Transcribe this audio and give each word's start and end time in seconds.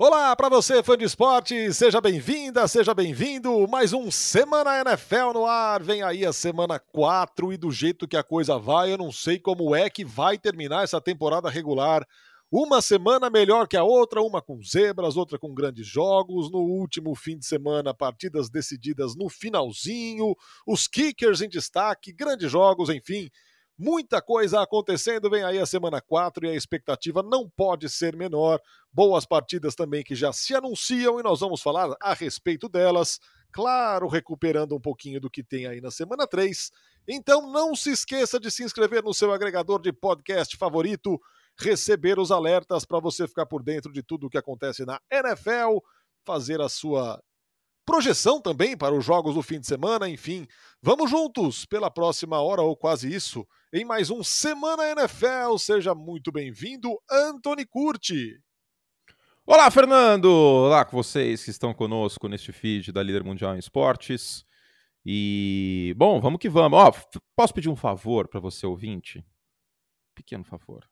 Olá 0.00 0.36
para 0.36 0.48
você, 0.48 0.80
fã 0.80 0.96
de 0.96 1.04
esporte, 1.04 1.74
seja 1.74 2.00
bem-vinda, 2.00 2.68
seja 2.68 2.94
bem-vindo. 2.94 3.66
Mais 3.66 3.92
um 3.92 4.12
Semana 4.12 4.80
NFL 4.80 5.32
no 5.34 5.44
ar. 5.44 5.82
Vem 5.82 6.04
aí 6.04 6.24
a 6.24 6.32
semana 6.32 6.78
4 6.78 7.52
e 7.52 7.56
do 7.56 7.68
jeito 7.72 8.06
que 8.06 8.16
a 8.16 8.22
coisa 8.22 8.56
vai, 8.56 8.92
eu 8.92 8.96
não 8.96 9.10
sei 9.10 9.40
como 9.40 9.74
é 9.74 9.90
que 9.90 10.04
vai 10.04 10.38
terminar 10.38 10.84
essa 10.84 11.00
temporada 11.00 11.50
regular. 11.50 12.06
Uma 12.48 12.80
semana 12.80 13.28
melhor 13.28 13.66
que 13.66 13.76
a 13.76 13.82
outra, 13.82 14.22
uma 14.22 14.40
com 14.40 14.62
zebras, 14.62 15.16
outra 15.16 15.36
com 15.36 15.52
grandes 15.52 15.88
jogos. 15.88 16.48
No 16.48 16.60
último 16.60 17.12
fim 17.16 17.36
de 17.36 17.44
semana, 17.44 17.92
partidas 17.92 18.48
decididas 18.48 19.16
no 19.16 19.28
finalzinho, 19.28 20.32
os 20.64 20.86
kickers 20.86 21.40
em 21.40 21.48
destaque, 21.48 22.12
grandes 22.12 22.52
jogos, 22.52 22.88
enfim. 22.88 23.28
Muita 23.80 24.20
coisa 24.20 24.60
acontecendo, 24.60 25.30
vem 25.30 25.44
aí 25.44 25.56
a 25.56 25.64
semana 25.64 26.00
4 26.00 26.44
e 26.44 26.50
a 26.50 26.54
expectativa 26.54 27.22
não 27.22 27.48
pode 27.48 27.88
ser 27.88 28.16
menor. 28.16 28.60
Boas 28.92 29.24
partidas 29.24 29.76
também 29.76 30.02
que 30.02 30.16
já 30.16 30.32
se 30.32 30.52
anunciam 30.52 31.20
e 31.20 31.22
nós 31.22 31.38
vamos 31.38 31.62
falar 31.62 31.96
a 32.00 32.12
respeito 32.12 32.68
delas. 32.68 33.20
Claro, 33.52 34.08
recuperando 34.08 34.74
um 34.74 34.80
pouquinho 34.80 35.20
do 35.20 35.30
que 35.30 35.44
tem 35.44 35.66
aí 35.66 35.80
na 35.80 35.92
semana 35.92 36.26
3. 36.26 36.72
Então 37.06 37.52
não 37.52 37.76
se 37.76 37.90
esqueça 37.90 38.40
de 38.40 38.50
se 38.50 38.64
inscrever 38.64 39.04
no 39.04 39.14
seu 39.14 39.32
agregador 39.32 39.80
de 39.80 39.92
podcast 39.92 40.56
favorito, 40.56 41.16
receber 41.56 42.18
os 42.18 42.32
alertas 42.32 42.84
para 42.84 42.98
você 42.98 43.28
ficar 43.28 43.46
por 43.46 43.62
dentro 43.62 43.92
de 43.92 44.02
tudo 44.02 44.26
o 44.26 44.30
que 44.30 44.38
acontece 44.38 44.84
na 44.84 45.00
NFL, 45.08 45.78
fazer 46.26 46.60
a 46.60 46.68
sua 46.68 47.22
projeção 47.88 48.38
também 48.38 48.76
para 48.76 48.94
os 48.94 49.02
jogos 49.02 49.34
do 49.34 49.42
fim 49.42 49.58
de 49.58 49.66
semana, 49.66 50.06
enfim. 50.10 50.46
Vamos 50.82 51.10
juntos 51.10 51.64
pela 51.64 51.90
próxima 51.90 52.38
hora 52.38 52.60
ou 52.60 52.76
quase 52.76 53.10
isso 53.10 53.48
em 53.72 53.82
mais 53.82 54.10
um 54.10 54.22
Semana 54.22 54.90
NFL. 54.90 55.56
Seja 55.56 55.94
muito 55.94 56.30
bem-vindo, 56.30 57.00
Anthony 57.10 57.64
Curti. 57.64 58.38
Olá, 59.46 59.70
Fernando! 59.70 60.26
Olá 60.26 60.84
com 60.84 60.98
vocês 60.98 61.42
que 61.42 61.50
estão 61.50 61.72
conosco 61.72 62.28
neste 62.28 62.52
feed 62.52 62.92
da 62.92 63.02
Líder 63.02 63.24
Mundial 63.24 63.54
em 63.54 63.58
Esportes. 63.58 64.44
E, 65.02 65.94
bom, 65.96 66.20
vamos 66.20 66.40
que 66.40 66.50
vamos. 66.50 66.78
Ó, 66.78 66.92
posso 67.34 67.54
pedir 67.54 67.70
um 67.70 67.76
favor 67.76 68.28
para 68.28 68.38
você, 68.38 68.66
ouvinte? 68.66 69.24
Pequeno 70.14 70.44
favor. 70.44 70.86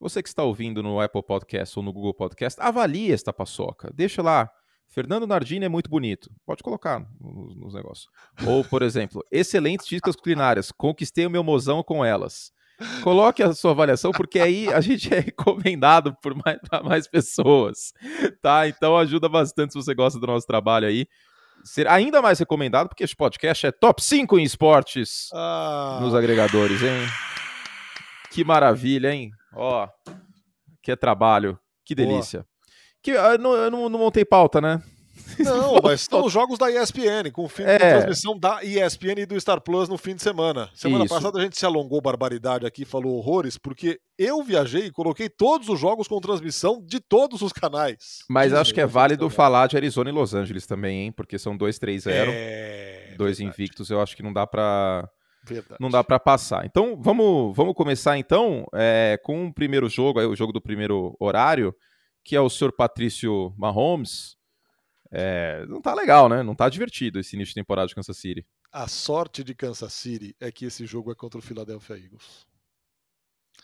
Você 0.00 0.22
que 0.22 0.28
está 0.30 0.42
ouvindo 0.42 0.82
no 0.82 0.98
Apple 1.02 1.22
Podcast 1.22 1.78
ou 1.78 1.84
no 1.84 1.92
Google 1.92 2.14
Podcast, 2.14 2.58
avalie 2.62 3.12
esta 3.12 3.30
paçoca. 3.30 3.92
Deixa 3.92 4.22
lá 4.22 4.50
Fernando 4.88 5.26
Nardini 5.26 5.64
é 5.64 5.68
muito 5.68 5.90
bonito. 5.90 6.30
Pode 6.46 6.62
colocar 6.62 7.04
nos, 7.20 7.56
nos 7.56 7.74
negócios. 7.74 8.06
Ou, 8.46 8.64
por 8.64 8.82
exemplo, 8.82 9.24
excelentes 9.30 9.86
dicas 9.86 10.14
culinárias. 10.14 10.70
Conquistei 10.70 11.26
o 11.26 11.30
meu 11.30 11.42
mozão 11.42 11.82
com 11.82 12.04
elas. 12.04 12.52
Coloque 13.02 13.42
a 13.42 13.52
sua 13.52 13.70
avaliação, 13.70 14.10
porque 14.10 14.40
aí 14.40 14.68
a 14.72 14.80
gente 14.80 15.12
é 15.12 15.20
recomendado 15.20 16.16
por 16.20 16.34
mais, 16.34 16.58
mais 16.84 17.08
pessoas. 17.08 17.92
Tá? 18.42 18.68
Então 18.68 18.96
ajuda 18.96 19.28
bastante 19.28 19.72
se 19.72 19.78
você 19.78 19.94
gosta 19.94 20.18
do 20.18 20.26
nosso 20.26 20.46
trabalho 20.46 20.86
aí. 20.86 21.06
Ser 21.64 21.88
ainda 21.88 22.20
mais 22.20 22.38
recomendado, 22.38 22.88
porque 22.88 23.04
este 23.04 23.16
podcast 23.16 23.66
é 23.66 23.72
top 23.72 24.02
5 24.02 24.38
em 24.38 24.42
esportes 24.42 25.30
ah. 25.32 25.98
nos 26.02 26.14
agregadores, 26.14 26.82
hein? 26.82 27.08
Que 28.30 28.44
maravilha, 28.44 29.14
hein? 29.14 29.30
Ó, 29.54 29.88
que 30.82 30.90
é 30.90 30.96
trabalho. 30.96 31.58
Que 31.84 31.94
delícia. 31.94 32.40
Boa. 32.40 32.53
Que 33.04 33.10
eu 33.10 33.22
ah, 33.22 33.36
não, 33.36 33.52
eu 33.52 33.70
não, 33.70 33.88
não 33.90 33.98
montei 33.98 34.24
pauta, 34.24 34.62
né? 34.62 34.82
Não, 35.38 35.78
mas 35.84 36.00
são 36.00 36.24
os 36.24 36.32
jogos 36.32 36.58
da 36.58 36.70
ESPN, 36.70 37.30
com, 37.30 37.46
fim, 37.46 37.62
é. 37.62 37.78
com 37.78 37.78
transmissão 37.78 38.38
da 38.38 38.64
ESPN 38.64 39.20
e 39.20 39.26
do 39.26 39.38
Star 39.38 39.60
Plus 39.60 39.90
no 39.90 39.98
fim 39.98 40.14
de 40.14 40.22
semana. 40.22 40.70
Semana 40.74 41.04
Isso. 41.04 41.14
passada 41.14 41.38
a 41.38 41.42
gente 41.42 41.58
se 41.58 41.66
alongou 41.66 42.00
barbaridade 42.00 42.64
aqui, 42.64 42.86
falou 42.86 43.18
horrores, 43.18 43.58
porque 43.58 44.00
eu 44.18 44.42
viajei 44.42 44.86
e 44.86 44.90
coloquei 44.90 45.28
todos 45.28 45.68
os 45.68 45.78
jogos 45.78 46.08
com 46.08 46.18
transmissão 46.18 46.82
de 46.82 46.98
todos 46.98 47.42
os 47.42 47.52
canais. 47.52 48.20
Mas 48.26 48.44
Disney, 48.44 48.60
acho 48.60 48.74
que 48.74 48.80
é 48.80 48.86
válido 48.86 49.28
falar 49.28 49.66
de 49.66 49.76
Arizona 49.76 50.08
e 50.08 50.12
Los 50.12 50.32
Angeles 50.32 50.66
também, 50.66 51.02
hein? 51.02 51.12
Porque 51.12 51.38
são 51.38 51.58
2-3-0, 51.58 52.06
é... 52.08 53.14
dois 53.18 53.36
verdade. 53.36 53.54
invictos, 53.54 53.90
eu 53.90 54.00
acho 54.00 54.16
que 54.16 54.22
não 54.22 54.32
dá 54.32 54.46
pra... 54.46 55.06
Verdade. 55.46 55.76
Não 55.78 55.90
dá 55.90 56.02
para 56.02 56.18
passar. 56.18 56.64
Então, 56.64 56.98
vamos, 56.98 57.54
vamos 57.54 57.74
começar 57.74 58.16
então 58.16 58.66
é, 58.74 59.20
com 59.22 59.48
o 59.48 59.52
primeiro 59.52 59.90
jogo, 59.90 60.18
aí, 60.18 60.24
o 60.24 60.34
jogo 60.34 60.54
do 60.54 60.60
primeiro 60.60 61.14
horário, 61.20 61.74
que 62.24 62.34
é 62.34 62.40
o 62.40 62.48
senhor 62.48 62.72
Patrício 62.72 63.54
Mahomes, 63.56 64.36
é, 65.10 65.64
não 65.66 65.80
tá 65.80 65.94
legal, 65.94 66.28
né? 66.28 66.42
Não 66.42 66.54
tá 66.54 66.68
divertido 66.68 67.20
esse 67.20 67.36
início 67.36 67.50
de 67.50 67.60
temporada 67.60 67.86
de 67.86 67.94
Kansas 67.94 68.16
City. 68.16 68.44
A 68.72 68.88
sorte 68.88 69.44
de 69.44 69.54
Kansas 69.54 69.92
City 69.92 70.34
é 70.40 70.50
que 70.50 70.64
esse 70.64 70.86
jogo 70.86 71.12
é 71.12 71.14
contra 71.14 71.38
o 71.38 71.42
Philadelphia 71.42 71.96
Eagles. 71.96 72.46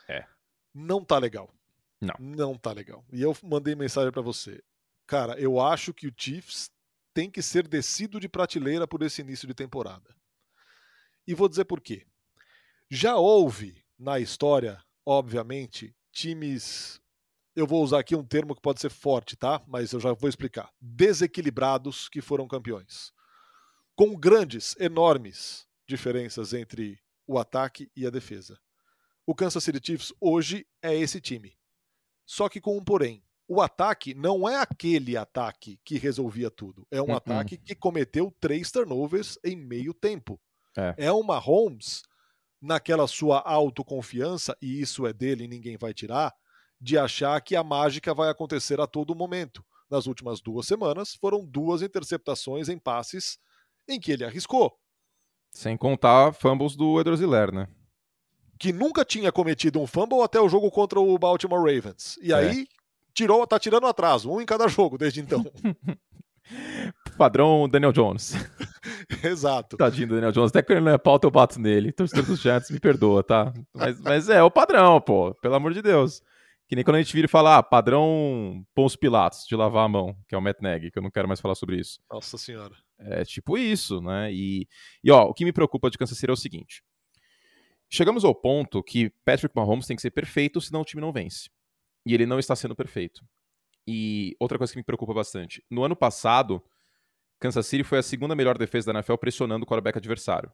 É. 0.06 0.24
Não 0.72 1.04
tá 1.04 1.18
legal. 1.18 1.52
Não. 2.00 2.14
Não 2.20 2.56
tá 2.56 2.72
legal. 2.72 3.04
E 3.12 3.20
eu 3.20 3.36
mandei 3.42 3.74
mensagem 3.74 4.12
para 4.12 4.22
você. 4.22 4.62
Cara, 5.06 5.38
eu 5.40 5.60
acho 5.60 5.92
que 5.92 6.06
o 6.06 6.14
Chiefs 6.16 6.70
tem 7.12 7.28
que 7.28 7.42
ser 7.42 7.66
descido 7.66 8.20
de 8.20 8.28
prateleira 8.28 8.86
por 8.86 9.02
esse 9.02 9.20
início 9.20 9.48
de 9.48 9.54
temporada. 9.54 10.14
E 11.26 11.34
vou 11.34 11.48
dizer 11.48 11.64
por 11.64 11.80
quê. 11.80 12.06
Já 12.88 13.16
houve 13.16 13.82
na 13.98 14.20
história, 14.20 14.80
obviamente, 15.04 15.94
times 16.12 17.00
eu 17.54 17.66
vou 17.66 17.82
usar 17.82 18.00
aqui 18.00 18.14
um 18.14 18.24
termo 18.24 18.54
que 18.54 18.62
pode 18.62 18.80
ser 18.80 18.90
forte, 18.90 19.36
tá? 19.36 19.62
Mas 19.66 19.92
eu 19.92 20.00
já 20.00 20.12
vou 20.12 20.28
explicar. 20.28 20.70
Desequilibrados 20.80 22.08
que 22.08 22.20
foram 22.20 22.46
campeões. 22.46 23.12
Com 23.94 24.16
grandes, 24.16 24.76
enormes 24.78 25.66
diferenças 25.86 26.52
entre 26.52 26.98
o 27.26 27.38
ataque 27.38 27.90
e 27.96 28.06
a 28.06 28.10
defesa. 28.10 28.58
O 29.26 29.34
Kansas 29.34 29.62
City 29.62 29.80
Chiefs 29.84 30.12
hoje 30.20 30.66
é 30.82 30.96
esse 30.96 31.20
time. 31.20 31.56
Só 32.24 32.48
que 32.48 32.60
com 32.60 32.76
um 32.76 32.84
porém. 32.84 33.22
O 33.46 33.60
ataque 33.60 34.14
não 34.14 34.48
é 34.48 34.56
aquele 34.56 35.16
ataque 35.16 35.80
que 35.84 35.98
resolvia 35.98 36.50
tudo. 36.50 36.86
É 36.90 37.02
um 37.02 37.06
uh 37.06 37.08
-uh. 37.08 37.16
ataque 37.16 37.58
que 37.58 37.74
cometeu 37.74 38.32
três 38.38 38.70
turnovers 38.70 39.38
em 39.44 39.56
meio 39.56 39.92
tempo. 39.92 40.40
É. 40.76 40.94
é 40.96 41.12
uma 41.12 41.36
Holmes 41.36 42.02
naquela 42.60 43.08
sua 43.08 43.40
autoconfiança, 43.40 44.56
e 44.62 44.80
isso 44.80 45.06
é 45.06 45.12
dele 45.12 45.44
e 45.44 45.48
ninguém 45.48 45.76
vai 45.76 45.92
tirar, 45.92 46.32
de 46.80 46.96
achar 46.96 47.40
que 47.40 47.54
a 47.54 47.62
mágica 47.62 48.14
vai 48.14 48.30
acontecer 48.30 48.80
a 48.80 48.86
todo 48.86 49.14
momento. 49.14 49.64
Nas 49.90 50.06
últimas 50.06 50.40
duas 50.40 50.66
semanas, 50.66 51.14
foram 51.14 51.44
duas 51.44 51.82
interceptações 51.82 52.68
em 52.68 52.78
passes 52.78 53.38
em 53.88 53.98
que 53.98 54.12
ele 54.12 54.24
arriscou. 54.24 54.72
Sem 55.52 55.76
contar 55.76 56.32
fumbles 56.32 56.76
do 56.76 57.00
Edroziler, 57.00 57.52
né? 57.52 57.68
Que 58.58 58.72
nunca 58.72 59.04
tinha 59.04 59.32
cometido 59.32 59.80
um 59.80 59.86
fumble 59.86 60.22
até 60.22 60.40
o 60.40 60.48
jogo 60.48 60.70
contra 60.70 61.00
o 61.00 61.18
Baltimore 61.18 61.58
Ravens. 61.58 62.16
E 62.22 62.32
é. 62.32 62.36
aí 62.36 62.68
tirou, 63.12 63.44
tá 63.46 63.58
tirando 63.58 63.86
atraso, 63.86 64.30
um 64.30 64.40
em 64.40 64.46
cada 64.46 64.68
jogo 64.68 64.96
desde 64.96 65.20
então. 65.20 65.44
Padrão 67.18 67.68
Daniel 67.68 67.92
Jones. 67.92 68.34
Exato. 69.22 69.76
Tadinho 69.76 70.08
do 70.08 70.14
Daniel 70.14 70.32
Jones. 70.32 70.50
Até 70.50 70.62
que 70.62 70.72
ele 70.72 70.80
não 70.80 70.92
é 70.92 70.98
pauta, 70.98 71.26
eu 71.26 71.30
bato 71.30 71.60
nele. 71.60 71.92
Torcedor 71.92 72.24
dos 72.24 72.40
Jets, 72.40 72.70
me 72.70 72.80
perdoa, 72.80 73.22
tá? 73.22 73.52
Mas, 73.74 74.00
mas 74.00 74.28
é 74.28 74.42
o 74.42 74.50
padrão, 74.50 75.00
pô. 75.00 75.34
Pelo 75.34 75.54
amor 75.54 75.72
de 75.72 75.82
Deus. 75.82 76.22
Que 76.70 76.76
nem 76.76 76.84
quando 76.84 76.94
a 76.94 77.02
gente 77.02 77.12
vira 77.12 77.24
e 77.24 77.28
fala, 77.28 77.58
ah, 77.58 77.62
padrão 77.64 78.64
Pons 78.72 78.94
Pilatos, 78.94 79.44
de 79.44 79.56
lavar 79.56 79.86
a 79.86 79.88
mão, 79.88 80.16
que 80.28 80.36
é 80.36 80.38
o 80.38 80.40
Matt 80.40 80.60
Nagy, 80.60 80.92
que 80.92 80.98
eu 81.00 81.02
não 81.02 81.10
quero 81.10 81.26
mais 81.26 81.40
falar 81.40 81.56
sobre 81.56 81.80
isso. 81.80 81.98
Nossa 82.08 82.38
senhora. 82.38 82.76
É 82.96 83.24
tipo 83.24 83.58
isso, 83.58 84.00
né? 84.00 84.32
E, 84.32 84.68
e 85.02 85.10
ó, 85.10 85.24
o 85.24 85.34
que 85.34 85.44
me 85.44 85.52
preocupa 85.52 85.90
de 85.90 85.98
Kansas 85.98 86.16
City 86.16 86.30
é 86.30 86.32
o 86.32 86.36
seguinte. 86.36 86.84
Chegamos 87.88 88.24
ao 88.24 88.32
ponto 88.32 88.84
que 88.84 89.10
Patrick 89.24 89.52
Mahomes 89.52 89.84
tem 89.84 89.96
que 89.96 90.02
ser 90.02 90.12
perfeito, 90.12 90.60
senão 90.60 90.82
o 90.82 90.84
time 90.84 91.00
não 91.02 91.10
vence. 91.10 91.50
E 92.06 92.14
ele 92.14 92.24
não 92.24 92.38
está 92.38 92.54
sendo 92.54 92.76
perfeito. 92.76 93.26
E 93.84 94.36
outra 94.38 94.56
coisa 94.56 94.72
que 94.72 94.78
me 94.78 94.84
preocupa 94.84 95.12
bastante. 95.12 95.64
No 95.68 95.82
ano 95.82 95.96
passado, 95.96 96.62
Kansas 97.40 97.66
City 97.66 97.82
foi 97.82 97.98
a 97.98 98.02
segunda 98.04 98.36
melhor 98.36 98.56
defesa 98.56 98.92
da 98.92 99.00
NFL 99.00 99.16
pressionando 99.16 99.64
o 99.64 99.66
quarterback 99.66 99.98
adversário. 99.98 100.52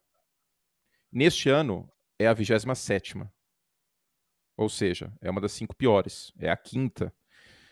Neste 1.12 1.50
ano, 1.50 1.86
é 2.18 2.26
a 2.26 2.32
27 2.32 2.74
sétima. 2.74 3.30
Ou 4.56 4.68
seja, 4.68 5.12
é 5.20 5.30
uma 5.30 5.40
das 5.40 5.52
cinco 5.52 5.74
piores. 5.76 6.32
É 6.38 6.50
a 6.50 6.56
quinta. 6.56 7.12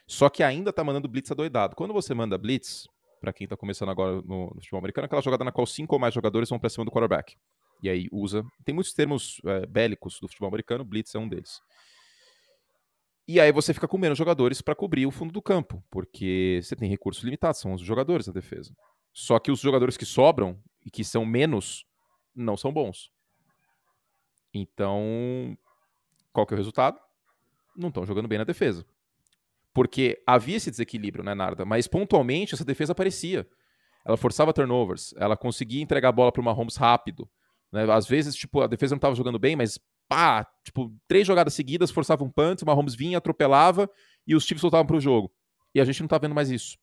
Só 0.07 0.29
que 0.29 0.43
ainda 0.43 0.73
tá 0.73 0.85
mandando 0.85 1.09
blitz 1.09 1.31
adoidado. 1.31 1.75
Quando 1.75 1.95
você 1.95 2.13
manda 2.15 2.37
blitz, 2.37 2.87
para 3.21 3.33
quem 3.33 3.49
tá 3.49 3.57
começando 3.57 3.89
agora 3.89 4.17
no, 4.23 4.51
no, 4.51 4.55
futebol 4.57 4.79
americano, 4.79 5.07
aquela 5.07 5.23
jogada 5.23 5.45
na 5.45 5.53
qual 5.53 5.67
cinco 5.67 5.95
ou 5.95 5.99
mais 5.99 6.13
jogadores 6.13 6.49
vão 6.51 6.59
pra 6.59 6.69
cima 6.69 6.85
do 6.85 6.91
quarterback. 6.91 7.37
E 7.83 7.89
aí 7.89 8.07
usa. 8.13 8.45
Tem 8.65 8.75
muitos 8.75 8.93
termos 8.93 9.41
é, 9.47 9.67
bélicos 9.67 10.21
do 10.21 10.29
futebol 10.29 10.49
americano, 10.49 10.85
blitz 10.85 11.15
é 11.15 11.19
um 11.19 11.29
deles. 11.29 11.61
E 13.27 13.41
aí 13.41 13.51
você 13.51 13.73
fica 13.73 13.89
com 13.89 13.97
menos 13.97 14.19
jogadores 14.19 14.61
para 14.61 14.75
cobrir 14.75 15.07
o 15.07 15.11
fundo 15.11 15.33
do 15.33 15.41
campo, 15.41 15.83
porque 15.91 16.61
você 16.63 16.77
tem 16.77 16.91
recursos 16.91 17.25
limitados, 17.25 17.59
são 17.59 17.73
os 17.73 17.81
jogadores 17.81 18.27
da 18.27 18.33
defesa. 18.33 18.75
Só 19.15 19.39
que 19.39 19.51
os 19.51 19.61
jogadores 19.61 19.97
que 19.97 20.05
sobram 20.05 20.61
e 20.85 20.91
que 20.91 21.03
são 21.03 21.25
menos 21.25 21.87
não 22.35 22.57
são 22.57 22.71
bons. 22.71 23.11
Então, 24.53 25.57
qual 26.35 26.45
que 26.45 26.53
é 26.53 26.57
o 26.57 26.59
resultado? 26.59 26.99
Não 27.77 27.89
estão 27.89 28.05
jogando 28.05 28.29
bem 28.29 28.39
na 28.39 28.45
defesa. 28.45 28.85
Porque 29.73 30.21
havia 30.27 30.57
esse 30.57 30.71
desequilíbrio, 30.71 31.25
né, 31.25 31.33
Narda? 31.33 31.65
Mas 31.65 31.87
pontualmente 31.87 32.55
essa 32.55 32.65
defesa 32.65 32.93
aparecia. 32.93 33.49
Ela 34.05 34.17
forçava 34.17 34.53
turnovers, 34.53 35.15
ela 35.17 35.37
conseguia 35.37 35.81
entregar 35.81 36.11
a 36.11 36.13
bola 36.13 36.31
para 36.31 36.43
o 36.43 36.45
Mahomes 36.45 36.77
rápido. 36.77 37.29
Né? 37.73 37.91
Às 37.91 38.07
vezes, 38.07 38.35
tipo, 38.35 38.61
a 38.61 38.67
defesa 38.67 38.95
não 38.95 38.99
estava 38.99 39.15
jogando 39.15 39.39
bem, 39.39 39.57
mas 39.57 39.79
pá, 40.09 40.47
tipo, 40.63 40.93
três 41.09 41.27
jogadas 41.27 41.55
seguidas 41.55 41.91
forçava 41.91 42.23
um 42.23 42.31
punt, 42.31 42.63
o 42.63 42.67
Mahomes 42.67 42.95
vinha, 42.95 43.17
atropelava 43.17 43.89
e 44.27 44.35
os 44.35 44.45
Chiefs 44.45 44.61
voltavam 44.61 44.87
para 44.87 44.97
o 44.97 45.01
jogo. 45.01 45.33
E 45.75 45.81
a 45.81 45.85
gente 45.85 46.01
não 46.01 46.09
tá 46.09 46.19
vendo 46.19 46.35
mais 46.35 46.51
isso. 46.51 46.77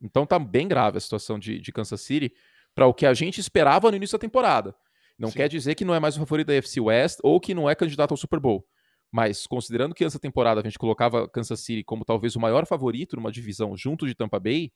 Então 0.00 0.26
tá 0.26 0.38
bem 0.38 0.66
grave 0.66 0.96
a 0.96 1.00
situação 1.00 1.38
de, 1.38 1.60
de 1.60 1.72
Kansas 1.72 2.00
City 2.00 2.34
para 2.74 2.86
o 2.86 2.94
que 2.94 3.06
a 3.06 3.14
gente 3.14 3.38
esperava 3.38 3.90
no 3.90 3.96
início 3.96 4.18
da 4.18 4.20
temporada. 4.20 4.74
Não 5.18 5.30
Sim. 5.30 5.36
quer 5.36 5.48
dizer 5.48 5.74
que 5.74 5.84
não 5.84 5.94
é 5.94 6.00
mais 6.00 6.16
o 6.16 6.20
favorito 6.20 6.48
da 6.48 6.54
FC 6.54 6.80
West 6.80 7.18
ou 7.22 7.40
que 7.40 7.54
não 7.54 7.68
é 7.70 7.74
candidato 7.74 8.10
ao 8.10 8.16
Super 8.16 8.40
Bowl. 8.40 8.66
Mas 9.12 9.46
considerando 9.46 9.94
que 9.94 10.04
essa 10.04 10.18
temporada 10.18 10.60
a 10.60 10.64
gente 10.64 10.78
colocava 10.78 11.28
Kansas 11.28 11.60
City 11.60 11.84
como 11.84 12.04
talvez 12.04 12.34
o 12.34 12.40
maior 12.40 12.66
favorito 12.66 13.14
numa 13.14 13.30
divisão 13.30 13.76
junto 13.76 14.06
de 14.06 14.14
Tampa 14.14 14.40
Bay, 14.40 14.72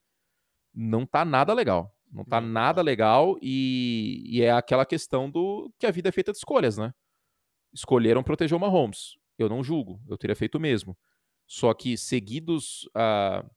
não 0.72 1.04
tá 1.04 1.24
nada 1.24 1.52
legal. 1.52 1.92
Não 2.10 2.24
tá 2.24 2.40
não, 2.40 2.48
nada 2.48 2.80
legal 2.80 3.36
e, 3.42 4.22
e, 4.24 4.40
é 4.40 4.50
aquela 4.50 4.86
questão 4.86 5.28
do 5.28 5.70
que 5.78 5.86
a 5.86 5.90
vida 5.90 6.08
é 6.08 6.12
feita 6.12 6.32
de 6.32 6.38
escolhas, 6.38 6.78
né? 6.78 6.92
Escolheram 7.74 8.22
proteger 8.22 8.56
o 8.56 8.60
Mahomes. 8.60 9.14
Eu 9.36 9.48
não 9.48 9.62
julgo, 9.62 10.00
eu 10.08 10.16
teria 10.16 10.34
feito 10.34 10.54
o 10.54 10.60
mesmo. 10.60 10.96
Só 11.46 11.74
que 11.74 11.98
seguidos 11.98 12.84
uh, 12.96 13.48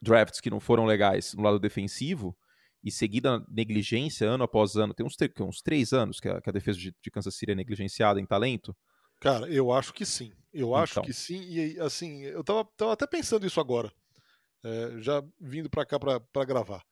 drafts 0.00 0.40
que 0.40 0.50
não 0.50 0.58
foram 0.58 0.84
legais 0.86 1.34
no 1.34 1.42
lado 1.42 1.58
defensivo 1.58 2.36
e 2.84 2.90
seguida 2.90 3.42
negligência 3.48 4.28
ano 4.28 4.44
após 4.44 4.76
ano, 4.76 4.92
tem 4.92 5.06
uns, 5.06 5.16
uns 5.40 5.62
três 5.62 5.94
anos 5.94 6.20
que 6.20 6.28
a, 6.28 6.38
que 6.38 6.50
a 6.50 6.52
defesa 6.52 6.78
de, 6.78 6.94
de, 7.02 7.10
Kansas 7.10 7.34
City 7.34 7.52
é 7.52 7.54
negligenciada 7.54 8.20
em 8.20 8.26
talento. 8.26 8.76
Cara, 9.20 9.48
eu 9.48 9.72
acho 9.72 9.94
que 9.94 10.04
sim. 10.04 10.32
Eu 10.52 10.68
então. 10.68 10.76
acho 10.76 11.02
que 11.02 11.12
sim. 11.14 11.40
E 11.48 11.80
assim, 11.80 12.20
eu 12.24 12.44
tava, 12.44 12.68
tava 12.76 12.92
até 12.92 13.06
pensando 13.06 13.46
isso 13.46 13.58
agora, 13.58 13.90
é, 14.62 15.00
já 15.00 15.24
vindo 15.40 15.70
para 15.70 15.86
cá 15.86 15.98
para 15.98 16.44
gravar. 16.44 16.84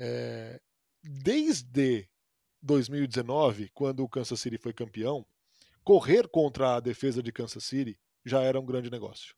É, 0.00 0.60
desde 1.04 2.08
2019, 2.60 3.70
quando 3.72 4.02
o 4.02 4.08
Kansas 4.08 4.40
City 4.40 4.58
foi 4.58 4.72
campeão, 4.72 5.24
correr 5.84 6.26
contra 6.26 6.76
a 6.76 6.80
defesa 6.80 7.22
de 7.22 7.30
Kansas 7.30 7.62
City 7.62 7.96
já 8.26 8.42
era 8.42 8.58
um 8.58 8.66
grande 8.66 8.90
negócio. 8.90 9.36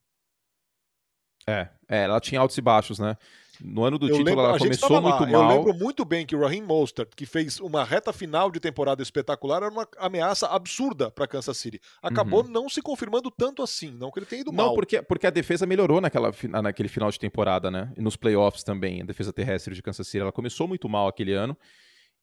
É, 1.47 1.69
é, 1.89 2.05
ela 2.05 2.21
tinha 2.21 2.41
altos 2.41 2.57
e 2.57 2.61
baixos, 2.61 2.99
né? 2.99 3.17
No 3.63 3.85
ano 3.85 3.99
do 3.99 4.07
eu 4.07 4.13
título 4.13 4.25
lembro, 4.25 4.45
ela 4.45 4.59
começou 4.59 5.03
muito 5.03 5.27
mal. 5.27 5.29
Eu 5.29 5.49
lembro 5.49 5.75
muito 5.75 6.05
bem 6.05 6.25
que 6.25 6.35
o 6.35 6.41
Raheem 6.41 6.63
Mostert, 6.63 7.11
que 7.15 7.27
fez 7.27 7.61
uma 7.61 7.85
reta 7.85 8.13
final 8.13 8.51
de 8.51 8.59
temporada 8.59 9.03
espetacular, 9.03 9.63
era 9.63 9.71
uma 9.71 9.87
ameaça 9.99 10.47
absurda 10.47 11.11
para 11.11 11.27
Kansas 11.27 11.57
City. 11.59 11.79
Acabou 12.03 12.43
uhum. 12.43 12.51
não 12.51 12.69
se 12.69 12.81
confirmando 12.81 13.31
tanto 13.31 13.63
assim, 13.63 13.91
não 13.91 14.11
que 14.11 14.19
ele 14.19 14.27
tenha 14.27 14.41
ido 14.43 14.51
não, 14.51 14.57
mal. 14.57 14.67
Não, 14.69 14.75
porque, 14.75 15.03
porque 15.03 15.27
a 15.27 15.31
defesa 15.31 15.67
melhorou 15.67 16.01
naquela, 16.01 16.33
naquele 16.63 16.89
final 16.89 17.11
de 17.11 17.19
temporada, 17.19 17.71
né? 17.71 17.93
E 17.97 18.01
nos 18.01 18.17
playoffs 18.17 18.63
também, 18.63 19.03
a 19.03 19.05
defesa 19.05 19.33
terrestre 19.33 19.75
de 19.75 19.83
Kansas 19.83 20.07
City. 20.07 20.21
Ela 20.21 20.33
começou 20.33 20.67
muito 20.67 20.89
mal 20.89 21.07
aquele 21.07 21.35
ano. 21.35 21.57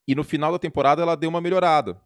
E 0.08 0.16
no 0.16 0.24
final 0.24 0.52
da 0.52 0.60
temporada 0.60 1.02
ela 1.02 1.16
deu 1.16 1.30
uma 1.30 1.42
melhorada, 1.42 2.02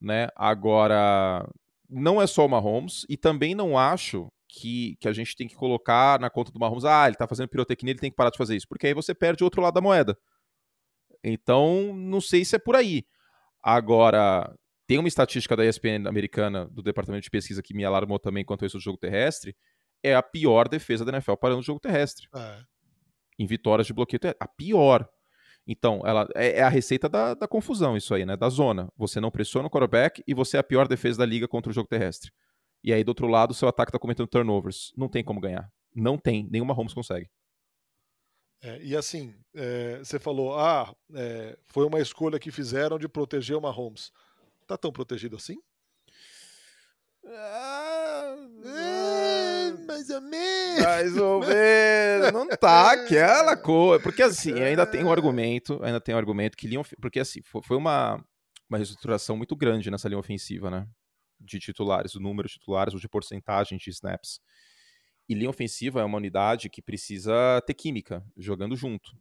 né? 0.00 0.28
Agora, 0.36 1.46
não 1.90 2.22
é 2.22 2.26
só 2.26 2.46
o 2.46 2.48
Mahomes, 2.48 3.04
e 3.08 3.16
também 3.16 3.54
não 3.54 3.76
acho 3.76 4.28
que, 4.54 4.96
que 5.00 5.08
a 5.08 5.12
gente 5.12 5.34
tem 5.34 5.48
que 5.48 5.54
colocar 5.54 6.20
na 6.20 6.30
conta 6.30 6.52
do 6.52 6.60
Mahomes, 6.60 6.84
ah, 6.84 7.06
ele 7.06 7.16
tá 7.16 7.26
fazendo 7.26 7.48
pirotecnia, 7.48 7.92
ele 7.92 7.98
tem 7.98 8.10
que 8.10 8.16
parar 8.16 8.30
de 8.30 8.38
fazer 8.38 8.56
isso, 8.56 8.68
porque 8.68 8.86
aí 8.86 8.94
você 8.94 9.14
perde 9.14 9.42
o 9.42 9.46
outro 9.46 9.60
lado 9.60 9.74
da 9.74 9.80
moeda. 9.80 10.16
Então, 11.22 11.92
não 11.94 12.20
sei 12.20 12.44
se 12.44 12.54
é 12.54 12.58
por 12.58 12.76
aí. 12.76 13.04
Agora, 13.62 14.54
tem 14.86 14.98
uma 14.98 15.08
estatística 15.08 15.56
da 15.56 15.64
ESPN 15.64 16.06
americana, 16.06 16.66
do 16.66 16.82
departamento 16.82 17.24
de 17.24 17.30
pesquisa, 17.30 17.62
que 17.62 17.74
me 17.74 17.84
alarmou 17.84 18.18
também 18.18 18.44
quanto 18.44 18.64
a 18.64 18.66
isso 18.66 18.78
do 18.78 18.82
jogo 18.82 18.98
terrestre, 18.98 19.56
é 20.02 20.14
a 20.14 20.22
pior 20.22 20.68
defesa 20.68 21.04
da 21.04 21.12
NFL 21.12 21.34
parando 21.34 21.60
o 21.60 21.64
jogo 21.64 21.80
terrestre. 21.80 22.28
É. 22.34 22.60
Em 23.38 23.46
vitórias 23.46 23.86
de 23.86 23.94
bloqueio 23.94 24.20
terrestre. 24.20 24.44
A 24.44 24.46
pior. 24.46 25.08
Então, 25.66 26.02
ela 26.04 26.28
é, 26.34 26.58
é 26.58 26.62
a 26.62 26.68
receita 26.68 27.08
da, 27.08 27.32
da, 27.32 27.48
confusão, 27.48 27.96
isso 27.96 28.14
aí, 28.14 28.26
né? 28.26 28.36
Da 28.36 28.50
zona. 28.50 28.92
Você 28.96 29.18
não 29.18 29.30
pressiona 29.30 29.66
o 29.66 29.70
quarterback 29.70 30.22
e 30.26 30.34
você 30.34 30.58
é 30.58 30.60
a 30.60 30.64
pior 30.64 30.86
defesa 30.86 31.18
da 31.18 31.26
liga 31.26 31.48
contra 31.48 31.70
o 31.70 31.74
jogo 31.74 31.88
terrestre. 31.88 32.30
E 32.84 32.92
aí, 32.92 33.02
do 33.02 33.08
outro 33.08 33.26
lado, 33.26 33.52
o 33.52 33.54
seu 33.54 33.66
ataque 33.66 33.88
está 33.88 33.98
cometendo 33.98 34.26
turnovers. 34.26 34.92
Não 34.94 35.08
tem 35.08 35.24
como 35.24 35.40
ganhar. 35.40 35.72
Não 35.96 36.18
tem. 36.18 36.46
Nenhuma 36.50 36.74
Holmes 36.74 36.92
consegue. 36.92 37.30
É, 38.62 38.78
e 38.82 38.94
assim, 38.94 39.34
é, 39.54 39.98
você 39.98 40.18
falou, 40.18 40.58
ah, 40.58 40.94
é, 41.14 41.56
foi 41.64 41.86
uma 41.86 41.98
escolha 41.98 42.38
que 42.38 42.50
fizeram 42.50 42.98
de 42.98 43.08
proteger 43.08 43.56
o 43.56 43.60
Mahomes. 43.60 44.12
Tá 44.66 44.76
tão 44.76 44.92
protegido 44.92 45.36
assim? 45.36 45.56
Ah, 47.26 48.36
ah, 48.66 49.74
mais 49.86 50.10
ou 50.10 50.20
menos. 50.20 50.82
Mais 50.84 51.16
ou 51.16 51.40
menos. 51.40 52.32
Não 52.32 52.48
tá 52.48 52.92
aquela 53.04 53.56
coisa. 53.56 54.02
Porque 54.02 54.22
assim, 54.22 54.52
ainda 54.60 54.84
tem 54.84 55.02
um 55.02 55.12
argumento, 55.12 55.82
ainda 55.82 56.02
tem 56.02 56.14
um 56.14 56.18
argumento 56.18 56.54
que 56.54 56.66
linha, 56.66 56.82
porque 57.00 57.20
assim, 57.20 57.40
foi 57.42 57.78
uma, 57.78 58.22
uma 58.68 58.76
reestruturação 58.76 59.38
muito 59.38 59.56
grande 59.56 59.90
nessa 59.90 60.06
linha 60.06 60.18
ofensiva, 60.18 60.70
né? 60.70 60.86
De 61.44 61.58
titulares, 61.58 62.14
o 62.14 62.20
número 62.20 62.48
de 62.48 62.54
titulares 62.54 62.94
ou 62.94 63.00
de 63.00 63.08
porcentagem 63.08 63.78
de 63.78 63.90
snaps. 63.90 64.40
E 65.28 65.34
linha 65.34 65.50
ofensiva 65.50 66.00
é 66.00 66.04
uma 66.04 66.18
unidade 66.18 66.68
que 66.68 66.82
precisa 66.82 67.62
ter 67.66 67.74
química, 67.74 68.24
jogando 68.36 68.76
junto. 68.76 69.12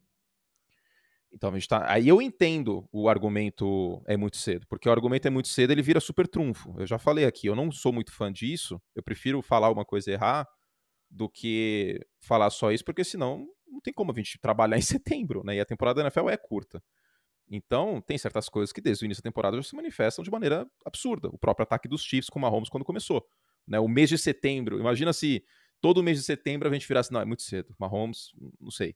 Então 1.31 1.49
a 1.49 1.53
gente 1.53 1.67
tá. 1.67 1.91
Aí 1.91 2.07
eu 2.07 2.21
entendo 2.21 2.87
o 2.91 3.09
argumento 3.09 4.03
é 4.05 4.15
muito 4.15 4.37
cedo, 4.37 4.67
porque 4.67 4.87
o 4.87 4.91
argumento 4.91 5.27
é 5.27 5.31
muito 5.31 5.47
cedo, 5.47 5.71
ele 5.71 5.81
vira 5.81 5.99
super 5.99 6.27
trunfo. 6.27 6.75
Eu 6.77 6.85
já 6.85 6.99
falei 6.99 7.25
aqui, 7.25 7.47
eu 7.47 7.55
não 7.55 7.71
sou 7.71 7.91
muito 7.91 8.11
fã 8.11 8.31
disso, 8.31 8.79
eu 8.95 9.01
prefiro 9.01 9.41
falar 9.41 9.71
uma 9.71 9.83
coisa 9.83 10.11
e 10.11 10.13
errar 10.13 10.47
do 11.09 11.27
que 11.29 11.99
falar 12.19 12.49
só 12.49 12.71
isso, 12.71 12.85
porque 12.85 13.03
senão 13.03 13.47
não 13.67 13.81
tem 13.81 13.93
como 13.93 14.11
a 14.11 14.15
gente 14.15 14.37
trabalhar 14.39 14.77
em 14.77 14.81
setembro, 14.81 15.43
né? 15.43 15.55
E 15.55 15.59
a 15.59 15.65
temporada 15.65 16.01
da 16.01 16.07
NFL 16.07 16.29
é 16.29 16.37
curta. 16.37 16.83
Então, 17.49 18.01
tem 18.01 18.17
certas 18.17 18.49
coisas 18.49 18.71
que 18.71 18.81
desde 18.81 19.03
o 19.03 19.05
início 19.05 19.21
da 19.21 19.29
temporada 19.29 19.57
já 19.57 19.63
se 19.63 19.75
manifestam 19.75 20.23
de 20.23 20.31
maneira 20.31 20.67
absurda. 20.85 21.27
O 21.29 21.37
próprio 21.37 21.63
ataque 21.63 21.87
dos 21.87 22.01
Chiefs 22.03 22.29
com 22.29 22.39
o 22.39 22.41
Mahomes 22.41 22.69
quando 22.69 22.83
começou. 22.83 23.25
Né? 23.67 23.79
O 23.79 23.87
mês 23.87 24.09
de 24.09 24.17
setembro, 24.17 24.79
imagina 24.79 25.13
se 25.13 25.43
todo 25.81 26.03
mês 26.03 26.17
de 26.17 26.23
setembro 26.23 26.69
a 26.69 26.73
gente 26.73 26.87
virasse, 26.87 27.11
não, 27.11 27.21
é 27.21 27.25
muito 27.25 27.43
cedo. 27.43 27.75
Mahomes, 27.77 28.31
não 28.59 28.71
sei. 28.71 28.95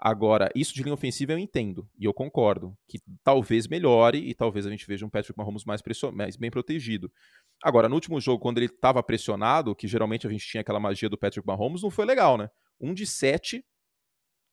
Agora, 0.00 0.48
isso 0.54 0.72
de 0.72 0.82
linha 0.84 0.94
ofensiva 0.94 1.32
eu 1.32 1.38
entendo, 1.38 1.90
e 1.98 2.04
eu 2.04 2.14
concordo, 2.14 2.78
que 2.86 3.00
talvez 3.24 3.66
melhore 3.66 4.18
e 4.18 4.32
talvez 4.32 4.64
a 4.64 4.70
gente 4.70 4.86
veja 4.86 5.04
um 5.04 5.10
Patrick 5.10 5.36
Mahomes 5.36 5.64
mais, 5.64 5.82
mais 6.14 6.36
bem 6.36 6.52
protegido. 6.52 7.12
Agora, 7.60 7.88
no 7.88 7.96
último 7.96 8.20
jogo, 8.20 8.40
quando 8.40 8.58
ele 8.58 8.66
estava 8.66 9.02
pressionado, 9.02 9.74
que 9.74 9.88
geralmente 9.88 10.24
a 10.24 10.30
gente 10.30 10.46
tinha 10.46 10.60
aquela 10.60 10.78
magia 10.78 11.08
do 11.08 11.18
Patrick 11.18 11.44
Mahomes, 11.44 11.82
não 11.82 11.90
foi 11.90 12.04
legal, 12.04 12.38
né? 12.38 12.48
Um 12.80 12.94
de 12.94 13.04
sete, 13.04 13.66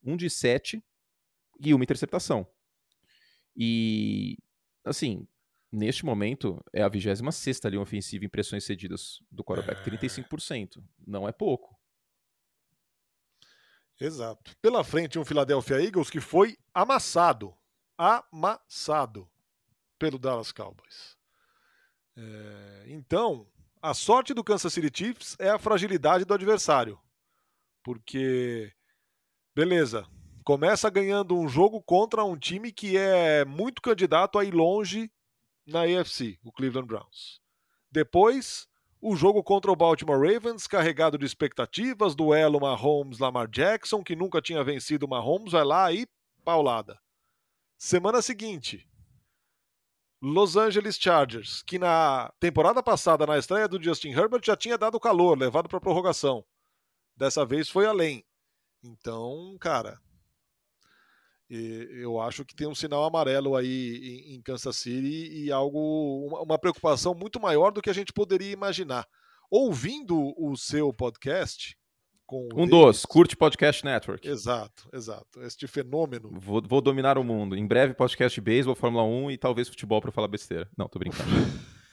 um 0.04 0.18
de 0.18 0.32
sete 0.32 0.84
e 1.60 1.76
uma 1.76 1.84
interceptação. 1.84 2.48
E, 3.56 4.38
assim, 4.84 5.28
neste 5.72 6.06
momento 6.06 6.64
é 6.74 6.82
a 6.82 6.90
26 6.90 7.62
linha 7.66 7.82
ofensiva 7.82 8.26
em 8.26 8.30
pressões 8.30 8.64
cedidas 8.64 9.20
do 9.32 9.44
quarterback, 9.44 9.82
é... 9.82 9.98
35%. 9.98 10.84
Não 11.06 11.28
é 11.28 11.32
pouco. 11.32 11.76
Exato. 14.00 14.56
Pela 14.62 14.84
frente, 14.84 15.18
um 15.18 15.26
Philadelphia 15.26 15.82
Eagles 15.82 16.10
que 16.10 16.20
foi 16.20 16.58
amassado. 16.74 17.56
Amassado 17.98 19.30
pelo 19.98 20.20
Dallas 20.20 20.52
Cowboys. 20.52 21.18
É... 22.18 22.86
Então, 22.88 23.50
a 23.82 23.94
sorte 23.94 24.34
do 24.34 24.44
Kansas 24.44 24.74
City 24.74 24.92
Chiefs 24.94 25.36
é 25.40 25.50
a 25.50 25.60
fragilidade 25.60 26.26
do 26.26 26.34
adversário. 26.34 27.00
Porque, 27.84 28.74
beleza, 29.54 30.08
começa 30.46 30.92
ganhando 30.92 31.36
um 31.36 31.50
jogo 31.50 31.82
contra 31.82 32.24
um 32.24 32.38
time 32.38 32.72
que 32.72 32.96
é 32.96 33.44
muito 33.44 33.82
candidato 33.82 34.38
a 34.38 34.46
ir 34.46 34.54
longe 34.54 35.12
na 35.66 35.82
AFC, 35.82 36.40
o 36.44 36.52
Cleveland 36.52 36.88
Browns. 36.88 37.42
Depois, 37.92 38.68
o 39.02 39.16
jogo 39.16 39.44
contra 39.44 39.72
o 39.72 39.76
Baltimore 39.76 40.20
Ravens, 40.20 40.68
carregado 40.68 41.18
de 41.18 41.26
expectativas, 41.26 42.14
duelo 42.14 42.60
Mahomes-Lamar 42.60 43.48
Jackson, 43.50 44.04
que 44.04 44.16
nunca 44.16 44.40
tinha 44.40 44.64
vencido 44.64 45.08
Mahomes, 45.08 45.52
vai 45.52 45.66
lá 45.66 45.92
e 45.92 46.08
paulada. 46.44 47.00
Semana 47.76 48.22
seguinte, 48.22 48.88
Los 50.22 50.56
Angeles 50.56 50.96
Chargers, 50.96 51.64
que 51.64 51.80
na 51.80 52.32
temporada 52.40 52.84
passada, 52.84 53.26
na 53.26 53.40
estreia 53.40 53.68
do 53.68 53.82
Justin 53.82 54.12
Herbert, 54.12 54.44
já 54.46 54.56
tinha 54.56 54.78
dado 54.78 55.00
calor, 55.00 55.36
levado 55.36 55.68
para 55.68 55.82
prorrogação. 55.82 56.46
Dessa 57.18 57.44
vez 57.44 57.68
foi 57.68 57.88
além. 57.88 58.24
Então, 58.84 59.58
cara, 59.60 60.00
e 61.50 61.88
eu 62.02 62.20
acho 62.20 62.44
que 62.44 62.56
tem 62.56 62.68
um 62.68 62.74
sinal 62.74 63.04
amarelo 63.04 63.56
aí 63.56 64.26
em, 64.28 64.42
Kansas 64.42 64.76
City 64.78 65.32
e 65.32 65.52
algo, 65.52 66.42
uma, 66.44 66.58
preocupação 66.58 67.14
muito 67.14 67.40
maior 67.40 67.72
do 67.72 67.82
que 67.82 67.90
a 67.90 67.94
gente 67.94 68.12
poderia 68.12 68.52
imaginar. 68.52 69.06
Ouvindo 69.50 70.34
o 70.38 70.56
seu 70.58 70.92
podcast. 70.92 71.78
Com 72.26 72.50
um 72.56 72.66
dos, 72.66 73.06
Curte 73.06 73.38
Podcast 73.38 73.86
Network. 73.86 74.28
Exato, 74.28 74.90
exato. 74.92 75.40
Este 75.44 75.68
fenômeno. 75.68 76.32
Vou, 76.40 76.60
vou 76.68 76.82
dominar 76.82 77.20
o 77.20 77.24
mundo. 77.24 77.56
Em 77.56 77.68
breve, 77.68 77.94
podcast 77.94 78.42
beisebol, 78.42 78.74
Fórmula 78.74 79.04
1 79.04 79.32
e 79.32 79.38
talvez 79.38 79.70
futebol 79.70 80.02
para 80.02 80.12
falar 80.12 80.28
besteira. 80.28 80.68
Não, 80.76 80.90
tô 80.90 80.98
brincando. 80.98 81.30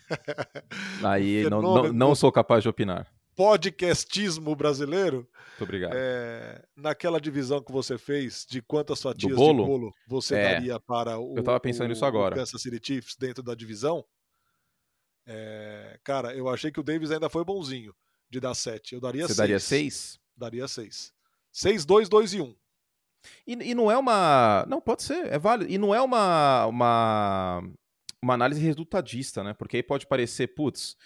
Aí 1.05 1.49
não, 1.51 1.61
não, 1.61 1.93
não 1.93 2.15
sou 2.15 2.33
capaz 2.33 2.63
de 2.63 2.71
opinar 2.71 3.07
podcastismo 3.35 4.55
brasileiro. 4.55 5.29
Muito 5.51 5.63
obrigado. 5.65 5.93
É, 5.95 6.65
naquela 6.77 7.21
divisão 7.21 7.63
que 7.63 7.73
você 7.73 7.99
fez 7.99 8.47
de 8.49 8.61
quantas 8.63 9.01
fatias 9.01 9.37
bolo? 9.37 9.63
de 9.63 9.69
bolo 9.71 9.95
você 10.07 10.35
é, 10.35 10.55
daria 10.55 10.81
para 10.81 11.19
o, 11.19 11.37
eu 11.37 11.43
tava 11.43 11.61
pensando 11.61 11.87
o, 11.87 11.89
nisso 11.89 12.05
agora. 12.05 12.35
Kansas 12.35 12.61
City 12.61 12.81
Chiefs 12.83 13.17
dentro 13.17 13.43
da 13.43 13.55
divisão? 13.55 14.05
É, 15.27 15.99
cara, 16.03 16.35
eu 16.35 16.49
achei 16.49 16.71
que 16.71 16.81
o 16.81 16.83
Davis 16.83 17.11
ainda 17.11 17.29
foi 17.29 17.45
bonzinho 17.45 17.95
de 18.29 18.41
dar 18.41 18.55
7. 18.55 18.95
Eu 18.95 19.01
daria 19.01 19.23
6. 19.23 19.31
Você 19.31 19.43
daria 19.43 19.61
6? 19.61 20.21
Daria 20.37 20.69
6. 20.69 21.13
6-2, 21.55 22.09
2 22.09 22.35
e 22.35 22.41
1. 22.41 22.57
E, 23.47 23.53
e, 23.71 23.75
não 23.75 23.91
é 23.91 23.97
uma. 23.97 24.65
Não, 24.69 24.81
pode 24.81 25.03
ser, 25.03 25.27
é 25.27 25.39
válido. 25.39 25.71
E 25.71 25.79
não 25.79 25.95
é 25.95 26.01
uma, 26.01 26.67
uma, 26.67 27.63
uma 28.21 28.35
análise 28.35 28.61
resultadista, 28.61 29.45
né? 29.45 29.55
Porque 29.55 29.77
aí 29.77 29.83
pode 29.83 30.07
parecer, 30.07 30.49
putz, 30.49 30.97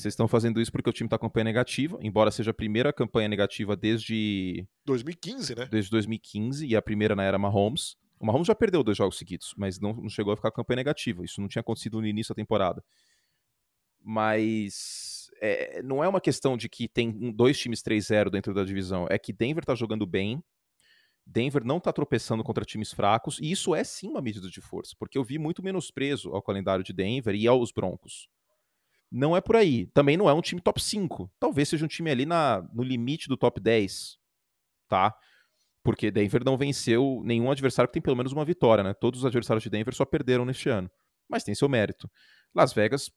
vocês 0.00 0.12
estão 0.12 0.28
fazendo 0.28 0.60
isso 0.60 0.70
porque 0.70 0.90
o 0.90 0.92
time 0.92 1.06
está 1.06 1.18
com 1.18 1.26
campanha 1.26 1.44
negativa, 1.44 1.98
embora 2.02 2.30
seja 2.30 2.50
a 2.50 2.54
primeira 2.54 2.92
campanha 2.92 3.28
negativa 3.28 3.74
desde. 3.74 4.66
2015, 4.84 5.54
né? 5.54 5.66
Desde 5.70 5.90
2015, 5.90 6.66
e 6.66 6.76
a 6.76 6.82
primeira 6.82 7.16
na 7.16 7.22
era 7.22 7.38
Mahomes. 7.38 7.96
O 8.18 8.26
Mahomes 8.26 8.46
já 8.46 8.54
perdeu 8.54 8.82
dois 8.82 8.96
jogos 8.96 9.16
seguidos, 9.16 9.54
mas 9.56 9.80
não, 9.80 9.94
não 9.94 10.08
chegou 10.08 10.32
a 10.32 10.36
ficar 10.36 10.50
com 10.50 10.56
campanha 10.56 10.76
negativa. 10.76 11.24
Isso 11.24 11.40
não 11.40 11.48
tinha 11.48 11.60
acontecido 11.60 12.00
no 12.00 12.06
início 12.06 12.34
da 12.34 12.36
temporada. 12.36 12.84
Mas 14.02 15.30
é, 15.40 15.82
não 15.82 16.04
é 16.04 16.08
uma 16.08 16.20
questão 16.20 16.56
de 16.56 16.68
que 16.68 16.88
tem 16.88 17.32
dois 17.32 17.58
times 17.58 17.82
3-0 17.82 18.30
dentro 18.30 18.52
da 18.52 18.64
divisão. 18.64 19.06
É 19.10 19.18
que 19.18 19.32
Denver 19.32 19.62
está 19.62 19.74
jogando 19.74 20.06
bem, 20.06 20.42
Denver 21.26 21.64
não 21.64 21.78
está 21.78 21.92
tropeçando 21.92 22.44
contra 22.44 22.64
times 22.64 22.92
fracos, 22.92 23.38
e 23.40 23.50
isso 23.50 23.74
é 23.74 23.82
sim 23.82 24.08
uma 24.08 24.22
medida 24.22 24.48
de 24.48 24.60
força, 24.60 24.94
porque 24.98 25.18
eu 25.18 25.24
vi 25.24 25.38
muito 25.38 25.62
menosprezo 25.62 26.30
ao 26.34 26.42
calendário 26.42 26.84
de 26.84 26.92
Denver 26.92 27.34
e 27.34 27.46
aos 27.48 27.72
Broncos. 27.72 28.28
Não 29.10 29.36
é 29.36 29.40
por 29.40 29.56
aí. 29.56 29.86
Também 29.88 30.16
não 30.16 30.28
é 30.28 30.34
um 30.34 30.40
time 30.40 30.60
top 30.60 30.82
5. 30.82 31.30
Talvez 31.38 31.68
seja 31.68 31.84
um 31.84 31.88
time 31.88 32.10
ali 32.10 32.26
na, 32.26 32.62
no 32.72 32.82
limite 32.82 33.28
do 33.28 33.36
top 33.36 33.60
10, 33.60 34.18
tá? 34.88 35.14
Porque 35.82 36.10
Denver 36.10 36.44
não 36.44 36.56
venceu 36.56 37.22
nenhum 37.24 37.50
adversário 37.50 37.88
que 37.88 37.94
tem 37.94 38.02
pelo 38.02 38.16
menos 38.16 38.32
uma 38.32 38.44
vitória, 38.44 38.82
né? 38.82 38.92
Todos 38.94 39.20
os 39.20 39.26
adversários 39.26 39.62
de 39.62 39.70
Denver 39.70 39.94
só 39.94 40.04
perderam 40.04 40.44
neste 40.44 40.68
ano. 40.68 40.90
Mas 41.28 41.44
tem 41.44 41.54
seu 41.54 41.68
mérito. 41.68 42.10
Las 42.54 42.72
Vegas 42.72 43.10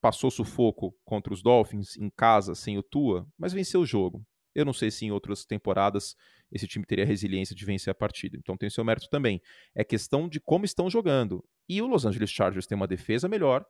passou 0.00 0.30
sufoco 0.30 0.94
contra 1.04 1.32
os 1.32 1.42
Dolphins 1.42 1.96
em 1.96 2.10
casa, 2.10 2.54
sem 2.54 2.78
o 2.78 2.82
Tua, 2.82 3.26
mas 3.38 3.52
venceu 3.52 3.80
o 3.82 3.86
jogo. 3.86 4.24
Eu 4.54 4.64
não 4.64 4.72
sei 4.72 4.90
se 4.90 5.04
em 5.04 5.12
outras 5.12 5.44
temporadas 5.44 6.16
esse 6.50 6.66
time 6.66 6.84
teria 6.84 7.04
resiliência 7.04 7.54
de 7.54 7.64
vencer 7.64 7.90
a 7.90 7.94
partida. 7.94 8.36
Então 8.36 8.56
tem 8.56 8.68
seu 8.68 8.84
mérito 8.84 9.08
também. 9.08 9.40
É 9.74 9.84
questão 9.84 10.28
de 10.28 10.40
como 10.40 10.64
estão 10.64 10.90
jogando. 10.90 11.44
E 11.68 11.80
o 11.80 11.86
Los 11.86 12.04
Angeles 12.04 12.30
Chargers 12.30 12.66
tem 12.66 12.74
uma 12.74 12.88
defesa 12.88 13.28
melhor, 13.28 13.64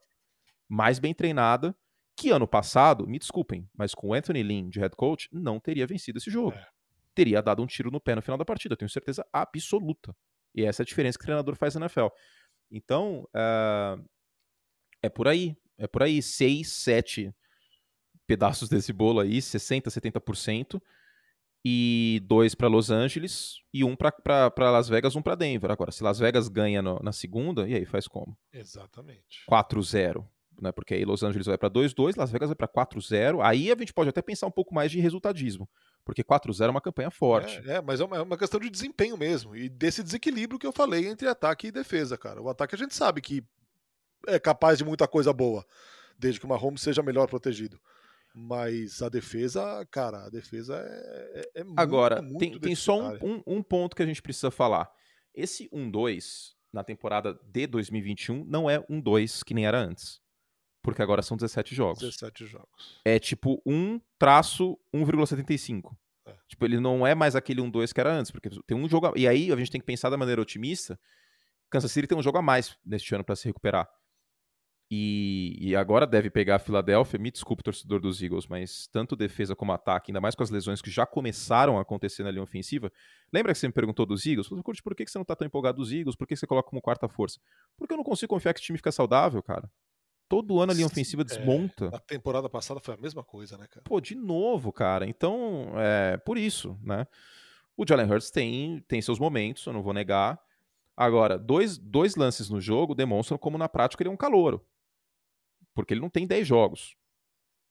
mais 0.71 1.01
bem 1.01 1.13
treinada, 1.13 1.77
que 2.17 2.31
ano 2.31 2.47
passado, 2.47 3.07
me 3.07 3.19
desculpem, 3.19 3.69
mas 3.75 3.95
com 3.95 4.09
o 4.09 4.15
Anthony 4.15 4.43
Lynn 4.43 4.69
de 4.69 4.79
head 4.79 4.95
coach, 4.95 5.29
não 5.33 5.59
teria 5.59 5.87
vencido 5.87 6.19
esse 6.19 6.31
jogo. 6.31 6.57
É. 6.57 6.67
Teria 7.15 7.43
dado 7.43 7.63
um 7.63 7.67
tiro 7.67 7.91
no 7.91 8.01
pé 8.01 8.15
no 8.15 8.23
final 8.23 8.39
da 8.39 8.45
partida, 8.45 8.77
tenho 8.77 8.89
certeza 8.89 9.27
absoluta. 9.33 10.15
E 10.55 10.65
essa 10.65 10.83
é 10.83 10.85
a 10.85 10.87
diferença 10.87 11.19
que 11.19 11.25
o 11.25 11.27
treinador 11.27 11.57
faz 11.57 11.75
na 11.75 11.83
NFL. 11.83 12.07
Então, 12.71 13.27
uh, 13.35 14.09
é 15.03 15.09
por 15.09 15.27
aí. 15.27 15.57
É 15.77 15.87
por 15.87 16.03
aí. 16.03 16.23
Seis, 16.23 16.73
sete 16.73 17.35
pedaços 18.27 18.69
desse 18.69 18.93
bolo 18.93 19.19
aí, 19.19 19.39
60%, 19.39 19.87
70%, 19.89 20.81
e 21.65 22.23
dois 22.25 22.55
para 22.55 22.69
Los 22.69 22.91
Angeles 22.91 23.57
e 23.73 23.85
um 23.85 23.95
para 23.97 24.71
Las 24.71 24.89
Vegas, 24.89 25.17
um 25.17 25.23
para 25.23 25.35
Denver. 25.35 25.71
Agora, 25.71 25.91
se 25.91 26.03
Las 26.03 26.19
Vegas 26.19 26.49
ganha 26.49 26.81
no, 26.81 26.99
na 27.03 27.13
segunda, 27.13 27.69
e 27.69 27.75
aí 27.75 27.85
faz 27.85 28.07
como? 28.07 28.37
Exatamente. 28.53 29.45
4-0. 29.51 30.27
Né, 30.61 30.71
porque 30.73 30.93
aí 30.93 31.07
Los 31.07 31.23
Angeles 31.23 31.47
vai 31.47 31.57
para 31.57 31.71
2-2, 31.71 32.17
Las 32.19 32.31
Vegas 32.31 32.51
vai 32.51 32.55
para 32.55 32.69
4-0. 32.69 33.41
Aí 33.43 33.73
a 33.73 33.77
gente 33.77 33.95
pode 33.95 34.11
até 34.11 34.21
pensar 34.21 34.47
um 34.47 34.51
pouco 34.51 34.75
mais 34.75 34.93
de 34.93 35.01
resultadismo, 35.01 35.67
porque 36.05 36.23
4-0 36.23 36.67
é 36.67 36.71
uma 36.71 36.83
campanha 36.83 37.11
forte. 37.11 37.63
É, 37.67 37.77
é, 37.77 37.81
mas 37.81 38.01
é 38.01 38.05
uma, 38.05 38.17
é 38.19 38.21
uma, 38.21 38.37
questão 38.37 38.61
de 38.61 38.69
desempenho 38.69 39.17
mesmo 39.17 39.57
e 39.57 39.71
desse 39.71 40.03
desequilíbrio 40.03 40.59
que 40.59 40.67
eu 40.67 40.73
falei 40.73 41.07
entre 41.07 41.27
ataque 41.29 41.69
e 41.69 41.73
defesa, 41.73 42.19
cara. 42.19 42.43
O 42.43 42.49
ataque 42.51 42.75
a 42.75 42.79
gente 42.79 42.95
sabe 42.95 43.23
que 43.23 43.43
é 44.27 44.39
capaz 44.39 44.77
de 44.77 44.85
muita 44.85 45.09
coisa 45.09 45.33
boa, 45.33 45.65
desde 46.19 46.39
que 46.39 46.45
o 46.45 46.49
Mahomes 46.49 46.83
seja 46.83 47.03
melhor 47.03 47.27
protegido. 47.27 47.81
Mas 48.35 49.01
a 49.01 49.09
defesa, 49.09 49.87
cara, 49.91 50.27
a 50.27 50.29
defesa 50.29 50.77
é, 50.77 51.41
é, 51.57 51.61
é 51.63 51.65
Agora, 51.75 52.21
muito, 52.21 52.39
tem, 52.39 52.61
tem 52.61 52.75
só 52.75 53.01
um, 53.01 53.17
um, 53.23 53.43
um, 53.47 53.63
ponto 53.63 53.97
que 53.97 54.03
a 54.03 54.07
gente 54.07 54.21
precisa 54.21 54.51
falar. 54.51 54.91
Esse 55.35 55.71
1-2 55.71 56.53
na 56.71 56.85
temporada 56.85 57.39
de 57.43 57.67
2021 57.67 58.45
não 58.45 58.69
é 58.69 58.79
1-2 58.89 59.43
que 59.43 59.55
nem 59.55 59.67
era 59.67 59.81
antes. 59.81 60.21
Porque 60.83 61.03
agora 61.03 61.23
são 61.23 61.37
17 61.37 61.75
jogos. 61.75 62.01
17 62.01 62.47
jogos. 62.47 63.01
É 63.05 63.19
tipo 63.19 63.61
1 63.67 64.01
traço 64.19 64.79
1,75. 64.95 65.95
É. 66.27 66.35
Tipo, 66.49 66.65
ele 66.65 66.81
não 66.81 67.07
é 67.07 67.15
mais 67.15 67.37
aquele 67.37 67.61
1-2 67.61 67.93
que 67.93 68.01
era 68.01 68.13
antes, 68.13 68.31
porque 68.31 68.51
tem 68.67 68.77
um 68.77 68.89
jogo. 68.89 69.13
E 69.17 69.29
aí 69.29 69.53
a 69.53 69.57
gente 69.57 69.71
tem 69.71 69.81
que 69.81 69.87
pensar 69.87 70.11
da 70.11 70.17
maneira 70.17 70.41
otimista. 70.41 70.99
Kansas 71.71 71.93
City 71.93 72.07
tem 72.07 72.19
um 72.19 72.23
jogo 72.23 72.39
a 72.39 72.43
mais 72.43 72.77
neste 72.85 73.15
ano 73.15 73.25
para 73.25 73.37
se 73.37 73.47
recuperar. 73.47 73.89
E, 74.93 75.57
e, 75.61 75.77
agora 75.77 76.05
deve 76.05 76.29
pegar 76.31 76.57
a 76.57 76.59
Filadélfia. 76.59 77.17
Me 77.17 77.31
desculpe, 77.31 77.63
torcedor 77.63 78.01
dos 78.01 78.21
Eagles, 78.21 78.49
mas 78.49 78.89
tanto 78.89 79.15
defesa 79.15 79.55
como 79.55 79.71
ataque, 79.71 80.11
ainda 80.11 80.21
mais 80.21 80.35
com 80.35 80.43
as 80.43 80.51
lesões 80.51 80.83
que 80.83 80.91
já 80.91 81.07
começaram 81.07 81.79
a 81.79 81.83
acontecer 81.83 82.25
na 82.25 82.31
linha 82.33 82.43
ofensiva. 82.43 82.91
Lembra 83.33 83.53
que 83.53 83.59
você 83.61 83.69
me 83.69 83.73
perguntou 83.73 84.05
dos 84.05 84.27
Eagles? 84.27 84.49
Curte, 84.49 84.83
por 84.83 84.97
que 84.97 85.07
você 85.07 85.17
não 85.17 85.25
tá 85.25 85.37
tão 85.37 85.47
empolgado 85.47 85.79
dos 85.79 85.93
Eagles? 85.93 86.17
Por 86.17 86.27
que 86.27 86.35
você 86.35 86.45
coloca 86.45 86.69
como 86.69 86.83
quarta 86.83 87.09
força? 87.09 87.39
Porque 87.79 87.93
eu 87.95 87.97
não 87.97 88.03
consigo 88.03 88.31
confiar 88.31 88.53
que 88.53 88.59
o 88.59 88.63
time 88.65 88.79
fica 88.79 88.91
saudável, 88.91 89.41
cara. 89.41 89.71
Todo 90.31 90.61
ano 90.61 90.73
a 90.73 90.75
linha 90.75 90.87
ofensiva 90.87 91.21
é, 91.21 91.25
desmonta. 91.27 91.91
É, 91.93 91.97
a 91.97 91.99
temporada 91.99 92.49
passada 92.49 92.81
foi 92.81 92.95
a 92.95 92.97
mesma 92.97 93.23
coisa, 93.23 93.59
né, 93.59 93.67
cara? 93.67 93.85
Pô, 93.85 94.01
de 94.01 94.15
novo, 94.15 94.73
cara. 94.73 95.07
Então, 95.07 95.73
é 95.77 96.17
por 96.17 96.39
isso, 96.39 96.79
né? 96.83 97.07
O 97.77 97.85
Jalen 97.87 98.11
Hurts 98.11 98.31
tem, 98.31 98.81
tem 98.89 99.03
seus 99.03 99.19
momentos, 99.19 99.67
eu 99.67 99.75
não 99.75 99.83
vou 99.83 99.93
negar. 99.93 100.41
Agora, 100.97 101.39
dois, 101.39 101.77
dois 101.77 102.17
lances 102.17 102.49
no 102.49 102.61
jogo 102.61 102.95
demonstram 102.95 103.37
como 103.37 103.59
na 103.59 103.69
prática 103.69 104.03
ele 104.03 104.09
é 104.09 104.13
um 104.13 104.17
calouro 104.17 104.65
porque 105.75 105.95
ele 105.95 106.01
não 106.01 106.11
tem 106.11 106.27
10 106.27 106.47
jogos. 106.47 106.97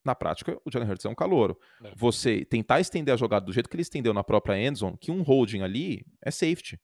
Na 0.03 0.15
prática, 0.15 0.59
o 0.65 0.71
Jalen 0.71 0.89
Hurts 0.89 1.05
é 1.05 1.09
um 1.09 1.15
calouro. 1.15 1.59
É. 1.83 1.93
Você 1.95 2.45
tentar 2.45 2.79
estender 2.79 3.13
a 3.13 3.17
jogada 3.17 3.45
do 3.45 3.53
jeito 3.53 3.69
que 3.69 3.75
ele 3.75 3.81
estendeu 3.81 4.13
na 4.13 4.23
própria 4.23 4.57
endzone, 4.57 4.97
que 4.97 5.11
um 5.11 5.21
holding 5.21 5.61
ali 5.61 6.05
é 6.21 6.31
safety. 6.31 6.79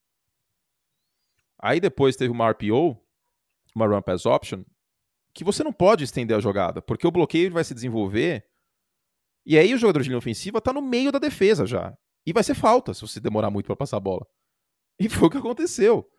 Aí 1.58 1.79
depois 1.79 2.15
teve 2.15 2.32
uma 2.32 2.50
RPO, 2.51 3.01
uma 3.74 3.88
run 3.88 4.01
pass 4.01 4.25
option, 4.25 4.63
que 5.36 5.44
você 5.44 5.63
não 5.63 5.74
pode 5.74 6.06
estender 6.06 6.36
a 6.36 6.39
jogada, 6.39 6.82
porque 6.82 7.06
o 7.06 7.12
bloqueio 7.12 7.51
vai 7.51 7.63
se 7.63 7.74
desenvolver, 7.74 8.46
e 9.46 9.58
aí 9.58 9.74
o 9.74 9.77
jogador 9.77 10.01
de 10.01 10.08
linha 10.08 10.18
ofensiva 10.18 10.62
tá 10.62 10.72
no 10.72 10.82
meio 10.82 11.12
da 11.12 11.20
defesa 11.20 11.68
já. 11.68 11.96
E 12.25 12.34
vai 12.34 12.42
ser 12.42 12.56
falta 12.56 12.94
se 12.94 13.01
você 13.01 13.20
demorar 13.20 13.51
muito 13.51 13.68
para 13.68 13.75
passar 13.75 13.98
a 13.98 14.00
bola. 14.00 14.25
E 14.98 15.10
foi 15.10 15.27
o 15.27 15.30
que 15.30 15.36
aconteceu. 15.36 16.10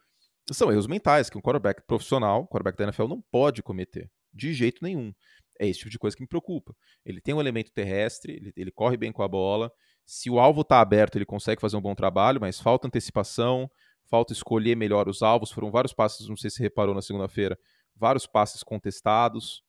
São 0.52 0.70
erros 0.70 0.86
mentais 0.86 1.30
que 1.30 1.38
um 1.38 1.40
quarterback 1.40 1.80
profissional, 1.86 2.46
quarterback 2.46 2.76
da 2.76 2.84
NFL, 2.84 3.06
não 3.06 3.22
pode 3.32 3.62
cometer. 3.62 4.10
De 4.34 4.52
jeito 4.52 4.84
nenhum. 4.84 5.14
É 5.58 5.66
esse 5.66 5.78
tipo 5.78 5.90
de 5.90 5.98
coisa 5.98 6.14
que 6.14 6.22
me 6.22 6.28
preocupa. 6.28 6.76
Ele 7.02 7.18
tem 7.18 7.34
um 7.34 7.40
elemento 7.40 7.72
terrestre, 7.72 8.34
ele, 8.34 8.52
ele 8.54 8.70
corre 8.70 8.98
bem 8.98 9.10
com 9.10 9.22
a 9.22 9.28
bola. 9.28 9.72
Se 10.04 10.28
o 10.28 10.38
alvo 10.38 10.60
está 10.60 10.78
aberto, 10.78 11.16
ele 11.16 11.24
consegue 11.24 11.58
fazer 11.58 11.78
um 11.78 11.80
bom 11.80 11.94
trabalho, 11.94 12.38
mas 12.38 12.60
falta 12.60 12.86
antecipação, 12.86 13.66
falta 14.10 14.34
escolher 14.34 14.76
melhor 14.76 15.08
os 15.08 15.22
alvos. 15.22 15.50
Foram 15.50 15.70
vários 15.70 15.94
passes, 15.94 16.28
não 16.28 16.36
sei 16.36 16.50
se 16.50 16.60
reparou 16.60 16.94
na 16.94 17.00
segunda-feira, 17.00 17.58
vários 17.96 18.26
passes 18.26 18.62
contestados, 18.62 19.64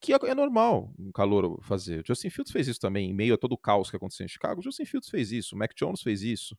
que 0.00 0.12
é, 0.12 0.16
é 0.16 0.34
normal 0.34 0.92
um 0.98 1.12
calor 1.12 1.58
fazer. 1.62 2.00
O 2.00 2.06
Justin 2.06 2.30
Fields 2.30 2.52
fez 2.52 2.68
isso 2.68 2.80
também, 2.80 3.10
em 3.10 3.14
meio 3.14 3.34
a 3.34 3.38
todo 3.38 3.52
o 3.52 3.58
caos 3.58 3.90
que 3.90 3.96
aconteceu 3.96 4.24
em 4.24 4.28
Chicago. 4.28 4.60
O 4.60 4.62
Justin 4.62 4.84
Fields 4.84 5.08
fez 5.08 5.32
isso, 5.32 5.54
o 5.54 5.58
Mac 5.58 5.72
Jones 5.74 6.02
fez 6.02 6.22
isso. 6.22 6.56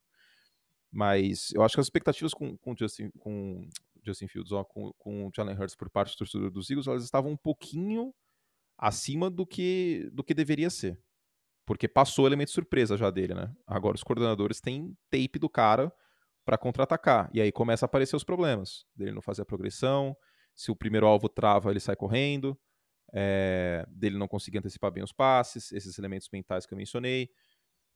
Mas 0.90 1.50
eu 1.52 1.62
acho 1.62 1.74
que 1.74 1.80
as 1.80 1.86
expectativas 1.86 2.32
com, 2.32 2.56
com, 2.58 2.74
Justin, 2.76 3.10
com 3.18 3.68
Justin 4.02 4.26
Fields, 4.26 4.52
ó, 4.52 4.64
com, 4.64 4.92
com 4.96 5.26
o 5.26 5.30
Jalen 5.34 5.56
Hurts 5.56 5.76
por 5.76 5.90
parte 5.90 6.14
do 6.14 6.18
torcedor 6.18 6.50
dos 6.50 6.70
Eagles, 6.70 6.86
elas 6.86 7.04
estavam 7.04 7.32
um 7.32 7.36
pouquinho 7.36 8.14
acima 8.76 9.28
do 9.28 9.46
que, 9.46 10.08
do 10.12 10.24
que 10.24 10.32
deveria 10.32 10.70
ser. 10.70 10.98
Porque 11.66 11.86
passou 11.86 12.24
o 12.24 12.28
elemento 12.28 12.50
surpresa 12.50 12.96
já 12.96 13.10
dele, 13.10 13.34
né? 13.34 13.54
Agora 13.66 13.94
os 13.94 14.02
coordenadores 14.02 14.60
têm 14.60 14.96
tape 15.10 15.38
do 15.38 15.50
cara 15.50 15.92
para 16.42 16.56
contra-atacar. 16.56 17.28
E 17.34 17.42
aí 17.42 17.52
começa 17.52 17.84
a 17.84 17.86
aparecer 17.86 18.16
os 18.16 18.24
problemas. 18.24 18.86
Dele 18.96 19.12
não 19.12 19.20
fazer 19.20 19.42
a 19.42 19.44
progressão, 19.44 20.16
se 20.58 20.72
o 20.72 20.76
primeiro 20.76 21.06
alvo 21.06 21.28
trava, 21.28 21.70
ele 21.70 21.78
sai 21.78 21.94
correndo, 21.94 22.58
é, 23.12 23.86
dele 23.88 24.18
não 24.18 24.26
conseguir 24.26 24.58
antecipar 24.58 24.90
bem 24.90 25.04
os 25.04 25.12
passes, 25.12 25.70
esses 25.70 25.96
elementos 25.98 26.28
mentais 26.32 26.66
que 26.66 26.74
eu 26.74 26.78
mencionei. 26.78 27.30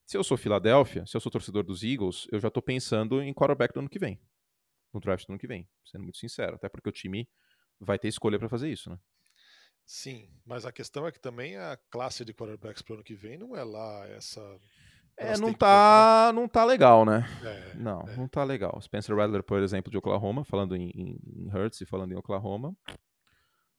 Se 0.07 0.17
eu 0.17 0.23
sou 0.23 0.37
Filadélfia, 0.37 1.05
se 1.07 1.17
eu 1.17 1.21
sou 1.21 1.33
torcedor 1.33 1.65
dos 1.65 1.83
Eagles, 1.83 2.29
eu 2.31 2.39
já 2.39 2.47
estou 2.47 2.63
pensando 2.63 3.21
em 3.21 3.35
quarterback 3.35 3.75
do 3.75 3.81
ano 3.81 3.89
que 3.89 3.99
vem 3.99 4.21
no 4.93 5.01
draft 5.01 5.27
do 5.27 5.33
ano 5.33 5.39
que 5.41 5.47
vem, 5.47 5.69
sendo 5.85 6.03
muito 6.03 6.19
sincero. 6.19 6.55
Até 6.55 6.69
porque 6.69 6.89
o 6.89 6.93
time 6.93 7.29
vai 7.81 7.99
ter 7.99 8.09
escolha 8.09 8.39
para 8.39 8.49
fazer 8.49 8.71
isso, 8.71 8.91
né? 8.91 8.99
Sim, 9.85 10.29
mas 10.45 10.65
a 10.65 10.71
questão 10.71 11.07
é 11.07 11.11
que 11.11 11.19
também 11.19 11.57
a 11.57 11.77
classe 11.91 12.25
de 12.25 12.33
quarterbacks 12.33 12.83
pro 12.83 12.95
ano 12.95 13.03
que 13.03 13.15
vem 13.15 13.37
não 13.37 13.57
é 13.57 13.65
lá 13.65 14.07
essa. 14.09 14.41
É, 15.17 15.39
não 15.39 15.53
tá, 15.53 16.33
não 16.35 16.49
tá 16.49 16.65
legal, 16.65 17.05
né? 17.05 17.29
É, 17.45 17.75
não, 17.75 18.01
é. 18.09 18.17
não 18.17 18.27
tá 18.27 18.43
legal. 18.43 18.81
Spencer 18.81 19.15
Rattler, 19.15 19.43
por 19.43 19.63
exemplo, 19.63 19.91
de 19.91 19.99
Oklahoma, 19.99 20.45
falando 20.45 20.75
em, 20.75 20.91
em 20.95 21.49
Hurts 21.55 21.81
e 21.81 21.87
falando 21.87 22.13
em 22.13 22.17
Oklahoma, 22.17 22.75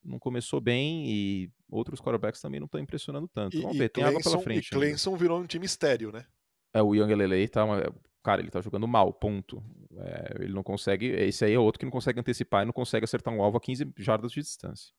não 0.04 0.20
começou 0.20 0.62
bem 0.62 1.06
e 1.08 1.52
outros 1.70 2.00
quarterbacks 2.00 2.42
também 2.42 2.60
não 2.60 2.66
estão 2.66 2.80
impressionando 2.80 3.28
tanto. 3.28 3.60
Vamos 3.60 3.76
e, 3.76 3.80
ver, 3.80 3.90
tem 3.90 4.04
Clemson, 4.04 4.20
água 4.20 4.32
pela 4.32 4.44
frente. 4.44 4.68
E 4.68 4.70
Clemson 4.70 5.16
virou 5.16 5.40
um 5.40 5.46
time 5.46 5.66
estéreo, 5.66 6.12
né? 6.12 6.26
É, 6.74 6.82
o 6.82 6.96
Young 6.96 7.14
LLA 7.14 7.48
tá 7.48 7.64
uma, 7.66 7.82
cara, 8.24 8.42
ele 8.42 8.50
tá 8.50 8.62
jogando 8.62 8.88
mal, 8.88 9.14
ponto. 9.14 9.64
É, 9.98 10.38
ele 10.40 10.54
não 10.54 10.64
consegue. 10.64 11.08
Esse 11.08 11.46
aí 11.46 11.54
é 11.54 11.60
outro 11.60 11.80
que 11.80 11.86
não 11.86 11.92
consegue 11.92 12.20
antecipar 12.20 12.64
e 12.64 12.66
não 12.66 12.74
consegue 12.74 13.04
acertar 13.04 13.34
um 13.34 13.44
alvo 13.44 13.58
a 13.58 13.62
15 13.62 13.94
jardas 13.98 14.32
de 14.32 14.42
distância. 14.42 14.94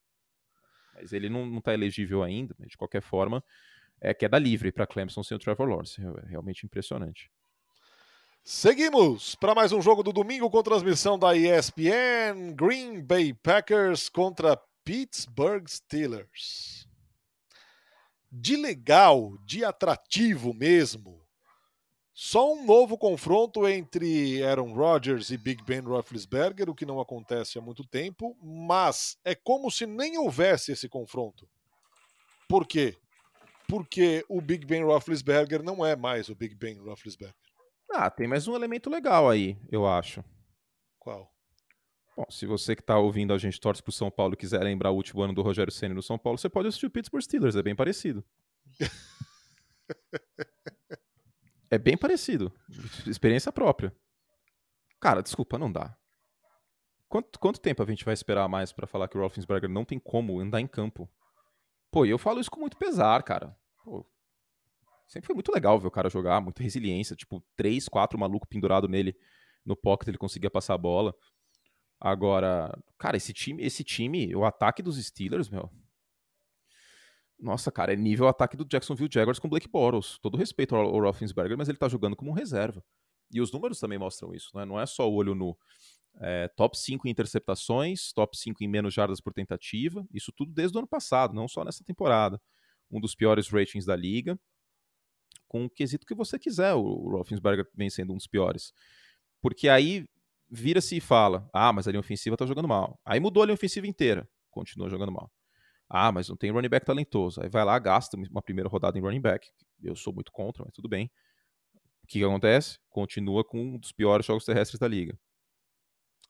Mas 0.95 1.13
ele 1.13 1.29
não, 1.29 1.45
não 1.47 1.61
tá 1.61 1.75
elegível 1.75 2.23
ainda, 2.23 2.55
de 2.61 2.77
qualquer 2.77 3.03
forma. 3.03 3.43
É 4.05 4.13
queda 4.13 4.39
livre 4.39 4.71
para 4.71 4.87
Clemson 4.87 5.23
sem 5.23 5.35
o 5.35 5.39
Trevor 5.39 5.67
Lawrence. 5.67 5.99
É 5.99 6.29
realmente 6.29 6.67
impressionante. 6.67 7.31
Seguimos 8.45 9.35
para 9.35 9.55
mais 9.55 9.73
um 9.73 9.81
jogo 9.81 10.03
do 10.03 10.13
domingo 10.13 10.51
com 10.51 10.63
transmissão 10.63 11.19
da 11.19 11.35
ESPN. 11.35 12.53
Green 12.55 13.01
Bay 13.01 13.33
Packers 13.33 14.11
contra 14.11 14.61
Pittsburgh 14.85 15.67
Steelers. 15.67 16.87
De 18.31 18.57
legal, 18.57 19.39
de 19.47 19.65
atrativo 19.65 20.53
mesmo. 20.53 21.25
Só 22.13 22.53
um 22.53 22.63
novo 22.63 22.99
confronto 22.99 23.67
entre 23.67 24.45
Aaron 24.45 24.75
Rodgers 24.75 25.31
e 25.31 25.39
Big 25.39 25.65
Ben 25.65 25.81
Roethlisberger, 25.81 26.69
o 26.69 26.75
que 26.75 26.85
não 26.85 27.01
acontece 27.01 27.59
há 27.59 27.63
muito 27.63 27.83
tempo, 27.83 28.37
mas 28.43 29.17
é 29.25 29.35
como 29.35 29.71
se 29.71 29.87
nem 29.87 30.19
houvesse 30.19 30.73
esse 30.73 30.91
confronto. 30.91 31.49
Por 32.47 32.67
quê? 32.67 32.99
Porque 33.75 34.25
o 34.29 34.41
Big 34.41 34.65
Ben 34.65 34.85
Roethlisberger 34.85 35.61
não 35.61 35.85
é 35.85 35.97
mais 35.97 36.29
o 36.29 36.35
Big 36.37 36.55
Ben 36.55 36.79
Roethlisberger. 36.79 37.35
Ah, 37.91 38.09
tem 38.09 38.29
mais 38.29 38.47
um 38.47 38.55
elemento 38.55 38.89
legal 38.89 39.29
aí, 39.29 39.59
eu 39.69 39.85
acho. 39.85 40.25
Qual? 40.97 41.29
Bom, 42.17 42.25
se 42.31 42.47
você 42.47 42.77
que 42.77 42.83
está 42.83 42.97
ouvindo 42.97 43.35
a 43.35 43.37
gente 43.37 43.61
torce 43.61 43.83
pro 43.83 43.91
São 43.91 44.13
Paulo 44.13 44.35
e 44.35 44.37
quiser 44.37 44.63
lembrar 44.63 44.93
o 44.93 44.95
último 44.95 45.23
ano 45.23 45.35
do 45.35 45.43
Rogério 45.43 45.73
Senna 45.73 45.93
no 45.93 46.05
São 46.05 46.17
Paulo, 46.17 46.39
você 46.39 46.49
pode 46.49 46.69
assistir 46.69 46.87
o 46.87 46.91
Pittsburgh 46.91 47.25
Steelers, 47.25 47.57
é 47.57 47.65
bem 47.65 47.75
parecido. 47.75 48.25
é 51.69 51.77
bem 51.77 51.97
parecido. 51.97 52.53
Experiência 53.09 53.51
própria. 53.51 53.93
Cara, 55.01 55.21
desculpa, 55.21 55.59
não 55.59 55.73
dá. 55.73 55.99
Quanto, 57.09 57.41
quanto 57.41 57.61
tempo 57.61 57.83
a 57.83 57.87
gente 57.87 58.05
vai 58.05 58.15
esperar 58.15 58.49
mais 58.49 58.73
para 58.73 58.87
falar 58.87 59.09
que 59.09 59.19
o 59.19 59.21
Rolfensberger 59.21 59.69
não 59.69 59.85
tem 59.85 59.99
como 59.99 60.39
andar 60.39 60.61
em 60.61 60.69
campo? 60.69 61.11
Pô, 61.91 62.07
eu 62.07 62.19
falo 62.19 62.39
isso 62.39 62.53
com 62.53 62.61
muito 62.61 62.77
pesar, 62.77 63.21
cara. 63.25 63.59
Pô, 63.85 64.05
Sempre 65.07 65.27
foi 65.27 65.35
muito 65.35 65.53
legal 65.53 65.79
ver 65.79 65.87
o 65.87 65.91
cara 65.91 66.09
jogar, 66.09 66.41
muita 66.41 66.63
resiliência, 66.63 67.15
tipo, 67.15 67.45
três, 67.55 67.89
quatro 67.89 68.19
malucos 68.19 68.49
pendurado 68.49 68.89
nele 68.89 69.17
no 69.65 69.77
pocket, 69.77 70.09
ele 70.09 70.19
conseguia 70.19 70.51
passar 70.51 70.75
a 70.75 70.79
bola. 70.79 71.15
Agora, 72.01 72.77
cara, 72.99 73.17
esse 73.17 73.33
time, 73.33 73.63
esse 73.63 73.85
time, 73.85 74.35
o 74.35 74.45
ataque 74.45 74.83
dos 74.83 75.03
Steelers, 75.03 75.49
meu. 75.49 75.71
Nossa, 77.39 77.71
cara, 77.71 77.93
é 77.93 77.97
nível 77.97 78.27
ataque 78.29 78.57
do 78.57 78.65
Jacksonville 78.65 79.11
Jaguars 79.13 79.39
com 79.39 79.49
Blake 79.49 79.69
Bortles. 79.69 80.19
Todo 80.19 80.37
respeito 80.37 80.75
ao, 80.75 80.91
Roethlisberger, 80.91 81.59
mas 81.59 81.69
ele 81.69 81.79
tá 81.79 81.89
jogando 81.89 82.17
como 82.17 82.31
um 82.31 82.35
reserva. 82.35 82.83
E 83.31 83.41
os 83.41 83.53
números 83.53 83.79
também 83.79 83.99
mostram 83.99 84.35
isso, 84.35 84.51
né? 84.57 84.65
Não 84.65 84.81
é 84.81 84.87
só 84.87 85.09
o 85.09 85.15
olho 85.15 85.35
nu. 85.35 85.57
É, 86.21 86.49
top 86.49 86.79
5 86.79 87.07
em 87.07 87.11
interceptações, 87.11 88.13
top 88.13 88.37
5 88.37 88.63
em 88.63 88.69
menos 88.69 88.95
jardas 88.95 89.21
por 89.21 89.33
tentativa. 89.33 90.07
Isso 90.13 90.33
tudo 90.33 90.53
desde 90.53 90.77
o 90.77 90.81
ano 90.81 90.89
passado, 90.89 91.35
não 91.35 91.49
só 91.49 91.65
nessa 91.65 91.85
temporada. 91.85 92.41
Um 92.95 93.01
dos 93.01 93.15
piores 93.15 93.49
ratings 93.49 93.85
da 93.85 93.97
liga 93.97 94.39
com 95.49 95.65
o 95.67 95.71
quesito 95.71 96.07
que 96.07 96.15
você 96.15 96.39
quiser. 96.39 96.75
O 96.75 97.11
Roethlisberger 97.11 97.69
vem 97.75 97.91
sendo 97.91 98.13
um 98.13 98.17
dos 98.17 98.27
piores. 98.27 98.73
Porque 99.41 99.69
aí 99.69 100.05
vira-se 100.51 100.97
e 100.97 101.01
fala: 101.01 101.49
ah, 101.53 101.73
mas 101.73 101.87
a 101.87 101.91
linha 101.91 102.01
ofensiva 102.01 102.37
tá 102.37 102.47
jogando 102.47 102.69
mal. 102.69 102.99
Aí 103.05 103.21
mudou 103.21 103.43
a 103.43 103.47
linha 103.47 103.55
ofensiva 103.55 103.87
inteira, 103.87 104.29
continua 104.51 104.89
jogando 104.89 105.13
mal. 105.13 105.31
Ah, 105.89 106.11
mas 106.11 106.29
não 106.29 106.37
tem 106.37 106.51
running 106.51 106.69
back 106.69 106.85
talentoso. 106.87 107.41
Aí 107.43 107.49
vai 107.49 107.65
lá, 107.65 107.79
gasta 107.79 108.17
uma 108.17 108.43
primeira 108.43 108.69
rodada 108.69 108.99
em 108.99 109.03
running 109.03 109.21
back. 109.21 109.47
Eu 109.83 109.95
sou 109.95 110.13
muito 110.13 110.33
contra, 110.33 110.65
mas 110.65 110.73
tudo 110.73 110.89
bem. 110.89 111.11
O 112.03 112.07
que, 112.07 112.19
que 112.19 112.25
acontece? 112.25 112.79
Continua 112.89 113.45
com 113.45 113.61
um 113.61 113.79
dos 113.79 113.93
piores 113.93 114.27
jogos 114.27 114.45
terrestres 114.45 114.79
da 114.79 114.89
liga. 114.89 115.19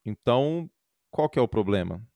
Então, 0.05 0.71
qual 1.11 1.29
que 1.29 1.39
é 1.39 1.43
o 1.43 1.49
problema? 1.49 2.07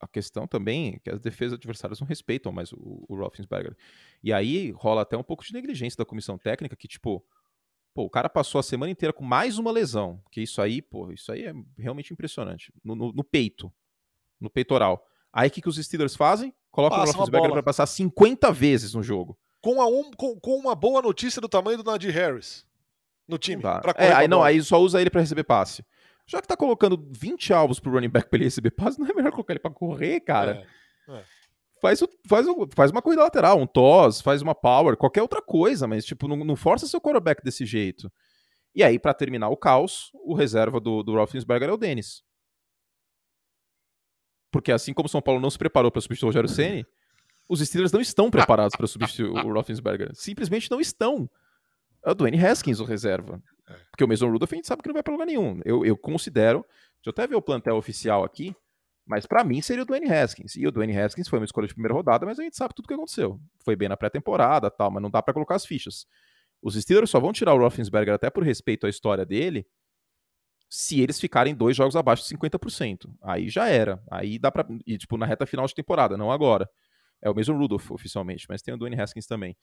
A 0.00 0.08
questão 0.08 0.46
também 0.46 0.94
é 0.94 0.98
que 0.98 1.10
as 1.10 1.20
defesas 1.20 1.54
adversárias 1.54 2.00
não 2.00 2.06
respeitam 2.06 2.50
mais 2.50 2.72
o, 2.72 3.04
o 3.06 3.14
Roethlisberger. 3.14 3.76
E 4.22 4.32
aí 4.32 4.70
rola 4.70 5.02
até 5.02 5.16
um 5.16 5.22
pouco 5.22 5.44
de 5.44 5.52
negligência 5.52 5.98
da 5.98 6.06
comissão 6.06 6.38
técnica, 6.38 6.74
que 6.74 6.88
tipo, 6.88 7.22
pô, 7.94 8.04
o 8.04 8.10
cara 8.10 8.28
passou 8.28 8.58
a 8.58 8.62
semana 8.62 8.90
inteira 8.90 9.12
com 9.12 9.22
mais 9.22 9.58
uma 9.58 9.70
lesão, 9.70 10.22
que 10.30 10.40
isso 10.40 10.62
aí, 10.62 10.80
pô, 10.80 11.12
isso 11.12 11.30
aí 11.30 11.44
é 11.44 11.52
realmente 11.76 12.12
impressionante. 12.12 12.72
No, 12.82 12.94
no, 12.96 13.12
no 13.12 13.22
peito, 13.22 13.70
no 14.40 14.48
peitoral. 14.48 15.04
Aí 15.30 15.48
o 15.48 15.50
que, 15.50 15.60
que 15.60 15.68
os 15.68 15.76
Steelers 15.76 16.16
fazem? 16.16 16.54
Colocam 16.70 16.98
Passa 16.98 17.12
o 17.12 17.16
Roethlisberger 17.16 17.52
para 17.52 17.62
passar 17.62 17.86
50 17.86 18.50
vezes 18.52 18.94
no 18.94 19.02
jogo. 19.02 19.38
Com, 19.60 19.82
a 19.82 19.86
um, 19.86 20.10
com, 20.12 20.40
com, 20.40 20.56
uma 20.56 20.74
boa 20.74 21.02
notícia 21.02 21.42
do 21.42 21.48
tamanho 21.48 21.76
do 21.76 21.84
Nadir 21.84 22.14
Harris 22.14 22.66
no 23.28 23.36
time. 23.36 23.62
É, 23.96 24.12
aí 24.12 24.26
não, 24.26 24.42
aí 24.42 24.62
só 24.62 24.80
usa 24.80 24.98
ele 24.98 25.10
para 25.10 25.20
receber 25.20 25.44
passe. 25.44 25.84
Já 26.30 26.40
que 26.40 26.46
tá 26.46 26.56
colocando 26.56 27.08
20 27.10 27.52
alvos 27.52 27.80
pro 27.80 27.90
running 27.90 28.08
back 28.08 28.30
pra 28.30 28.36
ele 28.36 28.44
receber 28.44 28.70
passe, 28.70 29.00
não 29.00 29.06
é 29.08 29.12
melhor 29.12 29.32
colocar 29.32 29.52
ele 29.52 29.58
pra 29.58 29.68
correr, 29.68 30.20
cara? 30.20 30.64
É, 31.08 31.12
é. 31.16 31.24
Faz, 31.82 31.98
faz, 32.28 32.46
faz 32.72 32.90
uma 32.92 33.02
corrida 33.02 33.24
lateral, 33.24 33.58
um 33.58 33.66
toss, 33.66 34.20
faz 34.20 34.40
uma 34.40 34.54
power, 34.54 34.96
qualquer 34.96 35.22
outra 35.22 35.42
coisa, 35.42 35.88
mas 35.88 36.04
tipo, 36.04 36.28
não, 36.28 36.36
não 36.36 36.54
força 36.54 36.86
seu 36.86 37.00
quarterback 37.00 37.42
desse 37.42 37.66
jeito. 37.66 38.12
E 38.72 38.84
aí, 38.84 38.96
para 38.96 39.12
terminar 39.12 39.48
o 39.48 39.56
caos, 39.56 40.12
o 40.24 40.32
reserva 40.32 40.78
do, 40.78 41.02
do 41.02 41.16
Roethlisberger 41.16 41.68
é 41.68 41.72
o 41.72 41.76
Dennis. 41.76 42.22
Porque 44.52 44.70
assim 44.70 44.94
como 44.94 45.06
o 45.06 45.10
São 45.10 45.20
Paulo 45.20 45.40
não 45.40 45.50
se 45.50 45.58
preparou 45.58 45.90
para 45.90 46.00
substituir 46.00 46.28
o 46.28 46.28
Rogério 46.28 46.48
Ceni, 46.48 46.86
os 47.50 47.58
Steelers 47.58 47.90
não 47.90 48.00
estão 48.00 48.30
preparados 48.30 48.76
para 48.76 48.86
substituir 48.86 49.30
o 49.30 49.52
Roethlisberger. 49.52 50.10
Simplesmente 50.14 50.70
não 50.70 50.80
estão. 50.80 51.28
É 52.04 52.12
o 52.12 52.14
Dwayne 52.14 52.38
Haskins 52.38 52.78
o 52.78 52.84
reserva. 52.84 53.42
É. 53.70 53.74
Porque 53.90 54.04
o 54.04 54.08
Mason 54.08 54.30
Rudolph 54.30 54.52
a 54.52 54.56
gente 54.56 54.66
sabe 54.66 54.82
que 54.82 54.88
não 54.88 54.94
vai 54.94 55.02
para 55.02 55.12
lugar 55.12 55.26
nenhum. 55.26 55.60
Eu, 55.64 55.84
eu 55.84 55.96
considero, 55.96 56.60
deixa 56.60 57.06
eu 57.06 57.10
até 57.10 57.26
ver 57.26 57.36
o 57.36 57.42
plantel 57.42 57.76
oficial 57.76 58.24
aqui, 58.24 58.54
mas 59.06 59.26
para 59.26 59.42
mim 59.44 59.60
seria 59.60 59.82
o 59.82 59.86
Dwayne 59.86 60.12
Haskins. 60.12 60.56
E 60.56 60.66
o 60.66 60.70
Dwayne 60.70 60.96
Haskins 60.98 61.28
foi 61.28 61.38
uma 61.38 61.44
escolha 61.44 61.66
de 61.66 61.74
primeira 61.74 61.94
rodada, 61.94 62.26
mas 62.26 62.38
a 62.38 62.42
gente 62.42 62.56
sabe 62.56 62.74
tudo 62.74 62.84
o 62.84 62.88
que 62.88 62.94
aconteceu. 62.94 63.40
Foi 63.64 63.74
bem 63.74 63.88
na 63.88 63.96
pré-temporada 63.96 64.70
tal, 64.70 64.90
mas 64.90 65.02
não 65.02 65.10
dá 65.10 65.22
para 65.22 65.34
colocar 65.34 65.56
as 65.56 65.66
fichas. 65.66 66.06
Os 66.62 66.74
Steelers 66.74 67.10
só 67.10 67.18
vão 67.18 67.32
tirar 67.32 67.54
o 67.54 67.58
Roethlisberger 67.58 68.14
até 68.14 68.28
por 68.28 68.44
respeito 68.44 68.86
à 68.86 68.90
história 68.90 69.24
dele 69.24 69.66
se 70.68 71.00
eles 71.00 71.18
ficarem 71.18 71.54
dois 71.54 71.76
jogos 71.76 71.96
abaixo 71.96 72.22
de 72.22 72.36
50%. 72.36 73.12
Aí 73.22 73.48
já 73.48 73.68
era. 73.68 74.00
Aí 74.08 74.38
dá 74.38 74.52
para 74.52 74.66
E, 74.86 74.96
tipo, 74.96 75.16
na 75.16 75.26
reta 75.26 75.44
final 75.44 75.66
de 75.66 75.74
temporada, 75.74 76.16
não 76.16 76.30
agora. 76.30 76.70
É 77.20 77.28
o 77.28 77.34
mesmo 77.34 77.58
Rudolph, 77.58 77.90
oficialmente, 77.90 78.46
mas 78.48 78.62
tem 78.62 78.72
o 78.72 78.76
Dwayne 78.76 78.98
Haskins 78.98 79.26
também. 79.26 79.56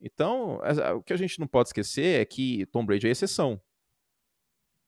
Então, 0.00 0.60
o 0.96 1.02
que 1.02 1.12
a 1.12 1.16
gente 1.16 1.40
não 1.40 1.46
pode 1.46 1.70
esquecer 1.70 2.20
é 2.20 2.24
que 2.24 2.66
Tom 2.66 2.84
Brady 2.84 3.08
é 3.08 3.10
exceção. 3.10 3.60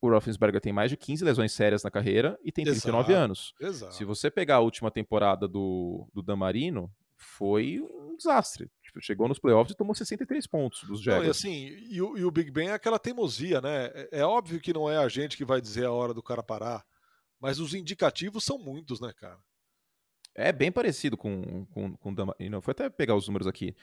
O 0.00 0.08
Roethlisberger 0.08 0.60
tem 0.60 0.72
mais 0.72 0.90
de 0.90 0.96
15 0.96 1.24
lesões 1.24 1.52
sérias 1.52 1.82
na 1.82 1.90
carreira 1.90 2.38
e 2.42 2.50
tem 2.50 2.64
39 2.64 3.12
exato, 3.12 3.24
anos. 3.24 3.54
Exato. 3.60 3.94
Se 3.94 4.04
você 4.04 4.30
pegar 4.30 4.56
a 4.56 4.60
última 4.60 4.90
temporada 4.90 5.46
do, 5.46 6.08
do 6.14 6.22
Dan 6.22 6.36
Marino, 6.36 6.90
foi 7.16 7.80
um 7.80 8.16
desastre. 8.16 8.70
Tipo, 8.82 9.00
chegou 9.00 9.28
nos 9.28 9.38
playoffs 9.38 9.74
e 9.74 9.76
tomou 9.76 9.94
63 9.94 10.46
pontos 10.46 10.84
dos 10.84 11.02
Jaguars. 11.02 11.22
Não, 11.22 11.28
e 11.28 11.30
assim, 11.30 11.66
e 11.90 12.00
o, 12.00 12.16
e 12.16 12.24
o, 12.24 12.30
Big 12.30 12.50
Ben 12.50 12.68
é 12.68 12.72
aquela 12.72 12.98
teimosia, 12.98 13.60
né? 13.60 13.90
É, 13.94 14.20
é, 14.20 14.24
óbvio 14.24 14.58
que 14.58 14.72
não 14.72 14.90
é 14.90 14.96
a 14.96 15.08
gente 15.08 15.36
que 15.36 15.44
vai 15.44 15.60
dizer 15.60 15.84
a 15.84 15.92
hora 15.92 16.14
do 16.14 16.22
cara 16.22 16.42
parar, 16.42 16.84
mas 17.38 17.60
os 17.60 17.74
indicativos 17.74 18.42
são 18.42 18.58
muitos, 18.58 19.00
né, 19.00 19.12
cara? 19.12 19.38
É 20.34 20.50
bem 20.50 20.72
parecido 20.72 21.16
com, 21.16 21.66
com, 21.66 21.94
com 21.96 22.10
o 22.10 22.14
Dan 22.14 22.26
Marino. 22.26 22.62
Foi 22.62 22.72
até 22.72 22.88
pegar 22.88 23.16
os 23.16 23.26
números 23.26 23.46
aqui. 23.46 23.76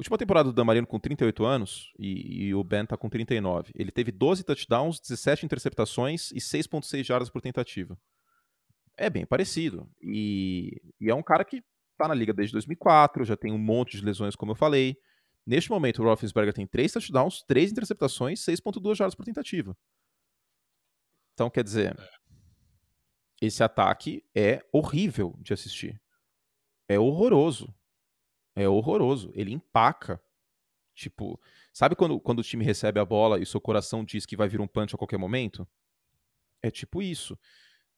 Última 0.00 0.16
temporada 0.16 0.48
do 0.48 0.54
Damarino 0.54 0.86
com 0.86 0.98
38 0.98 1.44
anos 1.44 1.92
e, 1.98 2.46
e, 2.46 2.54
o 2.54 2.64
Ben 2.64 2.86
tá 2.86 2.96
com 2.96 3.10
39. 3.10 3.70
Ele 3.74 3.90
teve 3.90 4.10
12 4.10 4.42
touchdowns, 4.42 4.98
17 4.98 5.44
interceptações 5.44 6.30
e 6.30 6.38
6.6 6.38 7.04
jardas 7.04 7.28
por 7.28 7.42
tentativa. 7.42 8.00
É 8.96 9.10
bem 9.10 9.26
parecido. 9.26 9.86
E, 10.00 10.80
e, 10.98 11.10
é 11.10 11.14
um 11.14 11.22
cara 11.22 11.44
que 11.44 11.62
tá 11.98 12.08
na 12.08 12.14
liga 12.14 12.32
desde 12.32 12.54
2004, 12.54 13.26
já 13.26 13.36
tem 13.36 13.52
um 13.52 13.58
monte 13.58 13.98
de 13.98 14.02
lesões, 14.02 14.34
como 14.34 14.52
eu 14.52 14.56
falei. 14.56 14.96
Neste 15.46 15.70
momento, 15.70 16.00
o 16.00 16.06
Roethlisberger 16.06 16.54
tem 16.54 16.66
3 16.66 16.92
touchdowns, 16.92 17.42
3 17.46 17.72
interceptações, 17.72 18.40
6.2 18.40 18.94
jardas 18.94 19.14
por 19.14 19.26
tentativa. 19.26 19.76
Então, 21.34 21.50
quer 21.50 21.62
dizer, 21.62 21.94
esse 23.38 23.62
ataque 23.62 24.24
é 24.34 24.64
horrível 24.72 25.36
de 25.40 25.52
assistir. 25.52 26.00
É 26.88 26.98
horroroso 26.98 27.74
é 28.54 28.68
horroroso. 28.68 29.30
Ele 29.34 29.52
empaca. 29.52 30.20
Tipo, 30.94 31.40
sabe 31.72 31.96
quando, 31.96 32.20
quando 32.20 32.40
o 32.40 32.42
time 32.42 32.64
recebe 32.64 33.00
a 33.00 33.04
bola 33.04 33.40
e 33.40 33.46
seu 33.46 33.60
coração 33.60 34.04
diz 34.04 34.26
que 34.26 34.36
vai 34.36 34.48
vir 34.48 34.60
um 34.60 34.66
punch 34.66 34.94
a 34.94 34.98
qualquer 34.98 35.18
momento? 35.18 35.66
É 36.62 36.70
tipo 36.70 37.00
isso 37.00 37.38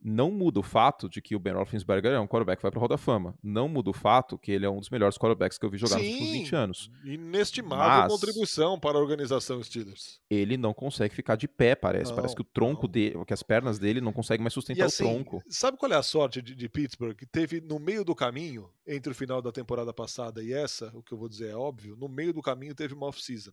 não 0.05 0.31
muda 0.31 0.61
o 0.61 0.63
fato 0.63 1.09
de 1.09 1.23
que 1.23 1.37
o 1.37 1.39
Ben 1.39 1.55
Roethlisberger 1.55 2.13
é 2.13 2.21
um 2.21 2.27
quarterback 2.27 2.59
que 2.59 2.63
vai 2.63 2.71
para 2.71 2.81
a 2.81 2.83
Roda 2.83 2.99
Fama. 2.99 3.35
Não 3.43 3.69
muda 3.69 3.91
o 3.91 3.93
fato 3.93 4.37
que 4.37 4.51
ele 4.51 4.67
é 4.67 4.71
um 4.71 4.81
dos 4.81 4.91
melhores 4.91 5.17
quarterbacks 5.17 5.59
que 5.59 5.65
eu 5.65 5.71
vi 5.71 5.79
jogar 5.79 5.99
Sim, 5.99 6.03
nos 6.03 6.13
últimos 6.13 6.33
20 6.33 6.57
anos. 6.57 6.91
Inestimável 7.05 8.03
Mas 8.03 8.13
contribuição 8.13 8.79
para 8.79 8.99
a 8.99 9.01
organização 9.01 9.63
Steelers. 9.63 10.21
Ele 10.29 10.57
não 10.57 10.75
consegue 10.75 11.15
ficar 11.15 11.37
de 11.37 11.47
pé, 11.47 11.75
parece. 11.75 12.11
Não, 12.11 12.17
parece 12.17 12.35
que 12.35 12.43
o 12.43 12.45
tronco 12.45 12.89
dele, 12.89 13.25
que 13.25 13.33
as 13.33 13.43
pernas 13.43 13.79
dele 13.79 14.01
não 14.01 14.13
conseguem 14.13 14.43
mais 14.43 14.55
sustentar 14.55 14.87
assim, 14.87 15.05
o 15.05 15.07
tronco. 15.07 15.43
Sabe 15.49 15.79
qual 15.79 15.93
é 15.93 15.97
a 15.97 16.03
sorte 16.03 16.43
de, 16.43 16.55
de 16.55 16.69
Pittsburgh? 16.69 17.17
Que 17.17 17.27
teve 17.27 17.61
no 17.61 17.79
meio 17.79 18.05
do 18.05 18.15
caminho, 18.15 18.69
entre 18.87 19.13
o 19.13 19.15
final 19.15 19.41
da 19.41 19.53
temporada 19.53 19.93
passada 19.93 20.43
e 20.43 20.53
essa, 20.53 20.91
o 20.95 21.03
que 21.03 21.13
eu 21.13 21.19
vou 21.19 21.29
dizer 21.29 21.51
é 21.51 21.57
óbvio, 21.57 21.97
no 21.97 22.09
meio 22.09 22.33
do 22.33 22.43
caminho 22.43 22.75
teve 22.75 22.95
uma 22.95 23.07
off-season. 23.07 23.53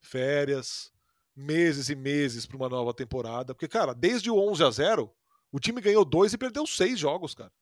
Férias, 0.00 0.90
meses 1.36 1.88
e 1.88 1.94
meses 1.94 2.46
para 2.46 2.56
uma 2.56 2.68
nova 2.68 2.92
temporada. 2.92 3.54
Porque, 3.54 3.68
cara, 3.68 3.94
desde 3.94 4.30
o 4.30 4.38
11 4.38 4.64
a 4.64 4.70
0 4.70 5.14
o 5.52 5.60
time 5.60 5.80
ganhou 5.80 6.04
dois 6.04 6.32
e 6.32 6.38
perdeu 6.38 6.66
seis 6.66 6.98
jogos, 6.98 7.34
cara. 7.34 7.52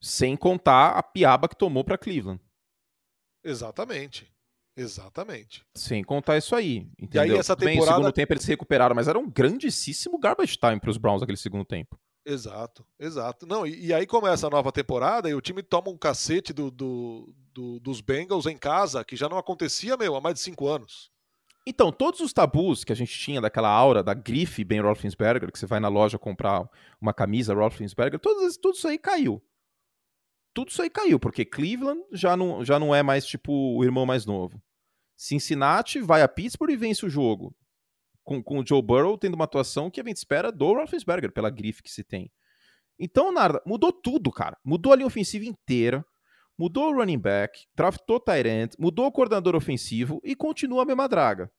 Sem 0.00 0.36
contar 0.36 0.90
a 0.90 1.02
piaba 1.02 1.48
que 1.48 1.56
tomou 1.56 1.82
para 1.82 1.98
Cleveland. 1.98 2.40
Exatamente. 3.42 4.30
Exatamente. 4.76 5.64
Sem 5.74 6.02
contar 6.04 6.38
isso 6.38 6.54
aí. 6.54 6.88
Entendeu? 6.98 7.24
E 7.24 7.30
aí 7.32 7.38
essa 7.38 7.56
temporada... 7.56 7.80
Bem, 7.80 7.86
no 7.86 7.96
segundo 7.96 8.12
tempo 8.12 8.32
eles 8.32 8.44
se 8.44 8.50
recuperaram, 8.50 8.94
mas 8.94 9.08
era 9.08 9.18
um 9.18 9.28
grandíssimo 9.28 10.18
garbage 10.18 10.56
time 10.56 10.80
para 10.80 10.90
os 10.90 10.96
Browns 10.96 11.20
naquele 11.20 11.36
segundo 11.36 11.64
tempo. 11.64 11.98
Exato, 12.24 12.86
exato. 12.98 13.46
Não, 13.46 13.66
e, 13.66 13.86
e, 13.86 13.94
aí 13.94 14.06
começa 14.06 14.46
a 14.46 14.50
nova 14.50 14.70
temporada 14.70 15.28
e 15.28 15.34
o 15.34 15.40
time 15.40 15.62
toma 15.62 15.90
um 15.90 15.96
cacete 15.96 16.52
do, 16.52 16.70
do, 16.70 17.34
do, 17.52 17.80
dos 17.80 18.00
Bengals 18.00 18.46
em 18.46 18.56
casa, 18.56 19.04
que 19.04 19.16
já 19.16 19.28
não 19.28 19.38
acontecia, 19.38 19.96
meu, 19.96 20.14
há 20.14 20.20
mais 20.20 20.34
de 20.34 20.40
cinco 20.40 20.68
anos. 20.68 21.10
Então, 21.66 21.92
todos 21.92 22.20
os 22.20 22.32
tabus 22.32 22.84
que 22.84 22.92
a 22.92 22.96
gente 22.96 23.16
tinha 23.18 23.40
daquela 23.40 23.68
aura 23.68 24.02
da 24.02 24.14
grife 24.14 24.64
Ben 24.64 24.80
Roethlisberger, 24.80 25.52
que 25.52 25.58
você 25.58 25.66
vai 25.66 25.78
na 25.78 25.88
loja 25.88 26.18
comprar 26.18 26.68
uma 27.00 27.12
camisa 27.12 27.54
Roethlisberger, 27.54 28.18
tudo, 28.18 28.72
isso 28.72 28.88
aí 28.88 28.98
caiu. 28.98 29.42
Tudo 30.54 30.70
isso 30.70 30.82
aí 30.82 30.90
caiu, 30.90 31.20
porque 31.20 31.44
Cleveland 31.44 32.02
já 32.12 32.36
não, 32.36 32.64
já 32.64 32.78
não 32.78 32.94
é 32.94 33.02
mais 33.02 33.24
tipo 33.26 33.52
o 33.52 33.84
irmão 33.84 34.04
mais 34.06 34.26
novo. 34.26 34.60
Cincinnati 35.16 36.00
vai 36.00 36.22
a 36.22 36.28
Pittsburgh 36.28 36.72
e 36.72 36.76
vence 36.76 37.04
o 37.04 37.10
jogo 37.10 37.54
com, 38.30 38.42
com 38.42 38.60
o 38.60 38.66
Joe 38.66 38.80
Burrow 38.80 39.18
tendo 39.18 39.34
uma 39.34 39.44
atuação 39.44 39.90
que 39.90 40.00
a 40.00 40.04
gente 40.04 40.18
espera 40.18 40.52
do 40.52 40.72
Roethlisberger, 40.72 41.32
pela 41.32 41.50
grife 41.50 41.82
que 41.82 41.90
se 41.90 42.04
tem. 42.04 42.30
Então, 42.98 43.32
nada, 43.32 43.60
mudou 43.66 43.92
tudo, 43.92 44.30
cara. 44.30 44.56
Mudou 44.64 44.92
a 44.92 44.96
linha 44.96 45.06
ofensiva 45.06 45.44
inteira, 45.44 46.04
mudou 46.60 46.90
o 46.90 46.94
running 46.94 47.18
back, 47.18 47.66
draftou 47.74 48.20
Tyrant, 48.20 48.74
mudou 48.78 49.06
o 49.06 49.12
coordenador 49.12 49.56
ofensivo 49.56 50.20
e 50.22 50.36
continua 50.36 50.82
a 50.82 50.84
mesma 50.84 51.08
draga. 51.08 51.50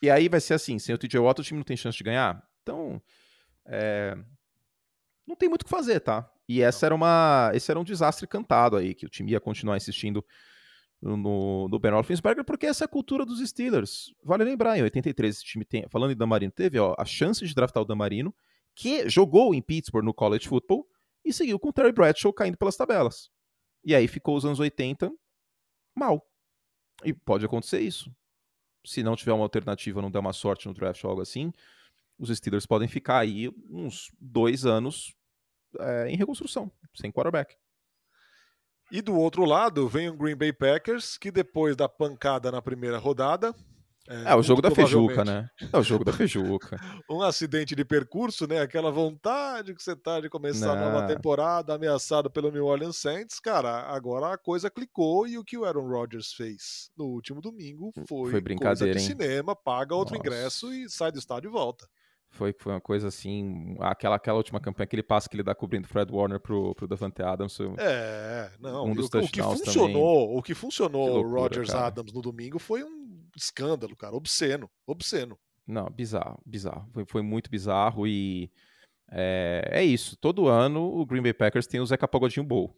E 0.00 0.08
aí 0.08 0.28
vai 0.28 0.40
ser 0.40 0.54
assim, 0.54 0.78
sem 0.78 0.94
o 0.94 0.98
TJ 0.98 1.18
Watt 1.18 1.40
o 1.40 1.42
time 1.42 1.58
não 1.58 1.64
tem 1.64 1.76
chance 1.76 1.98
de 1.98 2.04
ganhar. 2.04 2.40
Então, 2.62 3.02
é... 3.66 4.16
não 5.26 5.34
tem 5.34 5.48
muito 5.48 5.62
o 5.62 5.64
que 5.64 5.70
fazer, 5.70 5.98
tá? 5.98 6.30
E 6.48 6.62
essa 6.62 6.86
era 6.86 6.94
uma, 6.94 7.50
esse 7.54 7.68
era 7.72 7.80
um 7.80 7.82
desastre 7.82 8.24
cantado 8.28 8.76
aí, 8.76 8.94
que 8.94 9.04
o 9.04 9.08
time 9.08 9.32
ia 9.32 9.40
continuar 9.40 9.76
insistindo 9.76 10.24
no, 11.02 11.66
no 11.68 11.78
Ben 11.80 11.90
Roethlisberger, 11.90 12.44
porque 12.44 12.66
essa 12.66 12.84
é 12.84 12.86
a 12.86 12.88
cultura 12.88 13.26
dos 13.26 13.40
Steelers. 13.48 14.14
Vale 14.22 14.44
lembrar, 14.44 14.78
em 14.78 14.82
83 14.82 15.34
esse 15.34 15.44
time 15.44 15.64
tem, 15.64 15.88
falando 15.88 16.12
em 16.12 16.16
Damarino, 16.16 16.52
teve 16.52 16.78
ó, 16.78 16.94
a 16.96 17.04
chance 17.04 17.44
de 17.44 17.52
draftar 17.52 17.82
o 17.82 17.86
Damarino, 17.86 18.32
que 18.76 19.08
jogou 19.08 19.52
em 19.52 19.60
Pittsburgh 19.60 20.04
no 20.04 20.14
college 20.14 20.46
football 20.46 20.86
e 21.30 21.32
seguiu 21.32 21.58
com 21.58 21.68
o 21.68 21.72
Terry 21.72 21.92
Bradshaw 21.92 22.32
caindo 22.32 22.56
pelas 22.56 22.76
tabelas. 22.76 23.30
E 23.84 23.94
aí 23.94 24.06
ficou 24.06 24.36
os 24.36 24.44
anos 24.44 24.60
80 24.60 25.10
mal. 25.94 26.26
E 27.04 27.12
pode 27.12 27.44
acontecer 27.44 27.80
isso. 27.80 28.14
Se 28.84 29.02
não 29.02 29.16
tiver 29.16 29.32
uma 29.32 29.44
alternativa, 29.44 30.02
não 30.02 30.10
der 30.10 30.18
uma 30.18 30.32
sorte 30.32 30.68
no 30.68 30.74
draft 30.74 31.02
ou 31.04 31.10
algo 31.10 31.22
assim, 31.22 31.52
os 32.18 32.28
Steelers 32.36 32.66
podem 32.66 32.88
ficar 32.88 33.18
aí 33.18 33.48
uns 33.68 34.10
dois 34.18 34.66
anos 34.66 35.14
é, 35.78 36.08
em 36.08 36.16
reconstrução, 36.16 36.70
sem 36.94 37.10
quarterback. 37.10 37.56
E 38.90 39.00
do 39.00 39.16
outro 39.16 39.44
lado 39.44 39.88
vem 39.88 40.08
o 40.08 40.16
Green 40.16 40.36
Bay 40.36 40.52
Packers, 40.52 41.16
que 41.16 41.30
depois 41.30 41.76
da 41.76 41.88
pancada 41.88 42.50
na 42.50 42.60
primeira 42.60 42.98
rodada. 42.98 43.54
É, 44.10 44.32
é 44.32 44.34
o 44.34 44.42
jogo 44.42 44.60
da 44.60 44.72
Fejuca, 44.72 45.24
né? 45.24 45.48
É 45.72 45.78
o 45.78 45.84
jogo 45.84 46.04
da 46.04 46.12
Fejuca. 46.12 46.76
um 47.08 47.22
acidente 47.22 47.76
de 47.76 47.84
percurso, 47.84 48.44
né? 48.44 48.60
Aquela 48.60 48.90
vontade 48.90 49.72
que 49.72 49.80
você 49.80 49.94
tá 49.94 50.18
de 50.20 50.28
começar 50.28 50.74
Não. 50.74 50.88
a 50.88 50.90
nova 50.90 51.06
temporada, 51.06 51.74
ameaçado 51.74 52.28
pelo 52.28 52.50
New 52.50 52.66
Orleans 52.66 52.96
Saints. 52.96 53.38
Cara, 53.38 53.82
agora 53.82 54.34
a 54.34 54.36
coisa 54.36 54.68
clicou 54.68 55.28
e 55.28 55.38
o 55.38 55.44
que 55.44 55.56
o 55.56 55.64
Aaron 55.64 55.86
Rodgers 55.86 56.32
fez 56.32 56.90
no 56.96 57.04
último 57.04 57.40
domingo 57.40 57.92
foi, 58.08 58.32
foi 58.32 58.40
brincadeira, 58.40 58.92
coisa 58.92 58.92
de 58.92 58.98
hein? 58.98 59.06
cinema, 59.06 59.54
paga 59.54 59.94
outro 59.94 60.16
Nossa. 60.16 60.26
ingresso 60.26 60.72
e 60.72 60.90
sai 60.90 61.12
do 61.12 61.18
estádio 61.18 61.48
e 61.48 61.52
volta. 61.52 61.86
Foi, 62.32 62.54
foi 62.56 62.72
uma 62.72 62.80
coisa 62.80 63.08
assim, 63.08 63.76
aquela, 63.80 64.14
aquela 64.16 64.36
última 64.36 64.60
campanha, 64.60 64.84
aquele 64.84 65.02
passo 65.02 65.28
que 65.28 65.34
ele 65.34 65.42
dá 65.42 65.52
cobrindo 65.54 65.88
Fred 65.88 66.12
Warner 66.12 66.38
pro, 66.38 66.74
pro 66.76 66.86
Davante 66.86 67.22
Adams. 67.22 67.58
É, 67.76 68.50
não, 68.60 68.86
um 68.86 68.94
dos 68.94 69.12
o, 69.12 69.18
o 69.18 69.28
que 69.28 69.42
funcionou, 69.42 70.26
também. 70.26 70.38
o 70.38 70.42
que 70.42 70.54
funcionou 70.54 71.18
o 71.18 71.28
Rogers 71.28 71.70
Adams 71.70 72.12
no 72.12 72.22
domingo 72.22 72.58
foi 72.58 72.84
um 72.84 72.99
escândalo, 73.40 73.96
cara, 73.96 74.14
obsceno, 74.14 74.70
obsceno. 74.86 75.38
Não, 75.66 75.88
bizarro, 75.90 76.40
bizarro, 76.44 76.88
foi, 76.92 77.04
foi 77.06 77.22
muito 77.22 77.50
bizarro 77.50 78.06
e 78.06 78.50
é, 79.10 79.68
é, 79.72 79.84
isso, 79.84 80.16
todo 80.16 80.48
ano 80.48 80.82
o 80.82 81.04
Green 81.04 81.22
Bay 81.22 81.32
Packers 81.32 81.66
tem 81.66 81.80
o 81.80 81.86
Zeca 81.86 82.06
Pagodinho 82.06 82.46
Bowl. 82.46 82.76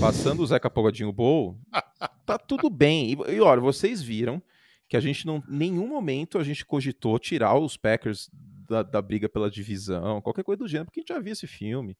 Passando 0.00 0.42
o 0.42 0.46
Zeca 0.46 0.70
Pagodinho 0.70 1.12
Bowl, 1.12 1.58
tá 2.24 2.38
tudo 2.38 2.70
bem. 2.70 3.12
E, 3.12 3.34
e 3.34 3.40
olha, 3.40 3.60
vocês 3.60 4.00
viram 4.00 4.40
que 4.88 4.96
a 4.96 5.00
gente 5.00 5.26
não, 5.26 5.42
nenhum 5.48 5.88
momento 5.88 6.38
a 6.38 6.44
gente 6.44 6.64
cogitou 6.64 7.18
tirar 7.18 7.58
os 7.58 7.76
Packers 7.76 8.30
da, 8.68 8.82
da, 8.82 9.02
briga 9.02 9.28
pela 9.28 9.50
divisão, 9.50 10.20
qualquer 10.20 10.44
coisa 10.44 10.58
do 10.58 10.68
gênero, 10.68 10.86
porque 10.86 11.00
a 11.00 11.02
gente 11.02 11.08
já 11.08 11.18
viu 11.18 11.32
esse 11.32 11.46
filme. 11.46 11.96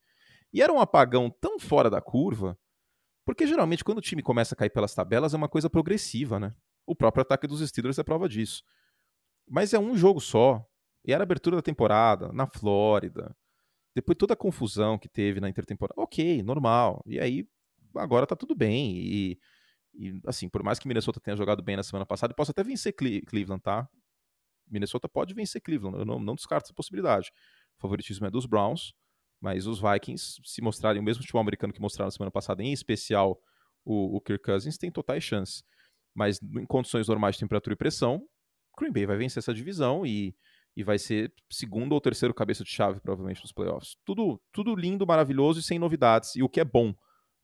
E 0.53 0.61
era 0.61 0.71
um 0.71 0.79
apagão 0.79 1.29
tão 1.29 1.59
fora 1.59 1.89
da 1.89 1.99
curva, 1.99 2.57
porque 3.25 3.45
geralmente 3.47 3.83
quando 3.83 3.97
o 3.97 4.01
time 4.01 4.21
começa 4.21 4.55
a 4.55 4.57
cair 4.57 4.69
pelas 4.69 4.93
tabelas 4.93 5.33
é 5.33 5.37
uma 5.37 5.49
coisa 5.49 5.69
progressiva, 5.69 6.39
né? 6.39 6.53
O 6.85 6.95
próprio 6.95 7.21
ataque 7.21 7.47
dos 7.47 7.67
Steelers 7.67 7.97
é 7.97 8.03
prova 8.03 8.27
disso. 8.27 8.63
Mas 9.47 9.73
é 9.73 9.79
um 9.79 9.95
jogo 9.95 10.19
só. 10.19 10.65
E 11.05 11.13
era 11.13 11.23
a 11.23 11.25
abertura 11.25 11.57
da 11.57 11.61
temporada, 11.61 12.31
na 12.31 12.47
Flórida. 12.47 13.35
Depois 13.95 14.17
toda 14.17 14.33
a 14.33 14.37
confusão 14.37 14.97
que 14.97 15.09
teve 15.09 15.39
na 15.39 15.49
intertemporada. 15.49 16.01
Ok, 16.01 16.41
normal. 16.43 17.03
E 17.05 17.19
aí, 17.19 17.47
agora 17.95 18.25
tá 18.25 18.35
tudo 18.35 18.55
bem. 18.55 18.97
E, 18.97 19.39
e 19.93 20.21
assim, 20.25 20.49
por 20.49 20.63
mais 20.63 20.79
que 20.79 20.87
Minnesota 20.87 21.19
tenha 21.19 21.37
jogado 21.37 21.61
bem 21.61 21.75
na 21.75 21.83
semana 21.83 22.05
passada, 22.05 22.33
possa 22.33 22.51
até 22.51 22.63
vencer 22.63 22.93
Cleveland, 22.93 23.61
tá? 23.61 23.87
Minnesota 24.67 25.07
pode 25.07 25.33
vencer 25.33 25.61
Cleveland, 25.61 25.99
eu 25.99 26.05
não, 26.05 26.19
não 26.19 26.35
descarto 26.35 26.67
essa 26.67 26.73
possibilidade. 26.73 27.31
O 27.77 27.81
favoritismo 27.81 28.25
é 28.25 28.31
dos 28.31 28.45
Browns, 28.45 28.93
mas 29.39 29.67
os 29.67 29.79
Vikings, 29.79 30.41
se 30.43 30.61
mostrarem 30.61 31.01
o 31.01 31.03
mesmo 31.03 31.21
futebol 31.21 31.41
americano 31.41 31.73
que 31.73 31.81
mostraram 31.81 32.07
na 32.07 32.11
semana 32.11 32.31
passada, 32.31 32.63
em 32.63 32.71
especial 32.71 33.39
o, 33.85 34.15
o 34.17 34.21
Kirk 34.21 34.43
Cousins, 34.43 34.77
tem 34.77 34.89
totais 34.89 35.23
chances. 35.23 35.63
Mas 36.15 36.39
em 36.41 36.65
condições 36.65 37.07
normais 37.07 37.35
de 37.35 37.41
temperatura 37.41 37.73
e 37.73 37.77
pressão, 37.77 38.23
Green 38.77 38.91
Bay 38.91 39.05
vai 39.05 39.17
vencer 39.17 39.39
essa 39.39 39.53
divisão 39.53 40.05
e, 40.05 40.35
e 40.75 40.83
vai 40.83 40.97
ser 40.97 41.33
segundo 41.51 41.93
ou 41.93 42.01
terceiro 42.01 42.33
cabeça 42.33 42.63
de 42.63 42.69
chave, 42.69 42.99
provavelmente, 42.99 43.41
nos 43.41 43.51
playoffs. 43.51 43.95
Tudo, 44.05 44.41
tudo 44.51 44.75
lindo, 44.75 45.07
maravilhoso 45.07 45.59
e 45.59 45.63
sem 45.63 45.79
novidades, 45.79 46.35
e 46.35 46.43
o 46.43 46.49
que 46.49 46.59
é 46.59 46.65
bom 46.65 46.93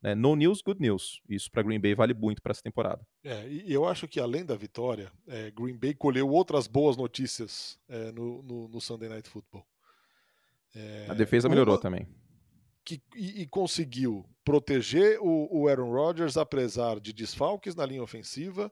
né? 0.01 0.15
No 0.15 0.35
news, 0.35 0.61
good 0.61 0.81
news. 0.81 1.21
Isso 1.29 1.51
para 1.51 1.61
Green 1.61 1.79
Bay 1.79 1.93
vale 1.93 2.13
muito 2.13 2.41
para 2.41 2.51
essa 2.51 2.61
temporada. 2.61 3.05
É, 3.23 3.47
e 3.47 3.71
eu 3.71 3.85
acho 3.85 4.07
que 4.07 4.19
além 4.19 4.45
da 4.45 4.55
vitória, 4.55 5.11
é, 5.27 5.51
Green 5.51 5.77
Bay 5.77 5.93
colheu 5.93 6.29
outras 6.29 6.67
boas 6.67 6.95
notícias 6.95 7.77
é, 7.87 8.11
no, 8.11 8.41
no, 8.43 8.67
no, 8.69 8.81
Sunday 8.81 9.09
Night 9.09 9.29
Football. 9.29 9.65
É, 10.73 11.07
a 11.09 11.13
defesa 11.13 11.49
melhorou 11.49 11.77
também. 11.77 12.07
Que, 12.89 12.99
e, 13.15 13.43
e, 13.43 13.45
conseguiu 13.45 14.25
proteger 14.43 15.19
o, 15.21 15.47
o, 15.51 15.67
Aaron 15.67 15.91
Rodgers, 15.91 16.37
apesar 16.37 16.99
de 16.99 17.13
desfalques 17.13 17.75
na 17.75 17.85
linha 17.85 18.01
ofensiva. 18.01 18.71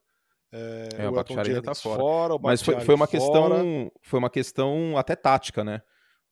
É, 0.52 0.90
é 0.98 1.06
o, 1.08 1.12
o 1.12 1.14
Bakhtiari 1.14 1.62
tá 1.62 1.76
fora. 1.76 2.00
fora 2.00 2.38
Mas 2.42 2.64
foi, 2.64 2.80
foi, 2.80 2.96
uma 2.96 3.06
fora. 3.06 3.20
questão, 3.20 3.92
foi 4.02 4.18
uma 4.18 4.30
questão 4.32 4.98
até 4.98 5.16
tática, 5.16 5.64
né? 5.64 5.84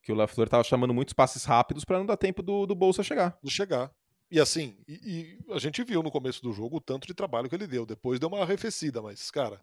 Que 0.01 0.11
o 0.11 0.15
LaFleur 0.15 0.47
estava 0.47 0.63
chamando 0.63 0.95
muitos 0.95 1.13
passes 1.13 1.45
rápidos 1.45 1.85
para 1.85 1.99
não 1.99 2.07
dar 2.07 2.17
tempo 2.17 2.41
do, 2.41 2.65
do 2.65 2.73
Bolsa 2.73 3.03
chegar. 3.03 3.37
Do 3.43 3.51
chegar. 3.51 3.91
E 4.31 4.39
assim, 4.39 4.75
e, 4.87 5.37
e, 5.47 5.53
a 5.53 5.59
gente 5.59 5.83
viu 5.83 6.01
no 6.01 6.09
começo 6.09 6.41
do 6.41 6.51
jogo 6.51 6.77
o 6.77 6.81
tanto 6.81 7.05
de 7.05 7.13
trabalho 7.13 7.47
que 7.47 7.53
ele 7.53 7.67
deu. 7.67 7.85
Depois 7.85 8.19
deu 8.19 8.29
uma 8.29 8.41
arrefecida, 8.41 8.99
mas, 8.99 9.29
cara, 9.29 9.61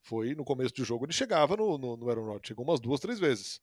foi 0.00 0.34
no 0.34 0.44
começo 0.44 0.74
do 0.74 0.84
jogo 0.84 1.04
ele 1.04 1.12
chegava 1.12 1.56
no, 1.56 1.78
no, 1.78 1.96
no 1.96 2.10
Aaron 2.10 2.24
Rodgers, 2.24 2.48
chegou 2.48 2.64
umas 2.64 2.80
duas, 2.80 2.98
três 2.98 3.20
vezes. 3.20 3.60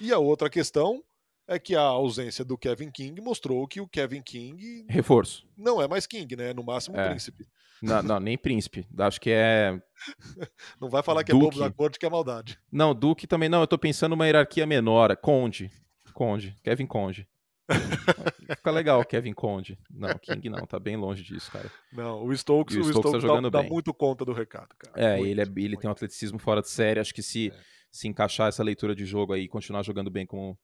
E 0.00 0.12
a 0.12 0.18
outra 0.20 0.48
questão 0.48 1.02
é 1.50 1.58
que 1.58 1.74
a 1.74 1.82
ausência 1.82 2.44
do 2.44 2.56
Kevin 2.56 2.90
King 2.90 3.20
mostrou 3.20 3.66
que 3.66 3.80
o 3.80 3.88
Kevin 3.88 4.22
King. 4.22 4.86
Reforço. 4.88 5.46
Não 5.56 5.82
é 5.82 5.88
mais 5.88 6.06
King, 6.06 6.36
né? 6.36 6.54
No 6.54 6.62
máximo 6.62 6.96
é. 6.96 7.08
príncipe. 7.08 7.46
Não, 7.82 8.02
não, 8.02 8.20
nem 8.20 8.38
príncipe. 8.38 8.86
Acho 8.98 9.20
que 9.20 9.30
é. 9.30 9.80
não 10.80 10.88
vai 10.88 11.02
falar 11.02 11.24
que 11.24 11.32
Duque. 11.32 11.46
é 11.46 11.50
bobo 11.50 11.58
da 11.58 11.70
corte, 11.70 11.98
que 11.98 12.06
é 12.06 12.10
maldade. 12.10 12.58
Não, 12.70 12.94
Duque 12.94 13.26
também 13.26 13.48
não. 13.48 13.62
Eu 13.62 13.66
tô 13.66 13.78
pensando 13.78 14.10
numa 14.10 14.26
hierarquia 14.26 14.66
menor. 14.66 15.16
Conde. 15.16 15.70
Conde. 16.14 16.54
Kevin 16.62 16.86
Conde. 16.86 17.26
Fica 18.56 18.70
legal, 18.70 19.04
Kevin 19.04 19.32
Conde. 19.32 19.78
Não, 19.90 20.10
King 20.18 20.50
não, 20.50 20.66
tá 20.66 20.78
bem 20.78 20.96
longe 20.96 21.22
disso, 21.22 21.50
cara. 21.50 21.70
Não, 21.92 22.24
o 22.24 22.36
Stokes, 22.36 22.76
o 22.76 22.80
Stokes, 22.80 22.96
o 22.96 23.00
Stokes 23.00 23.12
tá 23.12 23.18
jogando 23.18 23.50
dá, 23.50 23.60
bem. 23.60 23.68
dá 23.68 23.72
muito 23.74 23.94
conta 23.94 24.24
do 24.24 24.32
recado, 24.32 24.68
cara. 24.76 24.92
É, 24.96 25.16
muito, 25.16 25.30
ele, 25.30 25.40
é, 25.40 25.64
ele 25.64 25.76
tem 25.76 25.88
um 25.88 25.92
atleticismo 25.92 26.38
fora 26.38 26.60
de 26.60 26.68
série. 26.68 27.00
Acho 27.00 27.14
que 27.14 27.22
se, 27.22 27.48
é. 27.48 27.54
se 27.90 28.08
encaixar 28.08 28.48
essa 28.48 28.62
leitura 28.62 28.94
de 28.94 29.04
jogo 29.04 29.32
aí 29.32 29.42
e 29.42 29.48
continuar 29.48 29.82
jogando 29.82 30.10
bem 30.10 30.26
com. 30.26 30.56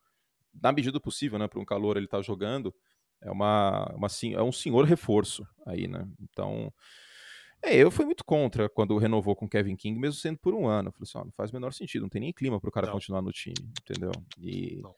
Na 0.63 0.73
medida 0.73 0.93
do 0.93 1.01
possível, 1.01 1.39
né? 1.39 1.49
Para 1.49 1.61
um 1.61 1.65
calor 1.65 1.97
ele 1.97 2.07
tá 2.07 2.21
jogando, 2.23 2.75
é, 3.21 3.31
uma, 3.31 3.87
uma, 3.95 4.09
é 4.35 4.43
um 4.43 4.53
senhor 4.53 4.85
reforço 4.85 5.47
aí, 5.67 5.87
né? 5.87 6.07
Então. 6.21 6.73
É, 7.63 7.75
eu 7.75 7.91
fui 7.91 8.05
muito 8.05 8.25
contra 8.25 8.69
quando 8.69 8.97
renovou 8.99 9.35
com 9.35 9.49
Kevin 9.49 9.75
King, 9.77 9.99
mesmo 9.99 10.21
sendo 10.21 10.39
por 10.39 10.55
um 10.55 10.69
ano. 10.69 10.89
Eu 10.89 10.93
falei 10.93 11.05
assim, 11.05 11.19
ó, 11.19 11.25
não 11.25 11.33
faz 11.33 11.51
o 11.51 11.55
menor 11.55 11.73
sentido, 11.73 12.03
não 12.03 12.09
tem 12.09 12.21
nem 12.21 12.33
clima 12.33 12.61
para 12.61 12.69
o 12.69 12.73
cara 12.73 12.87
não. 12.87 12.95
continuar 12.95 13.23
no 13.23 13.33
time, 13.33 13.73
entendeu? 13.83 14.13
E. 14.39 14.81
Não. 14.83 14.95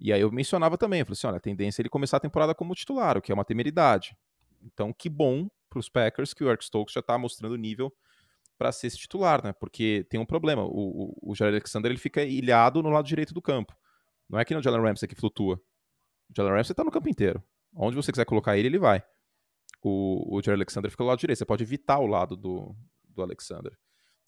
E 0.00 0.14
aí 0.14 0.20
eu 0.22 0.32
mencionava 0.32 0.78
também, 0.78 1.00
eu 1.00 1.06
falei 1.06 1.12
assim, 1.12 1.26
olha, 1.26 1.36
a 1.36 1.40
tendência 1.40 1.80
é 1.80 1.82
ele 1.82 1.90
começar 1.90 2.16
a 2.16 2.20
temporada 2.20 2.54
como 2.54 2.74
titular, 2.74 3.18
o 3.18 3.22
que 3.22 3.30
é 3.30 3.34
uma 3.34 3.44
temeridade. 3.44 4.16
Então, 4.62 4.94
que 4.94 5.10
bom 5.10 5.46
para 5.68 5.78
os 5.78 5.90
Packers 5.90 6.32
que 6.32 6.42
o 6.42 6.48
Eric 6.48 6.64
Stokes 6.64 6.94
já 6.94 7.00
está 7.00 7.18
mostrando 7.18 7.54
nível 7.54 7.92
para 8.56 8.72
ser 8.72 8.86
esse 8.86 8.96
titular, 8.96 9.44
né? 9.44 9.52
Porque 9.52 10.06
tem 10.08 10.18
um 10.18 10.24
problema, 10.24 10.64
o, 10.64 10.68
o, 11.22 11.30
o 11.30 11.34
Jared 11.34 11.56
Alexander 11.56 11.90
ele 11.90 11.98
fica 11.98 12.22
ilhado 12.22 12.82
no 12.82 12.88
lado 12.88 13.06
direito 13.06 13.34
do 13.34 13.42
campo. 13.42 13.76
Não 14.30 14.38
é 14.38 14.44
que 14.44 14.54
no 14.54 14.62
Jalen 14.62 14.80
Ramsey 14.80 15.08
que 15.08 15.16
flutua. 15.16 15.60
O 16.30 16.34
Jalen 16.36 16.52
Ramsey 16.52 16.72
está 16.72 16.84
no 16.84 16.90
campo 16.90 17.08
inteiro. 17.08 17.42
Onde 17.74 17.96
você 17.96 18.12
quiser 18.12 18.24
colocar 18.24 18.56
ele, 18.56 18.68
ele 18.68 18.78
vai. 18.78 19.02
o, 19.82 20.36
o 20.36 20.40
Jerry 20.40 20.56
Alexander 20.56 20.90
fica 20.90 21.02
do 21.02 21.08
lado 21.08 21.18
direito. 21.18 21.38
Você 21.38 21.44
pode 21.44 21.64
evitar 21.64 21.98
o 21.98 22.06
lado 22.06 22.36
do, 22.36 22.74
do 23.04 23.22
Alexander. 23.22 23.76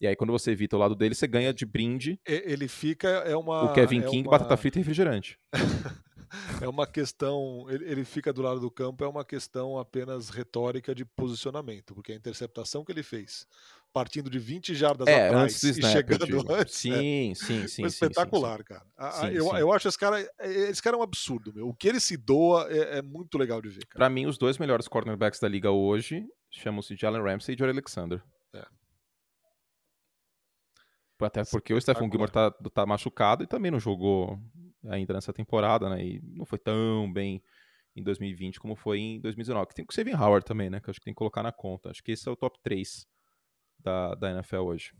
E 0.00 0.06
aí, 0.06 0.16
quando 0.16 0.32
você 0.32 0.50
evita 0.50 0.74
o 0.76 0.78
lado 0.80 0.96
dele, 0.96 1.14
você 1.14 1.28
ganha 1.28 1.54
de 1.54 1.64
brinde. 1.64 2.20
Ele 2.26 2.66
fica. 2.66 3.08
É 3.08 3.36
uma, 3.36 3.70
o 3.70 3.72
Kevin 3.72 4.00
é 4.00 4.08
King, 4.08 4.26
uma... 4.26 4.32
batata 4.32 4.56
frita 4.56 4.78
e 4.78 4.80
refrigerante. 4.80 5.38
é 6.60 6.68
uma 6.68 6.88
questão. 6.88 7.66
Ele, 7.68 7.84
ele, 7.84 8.04
fica 8.04 8.32
do 8.32 8.42
lado 8.42 8.58
do 8.58 8.70
campo, 8.70 9.04
é 9.04 9.08
uma 9.08 9.24
questão 9.24 9.78
apenas 9.78 10.28
retórica 10.28 10.92
de 10.92 11.04
posicionamento, 11.04 11.94
porque 11.94 12.10
a 12.10 12.16
interceptação 12.16 12.84
que 12.84 12.90
ele 12.90 13.04
fez, 13.04 13.46
partindo 13.92 14.30
de 14.30 14.38
20 14.38 14.74
jardas 14.74 15.06
é, 15.06 15.26
atrás 15.26 15.42
antes 15.64 15.78
e 15.78 15.82
chegando 15.82 16.52
antes. 16.52 16.74
Sim, 16.74 17.32
é, 17.32 17.34
sim, 17.34 17.68
sim. 17.68 17.84
espetacular, 17.84 18.58
sim, 18.58 18.64
cara. 18.64 19.12
Sim, 19.12 19.26
eu, 19.28 19.44
sim. 19.44 19.56
eu 19.56 19.72
acho 19.72 19.88
esse 19.88 19.98
cara. 19.98 20.20
Esse 20.40 20.82
cara 20.82 20.96
é 20.96 20.98
um 20.98 21.02
absurdo, 21.02 21.52
meu. 21.54 21.68
O 21.68 21.74
que 21.74 21.88
ele 21.88 22.00
se 22.00 22.16
doa 22.16 22.66
é, 22.70 22.98
é 22.98 23.02
muito 23.02 23.36
legal 23.36 23.60
de 23.60 23.68
ver. 23.68 23.86
Para 23.86 24.08
mim, 24.08 24.26
os 24.26 24.38
dois 24.38 24.58
melhores 24.58 24.88
cornerbacks 24.88 25.40
da 25.40 25.48
liga 25.48 25.70
hoje 25.70 26.26
chamam-se 26.50 26.96
Jalen 26.96 27.22
Ramsey 27.22 27.54
e 27.54 27.58
Jory 27.58 27.72
Alexander. 27.72 28.22
É. 28.54 28.64
Até 31.20 31.44
porque 31.44 31.72
o 31.72 31.80
Stephen 31.80 32.10
Gilmore 32.10 32.30
tá, 32.30 32.50
tá 32.50 32.84
machucado 32.84 33.44
e 33.44 33.46
também 33.46 33.70
não 33.70 33.78
jogou 33.78 34.38
ainda 34.88 35.14
nessa 35.14 35.32
temporada, 35.32 35.88
né? 35.88 36.04
E 36.04 36.20
não 36.22 36.44
foi 36.44 36.58
tão 36.58 37.10
bem 37.12 37.42
em 37.94 38.02
2020 38.02 38.58
como 38.58 38.74
foi 38.74 38.98
em 38.98 39.20
2019. 39.20 39.68
Que 39.68 39.74
tem 39.74 39.84
o 39.84 39.88
Kevin 39.88 40.14
Howard 40.14 40.44
também, 40.44 40.68
né? 40.68 40.80
Que 40.80 40.90
acho 40.90 40.98
que 40.98 41.04
tem 41.04 41.14
que 41.14 41.18
colocar 41.18 41.42
na 41.42 41.52
conta. 41.52 41.90
Acho 41.90 42.02
que 42.02 42.12
esse 42.12 42.28
é 42.28 42.32
o 42.32 42.36
top 42.36 42.58
3 42.62 43.06
da, 43.82 44.14
da 44.14 44.30
NFL 44.30 44.58
hoje. 44.58 44.94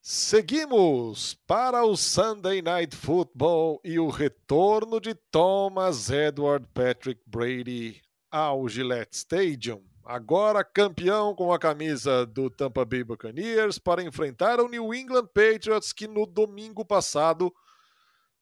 Seguimos 0.00 1.34
para 1.46 1.84
o 1.84 1.96
Sunday 1.96 2.60
Night 2.60 2.96
Football 2.96 3.80
e 3.84 3.98
o 3.98 4.08
retorno 4.08 5.00
de 5.00 5.14
Thomas 5.14 6.10
Edward 6.10 6.66
Patrick 6.74 7.22
Brady 7.26 8.02
ao 8.30 8.68
Gillette 8.68 9.16
Stadium 9.16 9.82
agora 10.04 10.64
campeão 10.64 11.34
com 11.34 11.52
a 11.52 11.58
camisa 11.58 12.26
do 12.26 12.50
Tampa 12.50 12.84
Bay 12.84 13.04
Buccaneers, 13.04 13.78
para 13.78 14.02
enfrentar 14.02 14.60
o 14.60 14.68
New 14.68 14.92
England 14.94 15.26
Patriots, 15.26 15.92
que 15.92 16.08
no 16.08 16.26
domingo 16.26 16.84
passado 16.84 17.52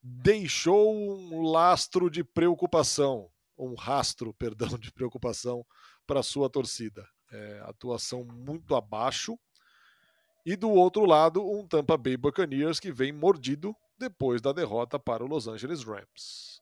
deixou 0.02 0.94
um 0.94 1.42
lastro 1.42 2.10
de 2.10 2.24
preocupação, 2.24 3.30
um 3.56 3.74
rastro, 3.74 4.32
perdão, 4.38 4.78
de 4.78 4.92
preocupação 4.92 5.64
para 6.06 6.22
sua 6.22 6.48
torcida. 6.48 7.06
É, 7.30 7.60
atuação 7.64 8.24
muito 8.24 8.74
abaixo. 8.74 9.38
E 10.44 10.56
do 10.56 10.70
outro 10.70 11.04
lado, 11.04 11.48
um 11.48 11.66
Tampa 11.66 11.96
Bay 11.96 12.16
Buccaneers 12.16 12.80
que 12.80 12.90
vem 12.90 13.12
mordido 13.12 13.74
depois 13.98 14.40
da 14.40 14.52
derrota 14.52 14.98
para 14.98 15.22
o 15.22 15.26
Los 15.26 15.46
Angeles 15.46 15.84
Rams. 15.84 16.60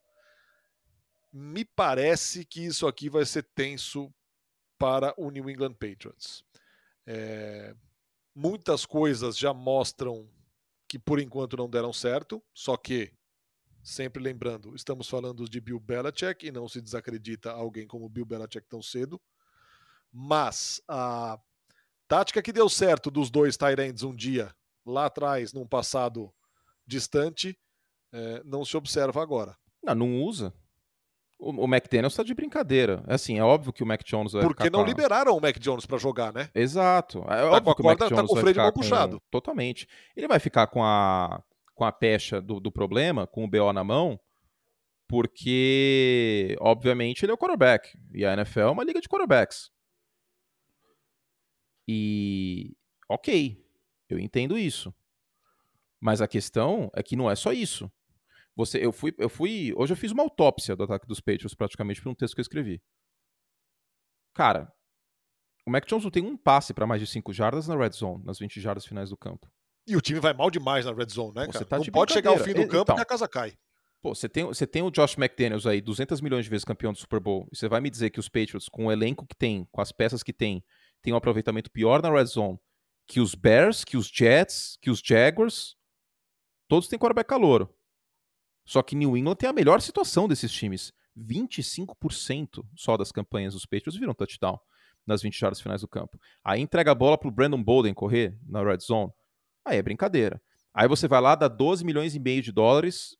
Me 1.32 1.64
parece 1.64 2.44
que 2.44 2.64
isso 2.64 2.86
aqui 2.86 3.08
vai 3.08 3.24
ser 3.24 3.44
tenso 3.54 4.12
para 4.78 5.14
o 5.16 5.30
New 5.30 5.48
England 5.48 5.74
Patriots. 5.74 6.44
É, 7.06 7.74
muitas 8.34 8.84
coisas 8.84 9.38
já 9.38 9.54
mostram 9.54 10.28
que 10.88 10.98
por 10.98 11.20
enquanto 11.20 11.56
não 11.56 11.68
deram 11.68 11.92
certo, 11.92 12.42
só 12.54 12.76
que, 12.76 13.12
sempre 13.82 14.22
lembrando, 14.22 14.74
estamos 14.74 15.08
falando 15.08 15.48
de 15.48 15.60
Bill 15.60 15.78
Belichick 15.78 16.46
e 16.46 16.52
não 16.52 16.68
se 16.68 16.80
desacredita 16.80 17.50
alguém 17.50 17.86
como 17.86 18.08
Bill 18.08 18.24
Belichick 18.24 18.66
tão 18.68 18.82
cedo. 18.82 19.20
Mas 20.12 20.80
a 20.88 21.38
tática 22.06 22.42
que 22.42 22.52
deu 22.52 22.68
certo 22.68 23.10
dos 23.10 23.30
dois 23.30 23.56
Tyrants 23.56 24.02
um 24.02 24.14
dia, 24.14 24.50
lá 24.84 25.06
atrás, 25.06 25.52
num 25.52 25.66
passado 25.66 26.32
distante, 26.86 27.56
é, 28.12 28.42
não 28.44 28.64
se 28.64 28.76
observa 28.76 29.22
agora. 29.22 29.56
Não, 29.82 29.94
não 29.94 30.22
usa. 30.22 30.52
O, 31.38 31.64
o 31.64 31.64
McDaniels 31.66 32.16
tá 32.16 32.22
de 32.22 32.34
brincadeira. 32.34 33.04
É 33.06 33.14
assim, 33.14 33.38
é 33.38 33.44
óbvio 33.44 33.72
que 33.72 33.82
o 33.82 33.86
Mac 33.86 34.02
Jones 34.02 34.32
vai 34.32 34.42
Porque 34.42 34.68
não 34.68 34.80
a... 34.80 34.84
liberaram 34.84 35.36
o 35.36 35.40
Mac 35.40 35.56
Jones 35.58 35.86
para 35.86 35.98
jogar, 35.98 36.32
né? 36.32 36.50
Exato. 36.54 37.20
É 37.28 37.42
tá 37.42 37.50
óbvio 37.52 37.74
que 37.76 37.82
o 37.82 37.84
Mac 37.84 37.98
Jones 37.98 38.14
tá 38.14 38.26
com 38.26 38.34
o 38.34 38.36
freio 38.36 38.54
de 38.54 38.60
mão 38.60 38.72
puxado. 38.72 39.22
Totalmente. 39.30 39.86
Ele 40.16 40.26
vai 40.26 40.40
ficar 40.40 40.66
com 40.66 40.82
a, 40.82 41.40
com 41.74 41.84
a 41.84 41.92
pecha 41.92 42.40
do, 42.40 42.58
do 42.58 42.72
problema, 42.72 43.26
com 43.26 43.44
o 43.44 43.48
BO 43.48 43.72
na 43.72 43.84
mão, 43.84 44.18
porque, 45.06 46.56
obviamente, 46.60 47.24
ele 47.24 47.30
é 47.30 47.34
o 47.34 47.38
quarterback. 47.38 47.96
E 48.12 48.26
a 48.26 48.32
NFL 48.32 48.60
é 48.60 48.70
uma 48.70 48.84
liga 48.84 49.00
de 49.00 49.08
quarterbacks. 49.08 49.70
E, 51.88 52.76
ok, 53.08 53.64
eu 54.10 54.18
entendo 54.18 54.58
isso. 54.58 54.94
Mas 55.98 56.20
a 56.20 56.28
questão 56.28 56.90
é 56.94 57.02
que 57.02 57.16
não 57.16 57.30
é 57.30 57.34
só 57.34 57.50
isso. 57.52 57.90
Você, 58.54 58.84
eu 58.84 58.92
fui, 58.92 59.14
eu 59.16 59.28
fui, 59.28 59.72
hoje 59.74 59.92
eu 59.92 59.96
fiz 59.96 60.12
uma 60.12 60.22
autópsia 60.22 60.76
do 60.76 60.84
ataque 60.84 61.06
dos 61.06 61.20
Patriots 61.20 61.54
praticamente 61.54 62.02
por 62.02 62.10
um 62.10 62.14
texto 62.14 62.34
que 62.34 62.40
eu 62.40 62.42
escrevi. 62.42 62.82
Cara, 64.34 64.70
o 65.66 65.70
Mac 65.70 65.86
Jones 65.86 66.04
não 66.04 66.10
tem 66.10 66.24
um 66.24 66.36
passe 66.36 66.74
para 66.74 66.86
mais 66.86 67.00
de 67.00 67.06
5 67.06 67.32
jardas 67.32 67.66
na 67.66 67.76
red 67.76 67.90
zone, 67.90 68.24
nas 68.24 68.38
20 68.38 68.60
jardas 68.60 68.84
finais 68.84 69.10
do 69.10 69.16
campo. 69.16 69.50
E 69.86 69.96
o 69.96 70.00
time 70.00 70.20
vai 70.20 70.34
mal 70.34 70.50
demais 70.50 70.84
na 70.84 70.92
red 70.92 71.08
zone, 71.08 71.34
né, 71.34 71.46
cara? 71.46 71.64
Tá 71.64 71.78
não 71.78 71.84
pode 71.86 72.12
chegar 72.12 72.30
ao 72.30 72.38
fim 72.38 72.52
do 72.52 72.66
campo 72.68 72.92
então, 72.92 72.98
e 72.98 73.00
a 73.00 73.04
casa 73.04 73.26
cai. 73.26 73.54
Pô, 74.02 74.14
você 74.14 74.28
tem, 74.28 74.44
você 74.44 74.66
tem 74.66 74.82
o 74.82 74.90
Josh 74.90 75.16
McDaniels 75.16 75.66
aí, 75.66 75.80
200 75.80 76.20
milhões 76.20 76.44
de 76.44 76.50
vezes 76.50 76.64
campeão 76.64 76.92
do 76.92 76.98
Super 76.98 77.18
Bowl, 77.18 77.48
e 77.52 77.56
você 77.56 77.68
vai 77.68 77.80
me 77.80 77.90
dizer 77.90 78.10
que 78.10 78.20
os 78.20 78.28
Patriots, 78.28 78.68
com 78.68 78.86
o 78.86 78.92
elenco 78.92 79.26
que 79.26 79.34
tem, 79.34 79.66
com 79.72 79.80
as 79.80 79.90
peças 79.90 80.22
que 80.22 80.32
tem, 80.32 80.62
tem 81.02 81.12
um 81.12 81.16
aproveitamento 81.16 81.70
pior 81.70 82.02
na 82.02 82.10
red 82.10 82.26
zone 82.26 82.58
que 83.08 83.20
os 83.20 83.34
Bears, 83.34 83.84
que 83.84 83.96
os 83.96 84.06
Jets, 84.06 84.76
que 84.82 84.90
os 84.90 85.00
Jaguars, 85.02 85.74
todos 86.68 86.88
têm 86.88 86.98
quarterback 86.98 87.28
calouro. 87.28 87.74
Só 88.66 88.82
que 88.82 88.94
New 88.94 89.16
England 89.16 89.36
tem 89.36 89.48
a 89.48 89.52
melhor 89.52 89.80
situação 89.80 90.28
desses 90.28 90.52
times. 90.52 90.92
25% 91.18 92.64
só 92.76 92.96
das 92.96 93.10
campanhas 93.10 93.54
dos 93.54 93.64
Patriots 93.64 93.98
viram 93.98 94.14
touchdown 94.14 94.60
nas 95.06 95.22
20 95.22 95.38
jardas 95.38 95.60
finais 95.60 95.80
do 95.80 95.88
campo. 95.88 96.20
Aí 96.44 96.60
entrega 96.60 96.92
a 96.92 96.94
bola 96.94 97.16
pro 97.16 97.30
Brandon 97.30 97.62
Bolden 97.62 97.94
correr 97.94 98.38
na 98.46 98.62
red 98.62 98.78
zone. 98.80 99.10
Aí 99.64 99.78
é 99.78 99.82
brincadeira. 99.82 100.40
Aí 100.74 100.86
você 100.86 101.08
vai 101.08 101.20
lá, 101.20 101.34
dá 101.34 101.48
12 101.48 101.82
milhões 101.84 102.14
e 102.14 102.20
meio 102.20 102.42
de 102.42 102.52
dólares 102.52 103.16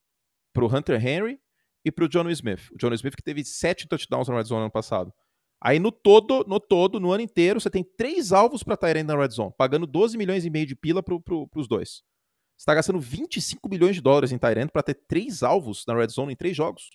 pro 0.53 0.67
Hunter 0.67 1.05
Henry 1.05 1.41
e 1.83 1.91
pro 1.91 2.09
John 2.09 2.29
Smith. 2.29 2.71
O 2.73 2.77
John 2.77 2.93
Smith 2.93 3.17
que 3.17 3.23
teve 3.23 3.43
7 3.43 3.88
touchdowns 3.88 4.29
na 4.29 4.37
red 4.37 4.45
zone 4.45 4.61
ano 4.61 4.71
passado. 4.71 5.12
Aí 5.61 5.79
no 5.79 5.90
todo, 5.90 6.44
no 6.47 6.61
todo, 6.61 7.01
no 7.01 7.11
ano 7.11 7.23
inteiro, 7.23 7.61
você 7.61 7.68
tem 7.68 7.83
três 7.83 8.33
alvos 8.33 8.62
para 8.62 8.77
Tyrande 8.77 9.09
na 9.09 9.16
red 9.16 9.31
zone, 9.31 9.53
pagando 9.57 9.87
12 9.87 10.16
milhões 10.16 10.44
e 10.44 10.51
meio 10.51 10.66
de 10.66 10.77
pila 10.77 11.03
pro, 11.03 11.21
pro, 11.21 11.49
pros 11.49 11.66
dois 11.66 12.03
está 12.59 12.75
gastando 12.75 12.99
25 12.99 13.68
bilhões 13.68 13.94
de 13.94 14.03
dólares 14.03 14.33
em 14.33 14.38
Tyrant 14.38 14.71
para 14.71 14.83
ter 14.83 14.94
três 14.94 15.42
alvos 15.44 15.87
na 15.87 15.94
Red 15.94 16.09
Zone 16.09 16.33
em 16.33 16.37
três 16.37 16.57
jogos. 16.57 16.90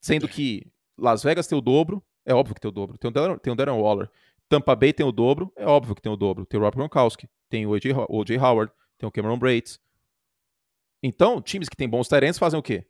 Sendo 0.00 0.28
que 0.28 0.70
Las 0.96 1.24
Vegas 1.24 1.48
tem 1.48 1.58
o 1.58 1.60
dobro, 1.60 2.02
é 2.24 2.32
óbvio 2.32 2.54
que 2.54 2.60
tem 2.60 2.68
o 2.68 2.72
dobro. 2.72 2.96
Tem 2.96 3.10
o 3.10 3.12
Darren, 3.12 3.38
tem 3.38 3.52
o 3.52 3.56
Darren 3.56 3.80
Waller. 3.80 4.08
Tampa 4.48 4.76
Bay 4.76 4.92
tem 4.92 5.04
o 5.04 5.10
dobro, 5.10 5.52
é 5.56 5.66
óbvio 5.66 5.96
que 5.96 6.00
tem 6.00 6.12
o 6.12 6.16
dobro. 6.16 6.46
Tem 6.46 6.58
o 6.58 6.62
Rob 6.62 6.76
Gronkowski, 6.76 7.28
tem 7.50 7.66
o 7.66 7.70
O.J. 7.70 8.38
Howard, 8.38 8.72
tem 8.96 9.08
o 9.08 9.10
Cameron 9.10 9.38
Brates. 9.38 9.80
Então, 11.02 11.42
times 11.42 11.68
que 11.68 11.76
têm 11.76 11.88
bons 11.88 12.08
Tyrants 12.08 12.38
fazem 12.38 12.58
o 12.58 12.62
quê? 12.62 12.86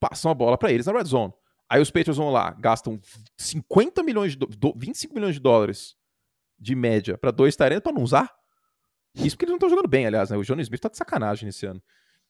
Passam 0.00 0.30
a 0.30 0.34
bola 0.34 0.56
para 0.56 0.72
eles 0.72 0.86
na 0.86 0.92
Red 0.92 1.04
Zone. 1.04 1.32
Aí 1.68 1.80
os 1.82 1.90
Patriots 1.90 2.16
vão 2.16 2.30
lá, 2.30 2.50
gastam 2.52 2.98
50 3.36 4.02
milhões 4.02 4.34
de 4.34 4.46
25 4.76 5.14
milhões 5.14 5.34
de 5.34 5.40
dólares 5.40 5.96
de 6.58 6.74
média 6.74 7.18
para 7.18 7.30
dois 7.30 7.54
Tyrants 7.56 7.82
para 7.82 7.92
não 7.92 8.02
usar? 8.02 8.34
Isso 9.14 9.36
porque 9.36 9.44
eles 9.44 9.50
não 9.50 9.56
estão 9.56 9.68
jogando 9.68 9.88
bem, 9.88 10.06
aliás, 10.06 10.30
né? 10.30 10.36
O 10.36 10.42
Johnny 10.42 10.62
Smith 10.62 10.80
tá 10.80 10.88
de 10.88 10.96
sacanagem 10.96 11.46
nesse 11.46 11.66
ano. 11.66 11.82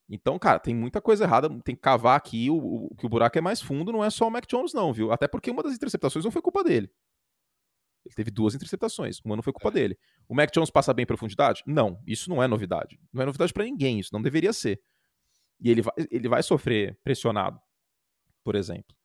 Então, 0.09 0.39
cara, 0.39 0.59
tem 0.59 0.75
muita 0.75 1.01
coisa 1.01 1.25
errada. 1.25 1.49
Tem 1.63 1.75
que 1.75 1.81
cavar 1.81 2.17
aqui. 2.17 2.49
O, 2.51 2.87
o, 2.87 2.95
que 2.97 3.05
o 3.05 3.09
buraco 3.09 3.37
é 3.37 3.41
mais 3.41 3.61
fundo, 3.61 3.93
não 3.93 4.03
é 4.03 4.09
só 4.09 4.27
o 4.27 4.31
Mac 4.31 4.47
Jones, 4.49 4.73
não, 4.73 4.93
viu? 4.93 5.13
Até 5.13 5.29
porque 5.29 5.51
uma 5.51 5.63
das 5.63 5.75
interceptações 5.75 6.25
não 6.25 6.33
foi 6.33 6.41
culpa 6.41 6.65
dele. 6.65 6.91
Ele 8.07 8.15
teve 8.15 8.31
duas 8.31 8.55
interceptações. 8.55 9.21
Uma 9.23 9.37
não 9.37 9.43
foi 9.43 9.53
culpa 9.53 9.69
é. 9.69 9.73
dele. 9.73 9.99
O 10.27 10.35
Mac 10.35 10.51
Jones 10.51 10.71
passa 10.71 10.95
bem 10.95 11.03
em 11.03 11.07
profundidade? 11.07 11.63
Não. 11.67 12.03
Isso 12.07 12.31
não 12.31 12.43
é 12.43 12.49
novidade. 12.49 12.99
Não 13.13 13.23
é 13.23 13.27
novidade 13.27 13.53
para 13.53 13.65
ninguém. 13.65 14.01
Isso 14.01 14.11
não 14.13 14.23
deveria 14.23 14.53
ser. 14.53 14.81
E 15.61 15.71
ele 15.71 15.83
vai, 15.83 15.95
ele 16.11 16.29
vai 16.29 16.43
sofrer 16.43 16.99
pressionado, 17.05 17.61
por 18.43 18.55
exemplo. 18.55 18.97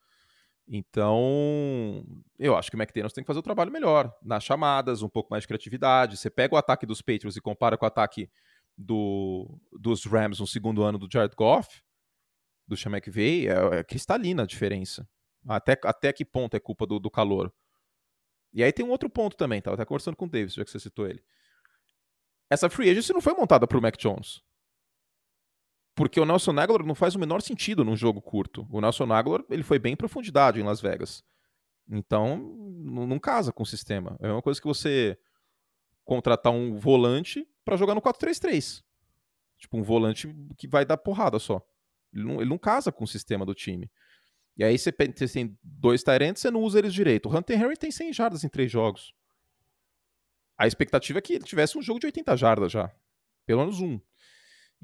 Então, 0.67 2.05
eu 2.39 2.55
acho 2.55 2.71
que 2.71 2.77
o 2.77 2.81
McDaniels 2.81 3.13
tem 3.13 3.23
que 3.23 3.27
fazer 3.27 3.39
o 3.39 3.43
trabalho 3.43 3.71
melhor, 3.71 4.15
nas 4.21 4.43
chamadas, 4.43 5.01
um 5.01 5.09
pouco 5.09 5.29
mais 5.29 5.43
de 5.43 5.47
criatividade. 5.47 6.17
Você 6.17 6.29
pega 6.29 6.55
o 6.55 6.57
ataque 6.57 6.85
dos 6.85 7.01
Patriots 7.01 7.35
e 7.35 7.41
compara 7.41 7.77
com 7.77 7.85
o 7.85 7.87
ataque 7.87 8.29
do, 8.77 9.59
dos 9.71 10.05
Rams 10.05 10.39
no 10.39 10.47
segundo 10.47 10.83
ano 10.83 10.97
do 10.97 11.07
Jared 11.11 11.35
Goff, 11.35 11.81
do 12.67 12.77
Sean 12.77 12.91
McVay, 12.91 13.47
é, 13.47 13.79
é 13.79 13.83
cristalina 13.83 14.43
a 14.43 14.47
diferença. 14.47 15.07
Até, 15.45 15.77
até 15.83 16.13
que 16.13 16.23
ponto 16.23 16.55
é 16.55 16.59
culpa 16.59 16.85
do, 16.85 16.99
do 16.99 17.11
calor. 17.11 17.53
E 18.53 18.63
aí 18.63 18.71
tem 18.71 18.85
um 18.85 18.89
outro 18.91 19.09
ponto 19.09 19.35
também, 19.35 19.61
tava 19.61 19.75
até 19.75 19.83
conversando 19.83 20.15
com 20.15 20.25
o 20.25 20.29
Davis, 20.29 20.53
já 20.53 20.63
que 20.63 20.71
você 20.71 20.79
citou 20.79 21.07
ele. 21.07 21.21
Essa 22.49 22.69
free 22.69 22.89
agency 22.89 23.11
não 23.11 23.21
foi 23.21 23.33
montada 23.33 23.67
para 23.67 23.77
o 23.77 23.81
Mac 23.81 23.97
Jones. 23.97 24.41
Porque 25.95 26.19
o 26.19 26.25
Nelson 26.25 26.51
Aguilar 26.59 26.85
não 26.85 26.95
faz 26.95 27.15
o 27.15 27.19
menor 27.19 27.41
sentido 27.41 27.83
num 27.83 27.95
jogo 27.95 28.21
curto. 28.21 28.67
O 28.71 28.81
Nelson 28.81 29.11
Aguilar, 29.11 29.43
ele 29.49 29.63
foi 29.63 29.77
bem 29.77 29.93
em 29.93 29.97
profundidade 29.97 30.59
em 30.59 30.63
Las 30.63 30.81
Vegas. 30.81 31.23
Então, 31.89 32.37
não 32.37 33.19
casa 33.19 33.51
com 33.51 33.63
o 33.63 33.65
sistema. 33.65 34.17
É 34.19 34.31
uma 34.31 34.41
coisa 34.41 34.59
que 34.59 34.67
você 34.67 35.17
contratar 36.03 36.51
um 36.51 36.77
volante 36.77 37.47
para 37.63 37.77
jogar 37.77 37.93
no 37.93 38.01
4-3-3. 38.01 38.83
Tipo, 39.57 39.77
um 39.77 39.83
volante 39.83 40.33
que 40.57 40.67
vai 40.67 40.85
dar 40.85 40.97
porrada 40.97 41.39
só. 41.39 41.61
Ele 42.13 42.23
não, 42.23 42.35
ele 42.41 42.49
não 42.49 42.57
casa 42.57 42.91
com 42.91 43.03
o 43.03 43.07
sistema 43.07 43.45
do 43.45 43.53
time. 43.53 43.89
E 44.57 44.63
aí 44.63 44.77
você 44.77 44.91
tem 44.91 45.57
dois 45.63 46.03
Tyrants, 46.03 46.41
você 46.41 46.51
não 46.51 46.61
usa 46.61 46.79
eles 46.79 46.93
direito. 46.93 47.27
O 47.27 47.35
Hunter 47.35 47.59
Henry 47.59 47.77
tem 47.77 47.91
100 47.91 48.13
jardas 48.13 48.43
em 48.43 48.49
três 48.49 48.71
jogos. 48.71 49.13
A 50.57 50.67
expectativa 50.67 51.19
é 51.19 51.21
que 51.21 51.33
ele 51.33 51.43
tivesse 51.43 51.77
um 51.77 51.81
jogo 51.81 51.99
de 51.99 52.05
80 52.05 52.37
jardas 52.37 52.71
já. 52.71 52.91
Pelo 53.45 53.61
menos 53.61 53.81
um. 53.81 53.99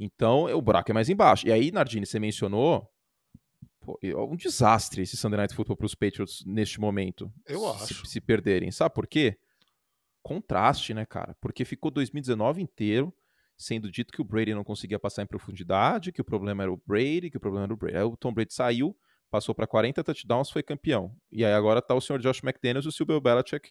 Então, 0.01 0.45
o 0.45 0.61
buraco 0.61 0.89
é 0.89 0.93
mais 0.93 1.09
embaixo. 1.09 1.45
E 1.45 1.51
aí, 1.51 1.71
Nardini, 1.71 2.05
você 2.05 2.19
mencionou 2.19 2.89
pô, 3.81 3.99
é 4.01 4.15
um 4.15 4.35
desastre 4.35 5.01
esse 5.01 5.17
Sunday 5.17 5.37
Night 5.37 5.53
Football 5.53 5.75
para 5.75 5.85
os 5.85 5.93
Patriots 5.93 6.43
neste 6.45 6.79
momento. 6.79 7.31
Eu 7.45 7.69
acho. 7.69 8.05
Se, 8.05 8.13
se 8.13 8.21
perderem. 8.21 8.71
Sabe 8.71 8.95
por 8.95 9.05
quê? 9.05 9.37
Contraste, 10.23 10.93
né, 10.93 11.05
cara? 11.05 11.35
Porque 11.41 11.65
ficou 11.65 11.91
2019 11.91 12.61
inteiro 12.61 13.13
sendo 13.57 13.91
dito 13.91 14.13
que 14.13 14.21
o 14.21 14.23
Brady 14.23 14.53
não 14.53 14.63
conseguia 14.63 14.97
passar 14.97 15.21
em 15.21 15.27
profundidade, 15.27 16.13
que 16.13 16.21
o 16.21 16.23
problema 16.23 16.63
era 16.63 16.71
o 16.71 16.81
Brady, 16.87 17.29
que 17.29 17.35
o 17.35 17.41
problema 17.41 17.65
era 17.65 17.73
o 17.73 17.77
Brady. 17.77 17.97
Aí 17.97 18.03
o 18.03 18.15
Tom 18.15 18.33
Brady 18.33 18.53
saiu, 18.53 18.95
passou 19.29 19.53
para 19.53 19.67
40 19.67 20.01
touchdowns, 20.01 20.49
foi 20.49 20.63
campeão. 20.63 21.13
E 21.29 21.43
aí 21.43 21.51
agora 21.51 21.81
tá 21.81 21.93
o 21.93 21.99
senhor 21.99 22.21
Josh 22.21 22.41
McDaniels 22.41 22.85
e 22.85 22.87
o 22.87 22.91
Silvio 22.91 23.19
Belichick 23.19 23.69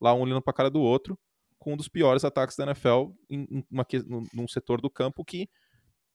lá 0.00 0.12
um 0.12 0.22
olhando 0.22 0.42
para 0.42 0.50
a 0.50 0.54
cara 0.54 0.70
do 0.70 0.80
outro, 0.80 1.16
com 1.56 1.74
um 1.74 1.76
dos 1.76 1.88
piores 1.88 2.24
ataques 2.24 2.56
da 2.56 2.64
NFL 2.64 3.12
em, 3.30 3.46
em 3.50 3.64
uma, 3.70 3.86
num 4.32 4.48
setor 4.48 4.80
do 4.80 4.90
campo 4.90 5.24
que 5.24 5.48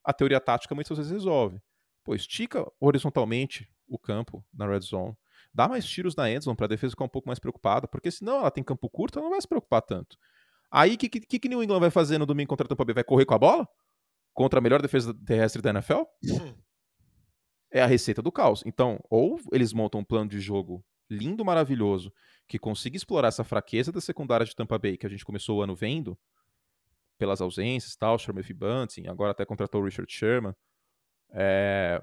a 0.04 0.12
teoria 0.12 0.40
tática 0.40 0.74
muitas 0.74 0.96
vezes 0.96 1.12
resolve. 1.12 1.60
Pô, 2.04 2.14
estica 2.14 2.70
horizontalmente 2.78 3.68
o 3.88 3.98
campo 3.98 4.44
na 4.52 4.66
red 4.66 4.80
zone, 4.80 5.16
dá 5.52 5.68
mais 5.68 5.86
tiros 5.86 6.14
na 6.14 6.30
endzone 6.30 6.56
para 6.56 6.66
a 6.66 6.68
defesa 6.68 6.90
ficar 6.90 7.04
um 7.04 7.08
pouco 7.08 7.28
mais 7.28 7.38
preocupada, 7.38 7.88
porque 7.88 8.10
senão 8.10 8.40
ela 8.40 8.50
tem 8.50 8.62
campo 8.62 8.88
curto, 8.88 9.18
ela 9.18 9.24
não 9.24 9.32
vai 9.32 9.40
se 9.40 9.48
preocupar 9.48 9.82
tanto. 9.82 10.16
Aí, 10.70 10.94
o 10.94 10.98
que, 10.98 11.08
que, 11.08 11.38
que 11.38 11.48
New 11.48 11.62
England 11.62 11.80
vai 11.80 11.90
fazer 11.90 12.18
no 12.18 12.26
domingo 12.26 12.48
contra 12.48 12.66
a 12.66 12.68
Tampa 12.68 12.84
Bay? 12.84 12.94
Vai 12.94 13.04
correr 13.04 13.24
com 13.24 13.34
a 13.34 13.38
bola? 13.38 13.68
Contra 14.32 14.58
a 14.58 14.62
melhor 14.62 14.82
defesa 14.82 15.14
terrestre 15.24 15.62
da 15.62 15.70
NFL? 15.70 16.02
é 17.70 17.80
a 17.80 17.86
receita 17.86 18.20
do 18.20 18.32
caos. 18.32 18.62
Então, 18.66 18.98
ou 19.08 19.38
eles 19.52 19.72
montam 19.72 20.00
um 20.00 20.04
plano 20.04 20.28
de 20.28 20.40
jogo 20.40 20.84
lindo, 21.08 21.44
maravilhoso, 21.44 22.12
que 22.48 22.58
consiga 22.58 22.96
explorar 22.96 23.28
essa 23.28 23.44
fraqueza 23.44 23.92
da 23.92 24.00
secundária 24.00 24.44
de 24.44 24.54
Tampa 24.54 24.78
Bay, 24.78 24.96
que 24.96 25.06
a 25.06 25.08
gente 25.08 25.24
começou 25.24 25.58
o 25.58 25.62
ano 25.62 25.74
vendo, 25.74 26.18
pelas 27.24 27.40
ausências 27.40 27.96
tal, 27.96 28.18
Sherman 28.18 28.44
Bunting, 28.54 29.06
agora 29.06 29.30
até 29.30 29.46
contratou 29.46 29.80
o 29.80 29.84
Richard 29.86 30.12
Sherman. 30.12 30.54
É... 31.30 32.02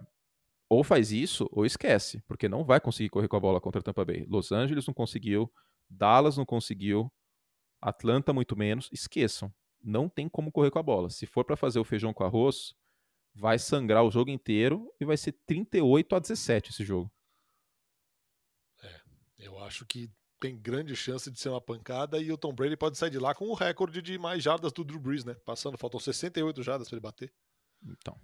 Ou 0.68 0.84
faz 0.84 1.12
isso, 1.12 1.48
ou 1.52 1.64
esquece, 1.64 2.24
porque 2.28 2.50
não 2.50 2.64
vai 2.64 2.82
conseguir 2.82 3.10
correr 3.10 3.28
com 3.28 3.36
a 3.36 3.40
bola 3.40 3.62
contra 3.62 3.84
Tampa 3.84 4.04
Bay. 4.04 4.26
Los 4.28 4.52
Angeles 4.52 4.88
não 4.88 4.96
conseguiu, 4.96 5.52
Dallas 5.88 6.38
não 6.38 6.46
conseguiu, 6.46 7.12
Atlanta 7.80 8.34
muito 8.34 8.58
menos. 8.58 8.90
Esqueçam, 8.92 9.54
não 9.80 10.10
tem 10.10 10.28
como 10.28 10.52
correr 10.52 10.72
com 10.72 10.80
a 10.80 10.84
bola. 10.84 11.12
Se 11.12 11.28
for 11.28 11.46
para 11.46 11.56
fazer 11.56 11.78
o 11.78 11.84
feijão 11.84 12.14
com 12.14 12.24
arroz, 12.24 12.74
vai 13.36 13.60
sangrar 13.60 14.04
o 14.04 14.10
jogo 14.10 14.32
inteiro 14.32 14.92
e 15.00 15.06
vai 15.06 15.18
ser 15.18 15.34
38 15.46 16.16
a 16.16 16.20
17 16.20 16.72
esse 16.72 16.84
jogo. 16.84 17.12
É, 18.82 19.02
eu 19.38 19.60
acho 19.60 19.86
que 19.86 20.10
tem 20.42 20.58
grande 20.58 20.96
chance 20.96 21.30
de 21.30 21.40
ser 21.40 21.50
uma 21.50 21.62
pancada 21.62 22.18
e 22.18 22.32
o 22.32 22.38
Tom 22.38 22.52
Brady 22.52 22.76
pode 22.76 22.98
sair 22.98 23.12
de 23.12 23.20
lá 23.20 23.36
com 23.36 23.46
o 23.46 23.54
recorde 23.54 24.02
de 24.02 24.18
mais 24.18 24.42
jardas 24.42 24.74
do 24.74 24.84
Drew 24.84 25.00
Brees, 25.00 25.24
né? 25.24 25.36
Passando, 25.46 25.78
faltam 25.78 26.00
68 26.00 26.64
jardas 26.64 26.90
para 26.90 26.96
ele 26.96 27.02
bater. 27.02 27.32
Então. 27.86 28.20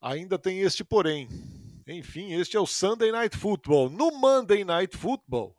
Ainda 0.00 0.36
tem 0.36 0.58
este 0.58 0.82
porém. 0.82 1.28
Enfim, 1.86 2.32
este 2.32 2.56
é 2.56 2.60
o 2.60 2.66
Sunday 2.66 3.12
Night 3.12 3.36
Football. 3.36 3.88
No 3.88 4.10
Monday 4.10 4.64
Night 4.64 4.96
Football, 4.96 5.56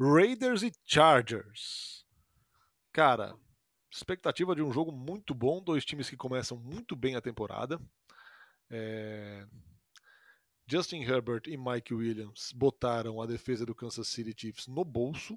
Raiders 0.00 0.64
e 0.64 0.72
Chargers. 0.84 2.04
Cara, 2.92 3.36
expectativa 3.88 4.56
de 4.56 4.62
um 4.62 4.72
jogo 4.72 4.90
muito 4.90 5.32
bom, 5.32 5.62
dois 5.62 5.84
times 5.84 6.10
que 6.10 6.16
começam 6.16 6.58
muito 6.58 6.96
bem 6.96 7.14
a 7.14 7.20
temporada. 7.20 7.80
É... 8.68 9.46
Justin 10.70 11.02
Herbert 11.02 11.42
e 11.48 11.56
Mike 11.56 11.92
Williams 11.92 12.52
botaram 12.52 13.20
a 13.20 13.26
defesa 13.26 13.66
do 13.66 13.74
Kansas 13.74 14.06
City 14.06 14.32
Chiefs 14.36 14.68
no 14.68 14.84
bolso. 14.84 15.36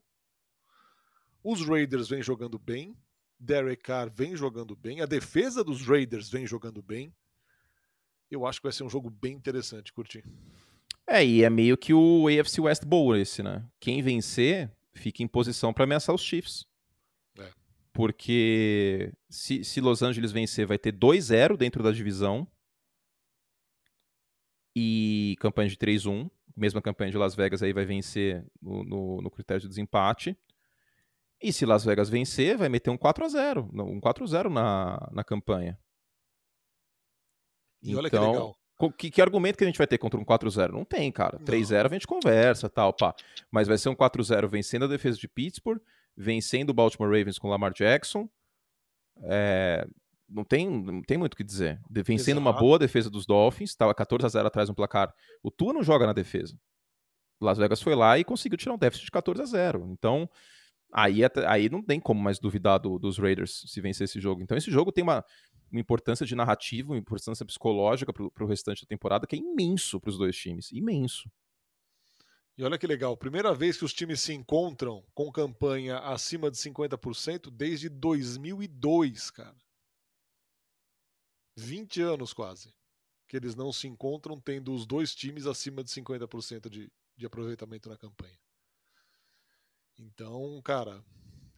Os 1.44 1.66
Raiders 1.66 2.08
vêm 2.08 2.22
jogando 2.22 2.60
bem. 2.60 2.96
Derek 3.40 3.82
Carr 3.82 4.12
vem 4.14 4.36
jogando 4.36 4.76
bem. 4.76 5.02
A 5.02 5.08
defesa 5.08 5.64
dos 5.64 5.82
Raiders 5.88 6.30
vem 6.30 6.46
jogando 6.46 6.84
bem. 6.84 7.12
Eu 8.30 8.46
acho 8.46 8.60
que 8.60 8.68
vai 8.68 8.72
ser 8.72 8.84
um 8.84 8.90
jogo 8.90 9.10
bem 9.10 9.34
interessante, 9.34 9.92
curti. 9.92 10.24
É, 11.08 11.26
e 11.26 11.44
é 11.44 11.50
meio 11.50 11.78
que 11.78 11.96
o 11.96 12.28
AFC 12.28 12.62
West 12.62 12.86
Bowl 12.86 13.16
esse, 13.16 13.42
né? 13.42 13.66
Quem 13.80 14.04
vencer 14.04 14.72
fica 14.94 15.24
em 15.24 15.28
posição 15.28 15.74
para 15.74 15.84
ameaçar 15.84 16.14
os 16.14 16.22
Chiefs. 16.22 16.66
É. 17.40 17.50
Porque 17.92 19.12
se, 19.30 19.64
se 19.64 19.82
Los 19.82 20.04
Angeles 20.04 20.32
vencer, 20.32 20.68
vai 20.68 20.78
ter 20.78 20.94
2-0 20.94 21.58
dentro 21.58 21.82
da 21.82 21.92
divisão 21.92 22.48
e 24.76 25.36
campanha 25.40 25.70
de 25.70 25.78
3-1. 25.78 26.30
Mesma 26.56 26.82
campanha 26.82 27.12
de 27.12 27.18
Las 27.18 27.36
Vegas 27.36 27.64
aí 27.64 27.74
vai 27.74 27.86
vencer 27.86 28.46
no, 28.62 28.84
no, 28.84 29.22
no 29.22 29.32
critério 29.32 29.62
de 29.62 29.68
desempate. 29.68 30.38
E 31.42 31.52
se 31.52 31.66
Las 31.66 31.84
Vegas 31.84 32.10
vencer, 32.10 32.58
vai 32.58 32.70
meter 32.70 32.90
um 32.90 32.98
4x0. 32.98 33.70
Um 33.74 34.00
4x0 34.00 34.50
na, 34.50 35.10
na 35.12 35.24
campanha. 35.24 35.78
E 37.82 37.90
então, 37.90 38.00
olha 38.00 38.10
que 38.10 38.16
então, 38.16 38.32
legal. 38.32 38.58
Que, 38.98 39.12
que, 39.12 39.22
argumento 39.22 39.58
que 39.58 39.64
a 39.64 39.68
gente 39.68 39.78
vai 39.78 39.88
ter 39.88 39.98
contra 39.98 40.20
um 40.20 40.26
4-0? 40.26 40.72
Não 40.72 40.84
tem, 40.84 41.12
cara. 41.12 41.40
3-0 41.40 41.86
a 41.86 41.94
gente 41.94 42.08
conversa, 42.08 42.70
tal, 42.70 42.92
pá. 42.94 43.16
Mas 43.52 43.68
vai 43.68 43.78
ser 43.78 43.90
um 43.90 43.96
4-0 43.96 44.48
vencendo 44.48 44.86
a 44.86 44.88
defesa 44.88 45.18
de 45.18 45.28
Pittsburgh, 45.28 45.82
vencendo 46.16 46.72
o 46.72 46.74
Baltimore 46.74 47.12
Ravens 47.12 47.38
com 47.38 47.50
Lamar 47.50 47.74
Jackson. 47.74 48.28
É, 49.24 49.88
não 50.34 50.44
tem, 50.44 50.70
não 50.70 51.02
tem 51.02 51.18
muito 51.18 51.34
o 51.34 51.38
que 51.38 51.44
dizer. 51.44 51.80
Vencendo 51.90 52.38
Exato. 52.38 52.42
uma 52.42 52.54
boa 52.54 52.80
defesa 52.80 53.10
dos 53.10 53.26
Dolphins, 53.26 53.70
estava 53.70 53.94
14 53.94 54.26
a 54.26 54.30
0 54.30 54.48
atrás 54.48 54.70
no 54.70 54.76
placar. 54.76 55.14
O 55.42 55.52
Tua 55.52 55.74
não 55.74 55.84
joga 55.84 56.06
na 56.06 56.14
defesa. 56.14 56.58
Las 57.40 57.58
Vegas 57.58 57.82
foi 57.82 57.96
lá 57.96 58.18
e 58.18 58.24
conseguiu 58.24 58.58
tirar 58.58 58.74
um 58.74 58.78
déficit 58.78 59.06
de 59.06 59.12
14 59.12 59.42
a 59.42 59.46
0. 59.46 59.88
Então, 59.90 60.30
aí, 60.92 61.22
aí 61.48 61.70
não 61.70 61.82
tem 61.82 62.00
como 62.00 62.22
mais 62.22 62.40
duvidar 62.40 62.80
do, 62.80 62.98
dos 62.98 63.18
Raiders 63.18 63.64
se 63.68 63.82
vencer 63.82 64.06
esse 64.06 64.20
jogo. 64.20 64.42
Então, 64.42 64.58
esse 64.58 64.72
jogo 64.72 64.92
tem 64.92 65.04
uma, 65.04 65.24
uma 65.72 65.80
importância 65.80 66.26
de 66.26 66.36
narrativa, 66.36 66.92
uma 66.92 66.98
importância 66.98 67.46
psicológica 67.46 68.14
para 68.14 68.44
o 68.44 68.48
restante 68.48 68.84
da 68.84 68.88
temporada 68.88 69.28
que 69.28 69.36
é 69.36 69.40
imenso 69.40 70.00
para 70.00 70.10
os 70.10 70.18
dois 70.18 70.36
times. 70.36 70.72
Imenso. 70.72 71.30
E 72.56 72.64
olha 72.64 72.78
que 72.78 72.86
legal, 72.86 73.18
primeira 73.18 73.52
vez 73.54 73.78
que 73.78 73.86
os 73.86 73.94
times 73.94 74.22
se 74.22 74.32
encontram 74.32 75.04
com 75.16 75.32
campanha 75.32 75.98
acima 75.98 76.52
de 76.52 76.58
50% 76.58 77.50
desde 77.50 77.90
2002, 77.90 79.32
cara. 79.32 79.56
20 81.56 82.02
anos 82.02 82.34
quase 82.34 82.74
que 83.28 83.38
eles 83.38 83.56
não 83.56 83.72
se 83.72 83.88
encontram 83.88 84.40
tendo 84.40 84.72
os 84.74 84.86
dois 84.86 85.16
times 85.16 85.48
acima 85.48 85.84
de 85.84 85.90
50% 85.90 86.70
de, 86.70 86.92
de 87.18 87.26
aproveitamento 87.26 87.90
na 87.90 87.98
campanha. 87.98 88.38
Então, 89.98 90.62
cara, 90.64 91.04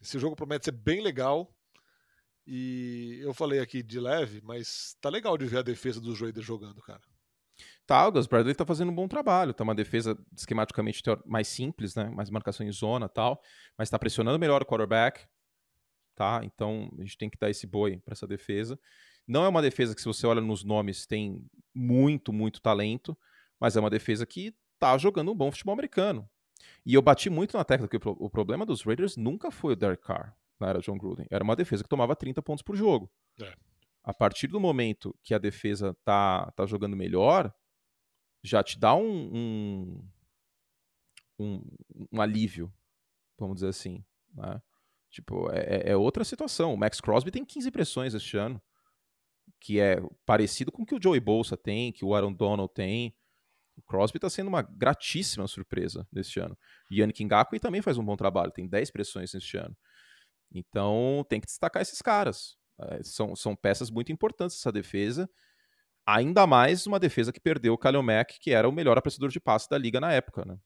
esse 0.02 0.18
jogo 0.18 0.36
promete 0.38 0.66
ser 0.66 0.72
bem 0.72 1.02
legal. 1.02 1.54
E 2.48 3.20
eu 3.22 3.34
falei 3.34 3.60
aqui 3.60 3.82
de 3.82 4.00
leve, 4.00 4.40
mas 4.42 4.96
tá 5.02 5.10
legal 5.10 5.38
de 5.38 5.46
ver 5.46 5.58
a 5.58 5.64
defesa 5.64 6.00
dos 6.00 6.22
Raiders 6.22 6.46
jogando, 6.46 6.82
cara. 6.82 7.02
Tá, 7.86 8.08
o 8.08 8.12
Gus 8.12 8.28
Bradley 8.28 8.56
tá 8.56 8.66
fazendo 8.66 8.92
um 8.92 8.96
bom 8.96 9.08
trabalho. 9.08 9.54
Tá 9.54 9.64
uma 9.64 9.76
defesa 9.76 10.18
esquematicamente 10.34 11.02
mais 11.26 11.48
simples, 11.48 11.96
né? 11.96 12.10
Mais 12.10 12.30
marcação 12.30 12.66
em 12.66 12.72
zona 12.72 13.10
tal. 13.10 13.42
Mas 13.78 13.90
tá 13.90 14.00
pressionando 14.00 14.40
melhor 14.40 14.62
o 14.62 14.66
quarterback. 14.66 15.26
Tá? 16.16 16.42
Então 16.44 16.90
a 16.98 17.02
gente 17.02 17.18
tem 17.18 17.30
que 17.30 17.38
dar 17.38 17.50
esse 17.50 17.68
boi 17.68 17.98
para 17.98 18.14
essa 18.14 18.26
defesa. 18.28 18.80
Não 19.28 19.44
é 19.44 19.48
uma 19.48 19.62
defesa 19.62 19.96
que, 19.96 20.02
se 20.02 20.08
você 20.08 20.28
olha 20.28 20.42
nos 20.42 20.64
nomes, 20.64 21.06
tem 21.06 21.44
muito, 21.74 22.32
muito 22.32 22.62
talento, 22.62 23.18
mas 23.60 23.76
é 23.76 23.80
uma 23.80 23.90
defesa 23.90 24.26
que 24.26 24.56
tá 24.80 24.98
jogando 24.98 25.32
um 25.32 25.36
bom 25.36 25.52
futebol 25.52 25.74
americano. 25.74 26.30
E 26.86 26.94
eu 26.94 27.02
bati 27.02 27.30
muito 27.30 27.58
na 27.58 27.64
tecla 27.64 27.88
que 27.88 27.98
o 28.04 28.30
problema 28.30 28.66
dos 28.66 28.82
Raiders 28.84 29.18
nunca 29.18 29.52
foi 29.52 29.74
o 29.74 29.76
Derek 29.76 30.04
Carr 30.04 30.36
na 30.60 30.70
era 30.70 30.80
John 30.80 30.98
Gruden. 30.98 31.28
Era 31.30 31.44
uma 31.44 31.56
defesa 31.56 31.84
que 31.84 31.90
tomava 31.90 32.16
30 32.16 32.42
pontos 32.42 32.64
por 32.64 32.76
jogo. 32.76 33.12
É. 33.42 33.54
A 34.04 34.14
partir 34.14 34.48
do 34.48 34.60
momento 34.60 35.16
que 35.24 35.34
a 35.34 35.38
defesa 35.38 35.96
tá, 36.04 36.52
tá 36.52 36.66
jogando 36.66 36.96
melhor, 36.96 37.54
já 38.44 38.64
te 38.64 38.80
dá 38.80 38.96
um, 38.96 39.36
um, 39.36 40.10
um, 41.40 41.62
um 42.12 42.22
alívio, 42.22 42.72
vamos 43.38 43.56
dizer 43.56 43.70
assim. 43.70 44.04
Né? 44.34 44.62
Tipo, 45.10 45.52
é, 45.52 45.60
é, 45.60 45.92
é 45.92 45.98
outra 45.98 46.24
situação. 46.24 46.74
O 46.74 46.78
Max 46.78 47.02
Crosby 47.02 47.32
tem 47.32 47.44
15 47.44 47.72
pressões 47.72 48.14
este 48.14 48.38
ano 48.38 48.62
que 49.60 49.80
é 49.80 50.02
parecido 50.26 50.72
com 50.72 50.84
o 50.84 50.86
que 50.86 50.96
o 50.96 51.02
Joey 51.02 51.20
Bolsa 51.20 51.58
tem, 51.58 51.92
que 51.92 52.06
o 52.06 52.14
Aaron 52.14 52.34
Donald 52.34 52.74
tem. 52.74 53.16
O 53.76 53.82
Crosby 53.82 54.18
está 54.18 54.30
sendo 54.30 54.48
uma 54.48 54.62
gratíssima 54.62 55.48
surpresa 55.48 56.08
neste 56.12 56.40
ano. 56.40 56.58
Yannick 56.92 57.24
Ngakwe 57.24 57.60
também 57.60 57.82
faz 57.82 57.98
um 57.98 58.06
bom 58.06 58.16
trabalho, 58.16 58.52
tem 58.52 58.68
10 58.68 58.92
pressões 58.92 59.34
neste 59.34 59.58
ano. 59.58 59.76
Então 60.54 61.26
tem 61.28 61.42
que 61.42 61.48
destacar 61.48 61.82
esses 61.82 62.02
caras. 62.02 62.58
É, 62.80 63.04
são, 63.04 63.36
são 63.36 63.56
peças 63.56 63.90
muito 63.90 64.12
importantes 64.12 64.58
essa 64.58 64.72
defesa. 64.72 65.30
Ainda 66.06 66.46
mais 66.46 66.86
uma 66.86 67.00
defesa 67.00 67.34
que 67.34 67.40
perdeu 67.40 67.74
o 67.74 67.78
Kalil 67.78 68.04
Mack, 68.04 68.40
que 68.40 68.52
era 68.52 68.70
o 68.70 68.72
melhor 68.72 68.98
apreciador 68.98 69.30
de 69.30 69.40
passe 69.40 69.70
da 69.70 69.78
liga 69.78 70.00
na 70.00 70.14
época. 70.14 70.46
Né? 70.46 70.58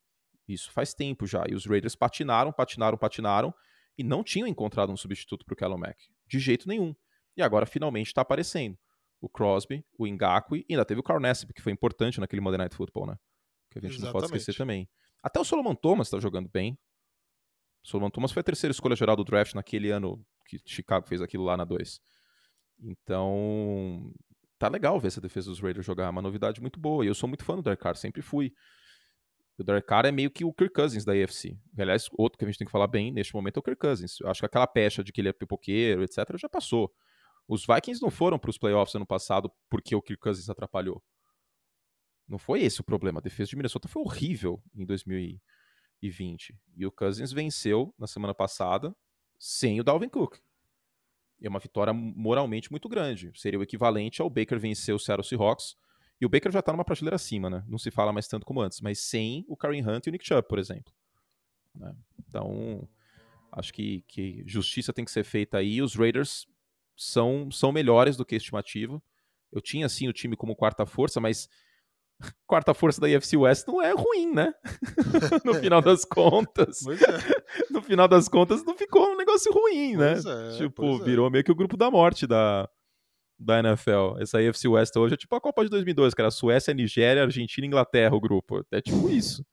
Isso 0.47 0.71
faz 0.71 0.93
tempo 0.93 1.25
já. 1.25 1.43
E 1.47 1.55
os 1.55 1.65
Raiders 1.65 1.95
patinaram, 1.95 2.51
patinaram, 2.51 2.97
patinaram 2.97 3.53
e 3.97 4.03
não 4.03 4.23
tinham 4.23 4.47
encontrado 4.47 4.91
um 4.91 4.97
substituto 4.97 5.45
para 5.45 5.53
o 5.53 5.55
Kalil 5.55 5.77
Mack. 5.77 5.97
De 6.27 6.39
jeito 6.39 6.67
nenhum. 6.67 6.93
E 7.39 7.41
agora 7.41 7.65
finalmente 7.65 8.07
está 8.07 8.21
aparecendo. 8.21 8.77
O 9.21 9.27
Crosby, 9.27 9.85
o 9.97 10.05
Ngakwe 10.05 10.65
e 10.69 10.73
ainda 10.73 10.85
teve 10.85 10.99
o 10.99 11.03
Carl 11.03 11.19
Nassib, 11.19 11.53
que 11.53 11.61
foi 11.61 11.71
importante 11.73 12.19
naquele 12.19 12.41
Monday 12.41 12.57
Night 12.57 12.75
Football, 12.75 13.07
né? 13.07 13.17
que 13.69 13.77
a 13.77 13.81
gente 13.81 13.93
Exatamente. 13.93 14.05
não 14.05 14.11
pode 14.13 14.25
esquecer 14.25 14.57
também. 14.57 14.89
Até 15.21 15.39
o 15.39 15.43
Solomon 15.43 15.75
Thomas 15.75 16.07
está 16.07 16.19
jogando 16.19 16.49
bem. 16.49 16.77
O 17.83 17.87
Solomon 17.87 18.09
Thomas 18.09 18.31
foi 18.31 18.41
a 18.41 18.43
terceira 18.43 18.71
escolha 18.71 18.95
geral 18.95 19.15
do 19.15 19.23
draft 19.23 19.53
naquele 19.53 19.89
ano 19.89 20.23
que 20.45 20.59
Chicago 20.65 21.07
fez 21.07 21.21
aquilo 21.21 21.43
lá 21.43 21.55
na 21.55 21.63
2. 21.63 22.01
Então, 22.81 24.11
tá 24.57 24.67
legal 24.67 24.99
ver 24.99 25.07
essa 25.07 25.21
defesa 25.21 25.49
dos 25.49 25.59
Raiders 25.59 25.85
jogar, 25.85 26.05
é 26.05 26.09
uma 26.09 26.21
novidade 26.21 26.59
muito 26.61 26.79
boa. 26.79 27.05
E 27.05 27.07
eu 27.07 27.15
sou 27.15 27.27
muito 27.27 27.43
fã 27.43 27.55
do 27.55 27.61
Derek 27.61 27.81
Carr, 27.81 27.95
sempre 27.95 28.21
fui. 28.21 28.53
O 29.57 29.63
Derek 29.63 29.85
Carr 29.85 30.05
é 30.05 30.11
meio 30.11 30.31
que 30.31 30.45
o 30.45 30.53
Kirk 30.53 30.73
Cousins 30.73 31.03
da 31.03 31.13
AFC. 31.13 31.57
Aliás, 31.77 32.09
outro 32.17 32.37
que 32.37 32.45
a 32.45 32.47
gente 32.47 32.57
tem 32.57 32.65
que 32.65 32.71
falar 32.71 32.87
bem 32.87 33.11
neste 33.11 33.33
momento 33.33 33.57
é 33.57 33.59
o 33.59 33.63
Kirk 33.63 33.79
Cousins. 33.79 34.19
Eu 34.21 34.29
acho 34.29 34.39
que 34.39 34.45
aquela 34.45 34.65
pecha 34.65 35.03
de 35.03 35.11
que 35.11 35.21
ele 35.21 35.29
é 35.29 35.33
pipoqueiro, 35.33 36.03
etc., 36.03 36.37
já 36.37 36.47
passou. 36.47 36.91
Os 37.49 37.65
Vikings 37.65 37.99
não 37.99 38.11
foram 38.11 38.37
para 38.37 38.51
os 38.51 38.59
playoffs 38.59 38.93
ano 38.93 39.07
passado 39.07 39.51
porque 39.67 39.95
o 39.95 40.01
Kirk 40.03 40.21
Cousins 40.21 40.47
atrapalhou. 40.51 41.03
Não 42.27 42.37
foi 42.37 42.61
esse 42.61 42.79
o 42.79 42.83
problema. 42.83 43.17
A 43.19 43.23
defesa 43.23 43.49
de 43.49 43.55
Minnesota 43.55 43.87
foi 43.87 44.03
horrível 44.03 44.61
em 44.75 44.85
2020. 44.85 46.55
E 46.77 46.85
o 46.85 46.91
Cousins 46.91 47.31
venceu 47.31 47.91
na 47.97 48.05
semana 48.05 48.35
passada 48.35 48.95
sem 49.39 49.79
o 49.79 49.83
Dalvin 49.83 50.09
Cook. 50.09 50.37
É 51.41 51.49
uma 51.49 51.57
vitória 51.57 51.91
moralmente 51.91 52.69
muito 52.69 52.87
grande. 52.87 53.31
Seria 53.33 53.57
o 53.57 53.63
equivalente 53.63 54.21
ao 54.21 54.29
Baker 54.29 54.59
vencer 54.59 54.93
o 54.93 54.99
Seattle 54.99 55.27
Seahawks. 55.27 55.75
E 56.21 56.27
o 56.27 56.29
Baker 56.29 56.51
já 56.51 56.59
está 56.59 56.71
numa 56.71 56.85
prateleira 56.85 57.15
acima, 57.15 57.49
né? 57.49 57.63
Não 57.67 57.79
se 57.79 57.89
fala 57.89 58.13
mais 58.13 58.27
tanto 58.27 58.45
como 58.45 58.61
antes. 58.61 58.79
Mas 58.79 58.99
sem 58.99 59.43
o 59.47 59.57
Karen 59.57 59.81
Hunt 59.81 60.05
e 60.05 60.09
o 60.09 60.11
Nick 60.11 60.27
Chubb, 60.27 60.47
por 60.47 60.59
exemplo. 60.59 60.93
Né? 61.73 61.95
Então, 62.19 62.87
acho 63.51 63.73
que, 63.73 64.03
que 64.07 64.43
justiça 64.45 64.93
tem 64.93 65.03
que 65.03 65.09
ser 65.09 65.23
feita 65.23 65.57
aí. 65.57 65.81
Os 65.81 65.95
Raiders 65.95 66.45
são, 66.99 67.49
são 67.49 67.71
melhores 67.71 68.17
do 68.17 68.25
que 68.25 68.35
a 68.35 68.37
estimativa. 68.37 69.01
Eu 69.51 69.61
tinha, 69.61 69.87
sim, 69.87 70.09
o 70.09 70.13
time 70.13 70.35
como 70.35 70.53
quarta 70.55 70.85
força, 70.85 71.21
mas 71.21 71.47
quarta 72.45 72.73
força 72.73 72.99
da 72.99 73.07
UFC 73.07 73.37
West 73.37 73.65
não 73.65 73.81
é 73.81 73.91
ruim, 73.91 74.33
né? 74.33 74.53
no 75.45 75.53
final 75.55 75.81
das 75.81 76.03
contas. 76.03 76.85
É. 76.85 77.39
No 77.71 77.81
final 77.81 78.07
das 78.07 78.27
contas, 78.27 78.63
não 78.63 78.77
ficou 78.77 79.13
um 79.13 79.17
negócio 79.17 79.51
ruim, 79.51 79.95
né? 79.95 80.13
É, 80.13 80.57
tipo, 80.57 81.01
é. 81.01 81.03
virou 81.03 81.31
meio 81.31 81.43
que 81.43 81.51
o 81.51 81.55
grupo 81.55 81.75
da 81.75 81.89
morte 81.89 82.27
da, 82.27 82.69
da 83.39 83.57
NFL. 83.59 84.19
Essa 84.19 84.37
UFC 84.37 84.67
West 84.67 84.95
hoje 84.95 85.15
é 85.15 85.17
tipo 85.17 85.35
a 85.35 85.41
Copa 85.41 85.63
de 85.63 85.69
2002, 85.71 86.13
cara. 86.13 86.29
Suécia, 86.29 86.73
Nigéria, 86.73 87.23
Argentina 87.23 87.65
e 87.65 87.67
Inglaterra, 87.67 88.15
o 88.15 88.21
grupo. 88.21 88.63
É 88.71 88.81
tipo 88.81 89.09
isso. 89.09 89.43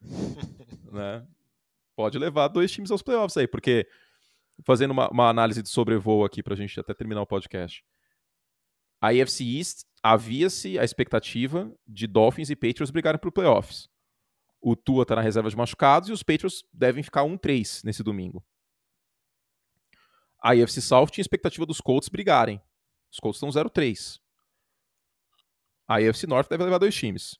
né? 0.92 1.26
Pode 1.96 2.18
levar 2.18 2.48
dois 2.48 2.70
times 2.70 2.90
aos 2.90 3.00
playoffs 3.00 3.38
aí, 3.38 3.46
porque 3.46 3.86
fazendo 4.64 4.90
uma, 4.90 5.08
uma 5.10 5.28
análise 5.28 5.62
de 5.62 5.68
sobrevoo 5.68 6.24
aqui 6.24 6.42
pra 6.42 6.56
gente 6.56 6.78
até 6.78 6.94
terminar 6.94 7.22
o 7.22 7.26
podcast. 7.26 7.84
A 9.00 9.08
AFC 9.08 9.44
East 9.44 9.84
havia-se 10.02 10.78
a 10.78 10.84
expectativa 10.84 11.70
de 11.86 12.06
Dolphins 12.06 12.50
e 12.50 12.56
Patriots 12.56 12.90
brigarem 12.90 13.20
para 13.20 13.28
o 13.28 13.32
playoffs. 13.32 13.88
O 14.60 14.74
Tua 14.74 15.02
está 15.02 15.16
na 15.16 15.22
reserva 15.22 15.50
de 15.50 15.56
machucados 15.56 16.08
e 16.08 16.12
os 16.12 16.22
Patriots 16.22 16.64
devem 16.72 17.02
ficar 17.02 17.22
1-3 17.22 17.84
nesse 17.84 18.02
domingo. 18.02 18.44
A 20.42 20.52
AFC 20.52 20.80
South 20.80 21.08
tinha 21.08 21.22
expectativa 21.22 21.66
dos 21.66 21.80
Colts 21.80 22.08
brigarem. 22.08 22.60
Os 23.10 23.18
Colts 23.18 23.36
estão 23.36 23.50
0-3. 23.50 24.20
A 25.88 25.96
AFC 25.96 26.26
North 26.26 26.48
deve 26.48 26.64
levar 26.64 26.78
dois 26.78 26.94
times. 26.94 27.38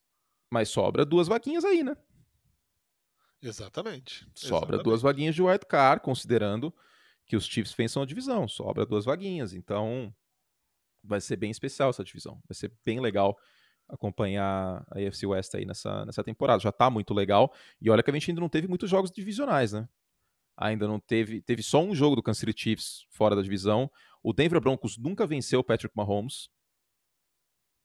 Mas 0.51 0.69
sobra 0.69 1.05
duas 1.05 1.27
vaguinhas 1.27 1.65
aí, 1.65 1.83
né? 1.83 1.97
Exatamente. 3.43 4.29
Sobra 4.35 4.57
Exatamente. 4.57 4.85
duas 4.85 5.03
vaguinhas 5.03 5.35
de 5.35 5.43
wild 5.43 5.67
card, 5.67 6.03
considerando 6.03 6.73
que 7.27 7.37
os 7.37 7.45
Chiefs 7.45 7.75
pensam 7.75 8.03
a 8.03 8.07
divisão. 8.07 8.47
Sobra 8.49 8.87
duas 8.87 9.05
vaguinhas. 9.05 9.53
Então, 9.53 10.15
vai 11.03 11.21
ser 11.21 11.37
bem 11.37 11.51
especial 11.51 11.91
essa 11.91 12.05
divisão. 12.05 12.41
Vai 12.49 12.55
ser 12.55 12.73
bem 12.85 13.01
legal 13.01 13.37
acompanhar 13.89 14.85
a 14.91 14.99
AFC 14.99 15.27
West 15.27 15.55
aí 15.55 15.65
nessa, 15.65 16.05
nessa 16.05 16.23
temporada. 16.25 16.63
Já 16.63 16.73
tá 16.73 16.89
muito 16.89 17.13
legal. 17.13 17.53
E 17.81 17.91
olha 17.91 18.03
que 18.03 18.11
a 18.11 18.15
gente 18.15 18.31
ainda 18.31 18.41
não 18.41 18.49
teve 18.49 18.69
muitos 18.69 18.89
jogos 18.89 19.11
divisionais, 19.11 19.73
né? 19.73 19.89
Ainda 20.57 20.89
não 20.89 20.99
teve. 20.99 21.43
Teve 21.43 21.63
só 21.63 21.83
um 21.83 21.95
jogo 21.95 22.17
do 22.17 22.23
Kansas 22.23 22.41
City 22.41 22.59
Chiefs 22.59 23.07
fora 23.11 23.37
da 23.37 23.43
divisão. 23.43 23.91
O 24.23 24.33
Denver 24.33 24.61
Broncos 24.61 24.97
nunca 24.97 25.27
venceu 25.27 25.61
o 25.61 25.65
Patrick 25.65 25.95
Mahomes. 25.97 26.49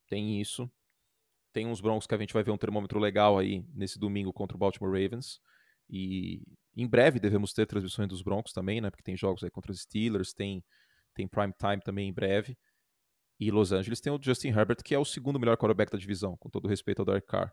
Tem 0.08 0.40
isso. 0.40 0.70
Tem 1.52 1.66
uns 1.66 1.80
Broncos 1.80 2.06
que 2.06 2.14
a 2.14 2.18
gente 2.18 2.32
vai 2.32 2.42
ver 2.42 2.50
um 2.50 2.56
termômetro 2.56 2.98
legal 2.98 3.38
aí 3.38 3.64
nesse 3.74 3.98
domingo 3.98 4.32
contra 4.32 4.56
o 4.56 4.58
Baltimore 4.58 4.90
Ravens. 4.90 5.40
E 5.88 6.42
em 6.76 6.86
breve 6.86 7.20
devemos 7.20 7.52
ter 7.52 7.66
transmissões 7.66 8.08
dos 8.08 8.22
Broncos 8.22 8.52
também, 8.52 8.80
né? 8.80 8.90
Porque 8.90 9.02
tem 9.02 9.16
jogos 9.16 9.44
aí 9.44 9.50
contra 9.50 9.72
os 9.72 9.80
Steelers, 9.80 10.32
tem, 10.32 10.64
tem 11.14 11.28
prime 11.28 11.52
time 11.58 11.80
também 11.82 12.08
em 12.08 12.12
breve. 12.12 12.56
E 13.38 13.50
Los 13.50 13.72
Angeles 13.72 14.00
tem 14.00 14.12
o 14.12 14.18
Justin 14.22 14.48
Herbert, 14.48 14.78
que 14.84 14.94
é 14.94 14.98
o 14.98 15.04
segundo 15.04 15.38
melhor 15.38 15.56
quarterback 15.56 15.90
da 15.90 15.98
divisão, 15.98 16.36
com 16.36 16.48
todo 16.48 16.68
respeito 16.68 17.00
ao 17.00 17.06
Derek 17.06 17.26
Carr. 17.26 17.52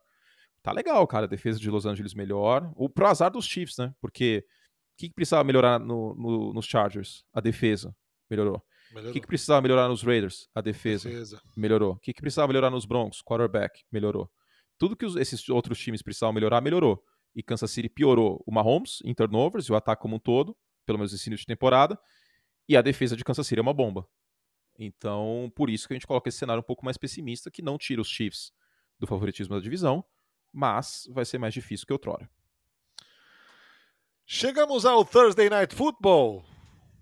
Tá 0.61 0.71
legal, 0.71 1.05
cara, 1.07 1.25
a 1.25 1.29
defesa 1.29 1.59
de 1.59 1.69
Los 1.69 1.85
Angeles 1.85 2.13
melhor. 2.13 2.71
O 2.75 2.89
pro 2.89 3.07
azar 3.07 3.31
dos 3.31 3.45
Chiefs, 3.45 3.77
né? 3.77 3.93
Porque 4.01 4.45
o 4.93 4.97
que, 4.97 5.09
que 5.09 5.15
precisava 5.15 5.43
melhorar 5.43 5.79
no, 5.79 6.13
no, 6.15 6.53
nos 6.53 6.65
Chargers? 6.65 7.23
A 7.33 7.39
defesa. 7.41 7.95
Melhorou. 8.29 8.61
O 8.93 9.11
que, 9.11 9.21
que 9.21 9.27
precisava 9.27 9.61
melhorar 9.61 9.87
nos 9.87 10.03
Raiders? 10.03 10.49
A 10.53 10.61
defesa. 10.61 11.07
defesa. 11.07 11.41
Melhorou. 11.55 11.93
O 11.93 11.99
que, 11.99 12.13
que 12.13 12.21
precisava 12.21 12.47
melhorar 12.47 12.69
nos 12.69 12.85
Broncos? 12.85 13.21
Quarterback. 13.21 13.81
Melhorou. 13.91 14.29
Tudo 14.77 14.95
que 14.95 15.05
os, 15.05 15.15
esses 15.15 15.47
outros 15.49 15.79
times 15.79 16.01
precisavam 16.01 16.33
melhorar, 16.33 16.59
melhorou. 16.61 17.03
E 17.35 17.43
Kansas 17.43 17.71
City 17.71 17.89
piorou 17.89 18.43
o 18.45 18.51
Mahomes 18.51 18.99
em 19.05 19.13
turnovers 19.13 19.65
e 19.65 19.71
o 19.71 19.75
ataque 19.75 20.01
como 20.01 20.15
um 20.15 20.19
todo, 20.19 20.57
pelo 20.85 20.97
menos 20.97 21.13
esse 21.13 21.29
início 21.29 21.43
de 21.43 21.47
temporada. 21.47 21.99
E 22.67 22.75
a 22.75 22.81
defesa 22.81 23.15
de 23.15 23.23
Kansas 23.23 23.45
City 23.47 23.59
é 23.59 23.61
uma 23.61 23.73
bomba. 23.73 24.07
Então, 24.77 25.51
por 25.55 25.69
isso 25.69 25.87
que 25.87 25.93
a 25.93 25.95
gente 25.95 26.07
coloca 26.07 26.29
esse 26.29 26.37
cenário 26.37 26.61
um 26.61 26.65
pouco 26.65 26.85
mais 26.85 26.97
pessimista, 26.97 27.51
que 27.51 27.61
não 27.61 27.77
tira 27.77 28.01
os 28.01 28.07
Chiefs 28.07 28.51
do 28.97 29.05
favoritismo 29.05 29.55
da 29.55 29.61
divisão, 29.61 30.03
mas 30.51 31.07
vai 31.11 31.25
ser 31.25 31.37
mais 31.37 31.53
difícil 31.53 31.85
que 31.85 31.93
outrora. 31.93 32.29
Chegamos 34.25 34.85
ao 34.85 35.03
Thursday 35.03 35.49
Night 35.49 35.75
Football. 35.75 36.48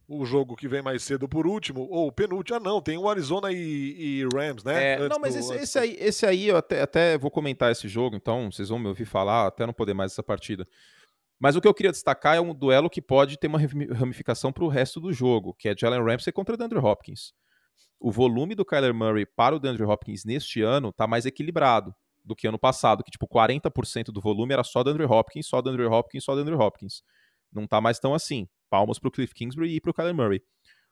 O 0.08 0.26
jogo 0.26 0.56
que 0.56 0.70
vem 0.70 0.82
mais 0.82 1.04
cedo 1.04 1.28
por 1.28 1.46
último, 1.46 1.86
ou 1.90 2.10
penúltimo. 2.12 2.58
Ah, 2.58 2.60
não, 2.62 2.82
tem 2.82 2.98
o 2.98 3.10
Arizona 3.10 3.52
e, 3.52 4.22
e 4.22 4.28
Rams, 4.34 4.64
né? 4.64 4.94
É, 4.94 5.10
não, 5.10 5.20
mas 5.20 5.34
do, 5.34 5.40
esse, 5.40 5.56
esse, 5.56 5.80
aí, 5.80 5.98
esse 6.00 6.26
aí 6.26 6.48
eu 6.48 6.56
até, 6.56 6.82
até 6.82 7.18
vou 7.18 7.30
comentar 7.30 7.72
esse 7.72 7.90
jogo, 7.90 8.16
então 8.16 8.50
vocês 8.50 8.70
vão 8.70 8.80
me 8.80 8.88
ouvir 8.88 9.06
falar, 9.06 9.48
até 9.48 9.66
não 9.66 9.74
poder 9.74 9.94
mais 9.94 10.14
essa 10.14 10.24
partida. 10.24 10.66
Mas 11.38 11.56
o 11.56 11.62
que 11.62 11.68
eu 11.68 11.74
queria 11.74 11.92
destacar 11.92 12.38
é 12.38 12.40
um 12.40 12.54
duelo 12.54 12.90
que 12.90 13.02
pode 13.02 13.38
ter 13.38 13.48
uma 13.48 13.60
ramificação 13.94 14.52
para 14.52 14.64
o 14.64 14.70
resto 14.70 15.02
do 15.02 15.12
jogo, 15.12 15.54
que 15.54 15.68
é 15.68 15.76
Jalen 15.78 16.04
Ramsey 16.04 16.32
contra 16.32 16.56
DeAndre 16.56 16.80
Hopkins 16.80 17.34
o 18.00 18.12
volume 18.12 18.56
do 18.56 18.66
Kyler 18.66 18.94
Murray 18.94 19.26
para 19.26 19.56
o 19.56 19.60
DeAndre 19.60 19.84
Hopkins 19.84 20.24
neste 20.24 20.62
ano 20.62 20.90
está 20.90 21.08
mais 21.08 21.26
equilibrado 21.26 21.96
do 22.24 22.36
que 22.36 22.48
ano 22.48 22.60
passado, 22.60 23.04
que 23.04 23.12
tipo 23.12 23.28
40% 23.28 24.06
do 24.06 24.22
volume 24.22 24.54
era 24.54 24.64
só 24.64 24.84
DeAndre 24.84 25.06
Hopkins, 25.06 25.48
só 25.48 25.62
DeAndre 25.62 25.86
Hopkins, 25.86 26.24
só 26.24 26.36
DeAndre 26.36 26.56
Hopkins. 26.56 27.02
Não 27.52 27.64
está 27.64 27.80
mais 27.82 28.00
tão 28.00 28.14
assim. 28.14 28.48
Palmas 28.70 29.00
para 29.00 29.08
o 29.08 29.12
Cliff 29.12 29.34
Kingsbury 29.34 29.76
e 29.76 29.82
para 29.82 29.92
o 29.92 29.94
Kyler 29.94 30.14
Murray. 30.14 30.42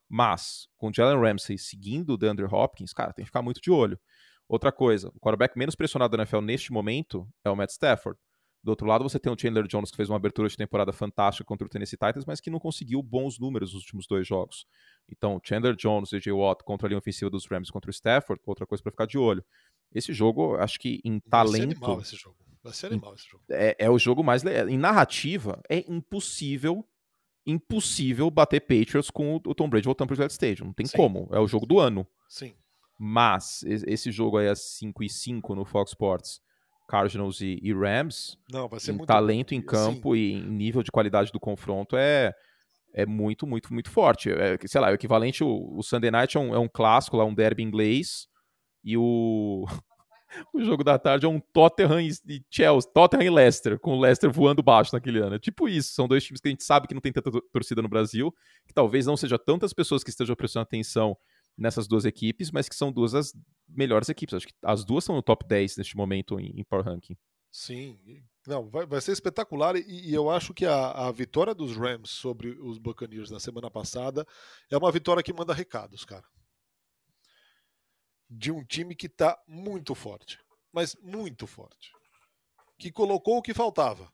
Mas, 0.08 0.68
com 0.78 0.89
o 0.89 0.93
Jalen 0.93 1.20
Ramsey 1.20 1.58
seguindo 1.58 2.14
o 2.14 2.18
DeAndre 2.18 2.45
Hopkins, 2.45 2.93
cara, 2.93 3.12
tem 3.12 3.24
que 3.24 3.30
ficar 3.30 3.41
muito 3.41 3.62
de 3.62 3.72
olho. 3.72 3.99
Outra 4.47 4.72
coisa, 4.72 5.10
o 5.10 5.20
quarterback 5.20 5.58
menos 5.58 5.76
pressionado 5.76 6.16
da 6.16 6.24
NFL 6.24 6.41
neste 6.41 6.72
momento 6.72 7.28
é 7.43 7.49
o 7.49 7.56
Matt 7.56 7.72
Stafford. 7.72 8.20
Do 8.64 8.70
outro 8.70 8.88
lado, 8.88 9.03
você 9.03 9.20
tem 9.20 9.32
o 9.32 9.39
Chandler 9.39 9.68
Jones, 9.68 9.91
que 9.91 9.97
fez 9.97 10.10
uma 10.10 10.16
abertura 10.16 10.47
de 10.47 10.58
temporada 10.58 10.91
fantástica 10.91 11.45
contra 11.45 11.68
o 11.68 11.70
Tennessee 11.70 11.97
Titans, 11.97 12.26
mas 12.26 12.41
que 12.41 12.49
não 12.49 12.60
conseguiu 12.60 13.01
bons 13.01 13.38
números 13.39 13.74
nos 13.74 13.84
últimos 13.84 14.08
dois 14.08 14.28
jogos. 14.28 14.66
Então, 15.08 15.39
Chandler 15.43 15.76
Jones 15.76 16.12
e 16.14 16.20
J. 16.20 16.32
Watt 16.32 16.64
contra 16.64 16.88
a 16.88 16.89
linha 16.89 16.97
ofensiva 16.97 17.30
dos 17.30 17.45
Rams 17.45 17.70
contra 17.70 17.89
o 17.89 17.93
Stafford, 17.93 18.41
outra 18.45 18.66
coisa 18.66 18.82
para 18.82 18.91
ficar 18.91 19.06
de 19.06 19.20
olho. 19.20 19.45
Esse 19.93 20.14
jogo, 20.14 20.56
acho 20.56 20.80
que 20.80 20.99
em 21.03 21.20
talento. 21.20 21.51
Vai 21.51 21.60
ser 21.60 21.64
animal 21.64 22.01
esse 22.01 22.16
jogo. 22.16 22.38
Vai 22.66 22.74
ser 22.74 22.88
animal 22.88 23.13
esse 23.13 23.30
jogo. 23.30 23.43
É, 23.47 23.76
é 23.78 23.89
o 23.91 23.99
jogo 23.99 24.24
mais. 24.24 24.43
Em 24.43 24.78
narrativa, 24.78 25.61
é 25.70 25.86
impossível 25.88 26.84
impossível 27.47 28.32
bater 28.32 28.59
Patriots 28.61 29.11
com 29.11 29.36
o 29.36 29.53
Tom 29.53 29.70
Brady 29.70 29.86
voltando 29.86 30.07
para 30.07 30.16
o 30.16 30.18
Jet 30.18 30.32
Stadium. 30.32 30.66
Não 30.66 30.74
tem 30.74 30.88
Sim. 30.88 30.97
como. 30.97 31.30
É 31.32 31.39
o 31.39 31.47
jogo 31.47 31.68
do 31.68 31.80
ano. 31.80 32.07
Sim. 32.28 32.55
Mas 32.97 33.61
esse 33.63 34.11
jogo 34.11 34.39
aí 34.39 34.47
é 34.47 34.55
5 34.55 35.03
e 35.03 35.09
5 35.09 35.53
no 35.53 35.63
Fox 35.63 35.91
Sports. 35.91 36.41
Cardinals 36.88 37.41
e, 37.41 37.59
e 37.61 37.74
Rams, 37.74 38.38
Não, 38.51 38.68
vai 38.68 38.80
ser 38.80 38.91
em 38.91 38.95
muito 38.95 39.07
talento 39.07 39.53
em 39.53 39.61
campo 39.61 40.16
Sim. 40.16 40.20
e 40.20 40.34
em 40.34 40.49
nível 40.49 40.84
de 40.84 40.91
qualidade 40.91 41.32
do 41.32 41.39
confronto 41.39 41.97
é, 41.97 42.32
é 42.93 43.05
muito, 43.05 43.47
muito, 43.47 43.74
muito 43.74 43.89
forte. 43.91 44.32
É, 44.32 44.57
sei 44.66 44.82
lá, 44.82 44.89
o 44.89 44.93
equivalente, 44.93 45.43
o, 45.43 45.78
o 45.78 45.82
Sunday 45.82 46.11
Night 46.11 46.38
é 46.38 46.39
um, 46.39 46.53
é 46.53 46.59
um 46.59 46.68
clássico, 46.68 47.18
lá, 47.18 47.26
um 47.26 47.34
derby 47.34 47.63
inglês, 47.63 48.28
e 48.84 48.95
o, 48.97 49.66
o 50.54 50.64
jogo 50.64 50.84
da 50.84 50.98
tarde 50.98 51.26
é 51.26 51.30
um 51.30 51.40
Tottenham 51.40 52.02
e 52.02 52.44
Chelsea, 52.50 52.92
Tottenham 52.92 53.24
e 53.24 53.30
Leicester, 53.30 53.80
com 53.80 53.98
o 53.98 54.00
Leicester 54.00 54.32
voando 54.32 54.64
baixo 54.64 54.94
naquele 54.94 55.20
ano. 55.20 55.36
É 55.36 55.40
tipo 55.40 55.68
isso, 55.68 55.94
são 55.94 56.08
dois 56.08 56.24
times 56.24 56.42
que 56.42 56.48
a 56.48 56.52
gente 56.52 56.64
sabe 56.64 56.88
que 56.88 56.94
não 56.94 57.02
tem 57.02 57.12
tanta 57.12 57.32
torcida 57.52 57.82
no 57.82 57.90
Brasil, 57.90 58.34
que 58.68 58.74
talvez 58.74 59.06
não 59.06 59.18
seja 59.18 59.38
tantas 59.38 59.74
pessoas 59.74 60.04
que 60.04 60.10
estejam 60.10 60.36
prestando 60.36 60.64
atenção 60.64 61.18
nessas 61.58 61.88
duas 61.88 62.06
equipes, 62.06 62.52
mas 62.52 62.68
que 62.68 62.76
são 62.76 62.92
duas 62.92 63.14
das 63.14 63.34
melhores 63.68 64.10
equipes. 64.10 64.36
Acho 64.36 64.48
que 64.48 64.54
as 64.64 64.84
duas 64.84 65.04
estão 65.04 65.16
no 65.16 65.22
top 65.22 65.46
10 65.48 65.78
neste 65.78 65.96
momento 65.96 66.40
em, 66.40 66.60
em 66.60 66.64
Power 66.64 66.86
Ranking. 66.86 67.18
Sim, 67.52 67.98
não, 68.46 68.70
vai, 68.70 68.86
vai 68.86 69.00
ser 69.00 69.14
espetacular 69.14 69.78
e, 69.78 70.10
e 70.10 70.14
eu 70.14 70.30
acho 70.30 70.54
que 70.54 70.66
a, 70.66 70.92
a, 70.92 71.12
vitória 71.12 71.56
dos 71.56 71.78
Rams 71.78 72.10
sobre 72.10 72.50
os 72.50 72.78
Buccaneers 72.78 73.32
na 73.32 73.40
semana 73.40 73.72
passada 73.72 74.28
é 74.70 74.78
uma 74.78 74.92
vitória 74.92 75.24
que 75.24 75.32
manda 75.32 75.54
recados, 75.54 76.04
cara. 76.04 76.26
De 78.30 78.52
um 78.52 78.64
time 78.64 78.96
que 78.96 79.08
está 79.08 79.40
muito 79.48 79.94
forte, 79.94 80.40
mas 80.74 80.96
muito 81.02 81.46
forte. 81.46 81.92
que 82.78 82.92
colocou 82.92 83.38
o 83.38 83.42
que 83.42 83.54
faltava. 83.54 84.12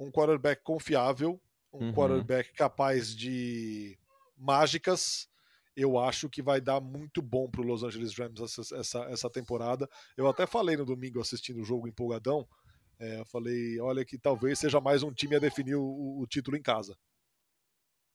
Um 0.00 0.10
quarterback 0.10 0.62
confiável, 0.62 1.40
um 1.72 1.86
uhum. 1.86 1.92
quarterback 1.92 2.52
capaz 2.54 3.14
de 3.14 3.98
mágicas, 4.36 5.28
eu 5.76 5.98
acho 5.98 6.28
que 6.28 6.42
vai 6.42 6.60
dar 6.60 6.80
muito 6.80 7.22
bom 7.22 7.48
para 7.48 7.60
o 7.60 7.64
Los 7.64 7.82
Angeles 7.82 8.16
Rams 8.16 8.40
essa, 8.40 8.76
essa, 8.76 8.98
essa, 9.04 9.30
temporada. 9.30 9.88
Eu 10.16 10.28
até 10.28 10.46
falei 10.46 10.76
no 10.76 10.84
domingo 10.84 11.20
assistindo 11.20 11.60
o 11.60 11.64
jogo 11.64 11.88
empolgadão, 11.88 12.46
é, 12.98 13.20
eu 13.20 13.24
falei, 13.26 13.80
olha 13.80 14.04
que 14.04 14.18
talvez 14.18 14.58
seja 14.58 14.80
mais 14.80 15.02
um 15.02 15.12
time 15.12 15.34
a 15.36 15.38
definir 15.38 15.74
o, 15.74 16.20
o, 16.20 16.26
título 16.26 16.56
em 16.56 16.62
casa. 16.62 16.96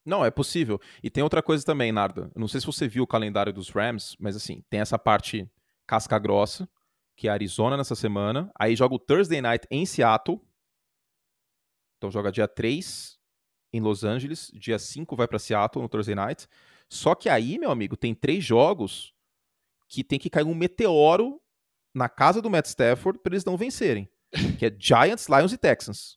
Não, 0.08 0.24
é 0.24 0.32
possível. 0.32 0.80
E 1.04 1.10
tem 1.10 1.22
outra 1.22 1.44
coisa 1.44 1.66
também, 1.66 1.92
Narda. 1.92 2.32
não 2.34 2.48
sei 2.48 2.62
se 2.62 2.66
você 2.66 2.88
viu 2.88 3.04
o 3.04 3.08
calendário 3.08 3.52
dos 3.52 3.70
Rams, 3.70 4.16
mas 4.18 4.38
assim, 4.38 4.64
tem 4.70 4.80
essa 4.80 4.98
parte 4.98 5.52
casca 5.86 6.18
grossa, 6.18 6.68
que 7.14 7.28
é 7.28 7.32
Arizona 7.32 7.76
nessa 7.76 7.94
semana. 7.94 8.50
Aí 8.58 8.74
joga 8.74 8.96
o 8.96 9.00
Thursday 9.00 9.42
Night 9.42 9.68
em 9.70 9.86
Seattle. 9.86 10.40
Então 11.98 12.10
joga 12.10 12.32
dia 12.32 12.48
3 12.48 13.20
em 13.74 13.82
Los 13.82 14.06
Angeles, 14.06 14.50
dia 14.54 14.80
5 14.80 15.14
vai 15.14 15.28
para 15.28 15.40
Seattle 15.40 15.84
no 15.84 15.90
Thursday 15.90 16.16
Night. 16.16 16.48
Só 16.90 17.14
que 17.14 17.28
aí, 17.28 17.60
meu 17.60 17.70
amigo, 17.70 17.98
tem 17.98 18.16
três 18.16 18.46
jogos 18.46 19.14
que 19.90 20.06
tem 20.06 20.18
que 20.18 20.30
cair 20.30 20.46
um 20.46 20.56
meteoro 20.56 21.42
na 21.94 22.08
casa 22.08 22.42
do 22.42 22.50
Matt 22.50 22.68
Stafford 22.68 23.20
para 23.20 23.34
eles 23.34 23.44
não 23.44 23.58
vencerem. 23.58 24.10
Que 24.58 24.68
é 24.68 24.76
Giants, 24.78 25.28
Lions 25.28 25.52
e 25.52 25.58
Texans. 25.58 26.17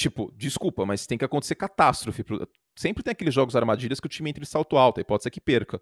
Tipo, 0.00 0.32
desculpa, 0.34 0.86
mas 0.86 1.06
tem 1.06 1.18
que 1.18 1.26
acontecer 1.26 1.54
catástrofe. 1.54 2.24
Sempre 2.74 3.02
tem 3.02 3.12
aqueles 3.12 3.34
jogos 3.34 3.54
armadilhas 3.54 4.00
que 4.00 4.06
o 4.06 4.08
time 4.08 4.30
entra 4.30 4.42
em 4.42 4.46
salto 4.46 4.78
alto 4.78 4.98
e 4.98 5.04
pode 5.04 5.22
ser 5.22 5.30
que 5.30 5.42
perca. 5.42 5.78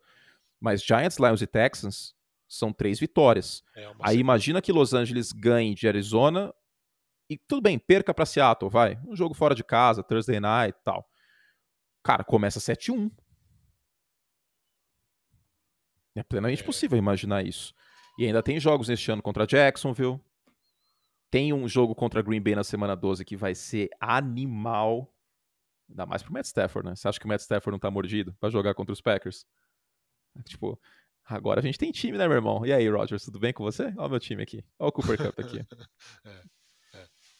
Mas 0.58 0.82
Giants, 0.82 1.18
Lions 1.18 1.40
e 1.40 1.46
Texans 1.46 2.16
são 2.48 2.72
três 2.72 2.98
vitórias. 2.98 3.62
É 3.76 3.88
Aí 4.00 4.18
imagina 4.18 4.60
que 4.60 4.72
Los 4.72 4.92
Angeles 4.92 5.30
ganhe 5.30 5.72
de 5.72 5.86
Arizona 5.86 6.52
e 7.30 7.38
tudo 7.38 7.62
bem, 7.62 7.78
perca 7.78 8.12
para 8.12 8.26
Seattle, 8.26 8.68
vai. 8.68 8.98
Um 9.06 9.14
jogo 9.14 9.34
fora 9.34 9.54
de 9.54 9.62
casa, 9.62 10.02
Thursday 10.02 10.40
night 10.40 10.76
e 10.76 10.84
tal. 10.84 11.08
Cara, 12.02 12.24
começa 12.24 12.58
7-1. 12.58 13.12
É 16.16 16.24
plenamente 16.24 16.62
é. 16.62 16.66
possível 16.66 16.98
imaginar 16.98 17.46
isso. 17.46 17.72
E 18.18 18.26
ainda 18.26 18.42
tem 18.42 18.58
jogos 18.58 18.88
neste 18.88 19.12
ano 19.12 19.22
contra 19.22 19.46
Jacksonville. 19.46 20.20
Tem 21.30 21.52
um 21.52 21.68
jogo 21.68 21.94
contra 21.94 22.22
Green 22.22 22.40
Bay 22.40 22.54
na 22.54 22.64
semana 22.64 22.96
12 22.96 23.24
que 23.24 23.36
vai 23.36 23.54
ser 23.54 23.90
animal. 24.00 25.12
Ainda 25.88 26.06
mais 26.06 26.22
pro 26.22 26.32
Matt 26.32 26.46
Stafford, 26.46 26.88
né? 26.88 26.96
Você 26.96 27.08
acha 27.08 27.18
que 27.18 27.26
o 27.26 27.28
Matt 27.28 27.40
Stafford 27.40 27.72
não 27.72 27.78
tá 27.78 27.90
mordido 27.90 28.34
pra 28.40 28.50
jogar 28.50 28.74
contra 28.74 28.92
os 28.92 29.00
Packers? 29.00 29.46
Tipo, 30.44 30.78
agora 31.24 31.60
a 31.60 31.62
gente 31.62 31.78
tem 31.78 31.90
time, 31.90 32.16
né, 32.16 32.26
meu 32.26 32.36
irmão? 32.36 32.64
E 32.64 32.72
aí, 32.72 32.88
Rogers, 32.88 33.24
tudo 33.24 33.38
bem 33.38 33.52
com 33.52 33.64
você? 33.64 33.84
Olha 33.96 34.06
o 34.06 34.10
meu 34.10 34.20
time 34.20 34.42
aqui. 34.42 34.64
Olha 34.78 34.88
o 34.88 34.92
Cooper 34.92 35.18
Cup 35.18 35.38
aqui. 35.38 35.58
é. 36.24 36.42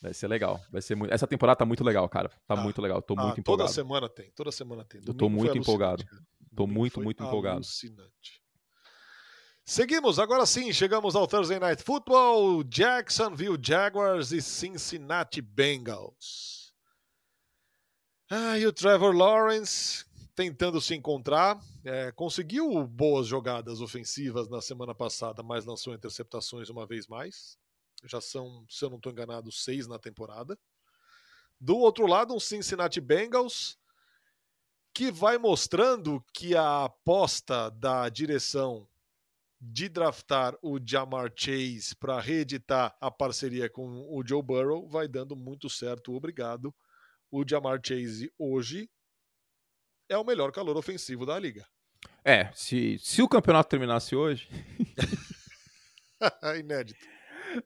Vai 0.01 0.15
ser 0.15 0.29
legal. 0.29 0.61
Vai 0.71 0.81
ser 0.81 0.95
muito... 0.95 1.13
Essa 1.13 1.27
temporada 1.27 1.59
tá 1.59 1.65
muito 1.65 1.83
legal, 1.83 2.09
cara. 2.09 2.29
Tá 2.29 2.55
ah, 2.55 2.57
muito 2.57 2.81
legal. 2.81 3.03
Tô 3.03 3.15
ah, 3.19 3.25
muito 3.25 3.41
empolgado. 3.41 3.69
Toda 3.69 3.75
semana 3.75 4.09
tem. 4.09 4.31
Toda 4.31 4.53
semana 4.53 4.85
tem. 4.85 5.01
Domingo 5.01 5.13
Eu 5.13 5.19
tô 5.19 5.29
muito 5.29 5.59
empolgado. 5.59 6.05
Tô 6.55 6.67
muito, 6.67 7.01
muito 7.01 7.23
empolgado. 7.23 7.57
Alucinante. 7.57 8.43
Seguimos, 9.71 10.19
agora 10.19 10.47
sim, 10.47 10.73
chegamos 10.73 11.15
ao 11.15 11.27
Thursday 11.27 11.59
Night 11.59 11.83
Football, 11.83 12.65
Jacksonville 12.65 13.59
Jaguars 13.63 14.33
e 14.33 14.41
Cincinnati 14.41 15.43
Bengals. 15.43 16.73
Ah, 18.31 18.59
e 18.59 18.67
o 18.67 18.73
Trevor 18.73 19.15
Lawrence 19.15 20.07
tentando 20.35 20.81
se 20.81 20.95
encontrar, 20.95 21.61
é, 21.85 22.11
conseguiu 22.13 22.83
boas 22.87 23.27
jogadas 23.27 23.83
ofensivas 23.83 24.49
na 24.49 24.63
semana 24.63 24.95
passada, 24.95 25.43
mas 25.43 25.67
lançou 25.67 25.93
interceptações 25.93 26.71
uma 26.71 26.87
vez 26.87 27.07
mais. 27.07 27.59
Já 28.05 28.23
são, 28.23 28.65
se 28.71 28.83
eu 28.83 28.89
não 28.89 28.97
estou 28.97 29.13
enganado, 29.13 29.53
seis 29.53 29.87
na 29.87 29.99
temporada. 29.99 30.59
Do 31.61 31.77
outro 31.77 32.07
lado, 32.07 32.35
um 32.35 32.41
Cincinnati 32.41 33.03
Bengals 33.03 33.77
que 34.95 35.13
vai 35.13 35.37
mostrando 35.37 36.25
que 36.33 36.57
a 36.57 36.87
aposta 36.87 37.71
da 37.73 38.09
direção 38.09 38.89
de 39.61 39.89
draftar 39.89 40.57
o 40.63 40.79
Jamar 40.85 41.33
Chase 41.35 41.95
para 41.99 42.21
reeditar 42.21 42.97
a 43.01 43.11
parceria 43.11 43.69
com 43.69 44.07
o 44.09 44.23
Joe 44.27 44.43
Burrow 44.43 44.89
vai 44.89 45.09
dando 45.09 45.35
muito 45.35 45.69
certo, 45.69 46.15
obrigado. 46.15 46.75
O 47.31 47.45
Jamar 47.47 47.81
Chase 47.85 48.33
hoje 48.39 48.89
é 50.09 50.17
o 50.17 50.25
melhor 50.25 50.53
calor 50.53 50.77
ofensivo 50.77 51.27
da 51.27 51.39
liga. 51.39 51.67
É, 52.25 52.51
se, 52.55 52.99
se 52.99 53.21
o 53.21 53.29
campeonato 53.29 53.69
terminasse 53.69 54.15
hoje. 54.15 54.49
Inédito. 56.59 57.07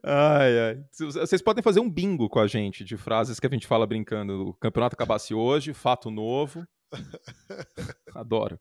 Ai, 0.03 0.59
ai. 0.59 0.85
Vocês 0.93 1.43
podem 1.43 1.63
fazer 1.63 1.81
um 1.81 1.91
bingo 1.91 2.29
com 2.29 2.39
a 2.39 2.47
gente 2.47 2.85
de 2.85 2.97
frases 2.97 3.41
que 3.41 3.47
a 3.47 3.51
gente 3.51 3.67
fala 3.67 3.87
brincando. 3.87 4.49
O 4.49 4.55
campeonato 4.55 4.95
acabasse 4.95 5.35
hoje, 5.35 5.75
fato 5.75 6.11
novo. 6.11 6.67
Adoro. 8.15 8.59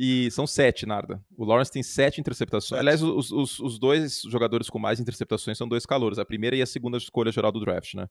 E 0.00 0.30
são 0.30 0.46
sete, 0.46 0.86
Narda. 0.86 1.20
O 1.36 1.44
Lawrence 1.44 1.72
tem 1.72 1.82
sete 1.82 2.20
interceptações. 2.20 2.68
Sete. 2.68 2.78
Aliás, 2.78 3.02
os, 3.02 3.32
os, 3.32 3.58
os, 3.58 3.80
dois 3.80 4.22
jogadores 4.22 4.70
com 4.70 4.78
mais 4.78 5.00
interceptações 5.00 5.58
são 5.58 5.68
dois 5.68 5.84
calouros. 5.84 6.20
A 6.20 6.24
primeira 6.24 6.54
e 6.54 6.62
a 6.62 6.66
segunda 6.66 6.96
escolha 6.96 7.32
geral 7.32 7.50
do 7.50 7.58
draft, 7.58 7.94
né? 7.94 8.06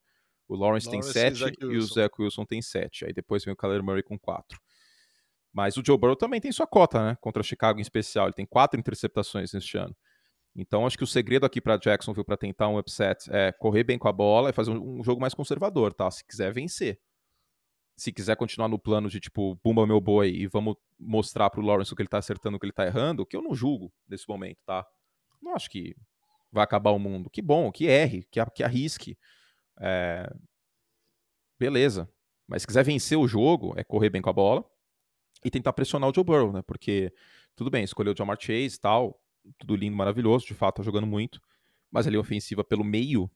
O 0.49 0.55
Lawrence, 0.57 0.87
Lawrence 0.87 1.13
tem 1.13 1.33
sete 1.33 1.55
e, 1.61 1.65
e 1.65 1.77
o 1.77 1.81
Zach 1.81 2.13
Wilson 2.19 2.43
tem 2.43 2.61
sete. 2.61 3.05
Aí 3.05 3.13
depois 3.13 3.45
vem 3.45 3.53
o 3.53 3.55
Kyler 3.55 3.81
Murray 3.81 4.03
com 4.03 4.19
quatro. 4.19 4.59
Mas 5.53 5.77
o 5.77 5.83
Joe 5.85 5.97
Burrow 5.97 6.17
também 6.17 6.41
tem 6.41 6.51
sua 6.51 6.67
cota, 6.67 7.01
né? 7.01 7.17
Contra 7.21 7.41
Chicago 7.41 7.79
em 7.79 7.81
especial. 7.81 8.27
Ele 8.27 8.33
tem 8.33 8.45
quatro 8.45 8.77
interceptações 8.77 9.53
neste 9.53 9.77
ano. 9.77 9.95
Então, 10.53 10.85
acho 10.85 10.97
que 10.97 11.05
o 11.05 11.07
segredo 11.07 11.45
aqui 11.45 11.61
para 11.61 11.77
Jacksonville 11.77 12.25
para 12.25 12.35
tentar 12.35 12.67
um 12.67 12.77
upset 12.77 13.29
é 13.31 13.53
correr 13.53 13.85
bem 13.85 13.97
com 13.97 14.09
a 14.09 14.11
bola 14.11 14.49
e 14.49 14.53
fazer 14.53 14.71
um, 14.71 14.99
um, 14.99 15.03
jogo 15.03 15.21
mais 15.21 15.33
conservador, 15.33 15.93
tá? 15.93 16.11
Se 16.11 16.25
quiser 16.25 16.51
vencer. 16.51 16.99
Se 17.97 18.11
quiser 18.11 18.35
continuar 18.35 18.67
no 18.67 18.77
plano 18.77 19.09
de 19.09 19.19
tipo, 19.19 19.59
bumba 19.63 19.87
meu 19.87 19.99
boi 19.99 20.29
e 20.29 20.47
vamos 20.47 20.75
mostrar 20.99 21.49
pro 21.49 21.61
Lawrence 21.61 21.91
o 21.91 21.95
que 21.95 22.01
ele 22.03 22.09
tá 22.09 22.19
acertando, 22.19 22.55
o 22.55 22.59
que 22.59 22.65
ele 22.65 22.73
tá 22.73 22.85
errando, 22.85 23.25
que 23.25 23.35
eu 23.35 23.41
não 23.41 23.55
julgo 23.55 23.91
nesse 24.07 24.27
momento, 24.29 24.59
tá? 24.65 24.85
Não 25.41 25.55
acho 25.55 25.69
que 25.69 25.95
vai 26.51 26.63
acabar 26.63 26.91
o 26.91 26.99
mundo. 26.99 27.29
Que 27.29 27.41
bom, 27.41 27.71
que 27.71 27.87
erre, 27.87 28.23
que, 28.31 28.43
que 28.51 28.63
arrisque. 28.63 29.17
É... 29.79 30.31
Beleza. 31.59 32.07
Mas 32.47 32.61
se 32.61 32.67
quiser 32.67 32.83
vencer 32.83 33.17
o 33.17 33.27
jogo, 33.27 33.73
é 33.75 33.83
correr 33.83 34.09
bem 34.09 34.21
com 34.21 34.29
a 34.29 34.33
bola 34.33 34.63
e 35.43 35.49
tentar 35.49 35.73
pressionar 35.73 36.09
o 36.09 36.13
Joe 36.13 36.23
Burrow, 36.23 36.53
né? 36.53 36.61
Porque, 36.61 37.13
tudo 37.55 37.69
bem, 37.69 37.83
escolheu 37.83 38.13
o 38.13 38.15
Jamar 38.15 38.37
Chase 38.39 38.75
e 38.75 38.79
tal, 38.79 39.19
tudo 39.57 39.75
lindo, 39.75 39.97
maravilhoso, 39.97 40.45
de 40.45 40.53
fato, 40.53 40.77
tá 40.77 40.83
jogando 40.83 41.07
muito. 41.07 41.41
Mas 41.91 42.07
ali 42.07 42.17
ofensiva 42.17 42.63
pelo 42.63 42.83
meio 42.83 43.29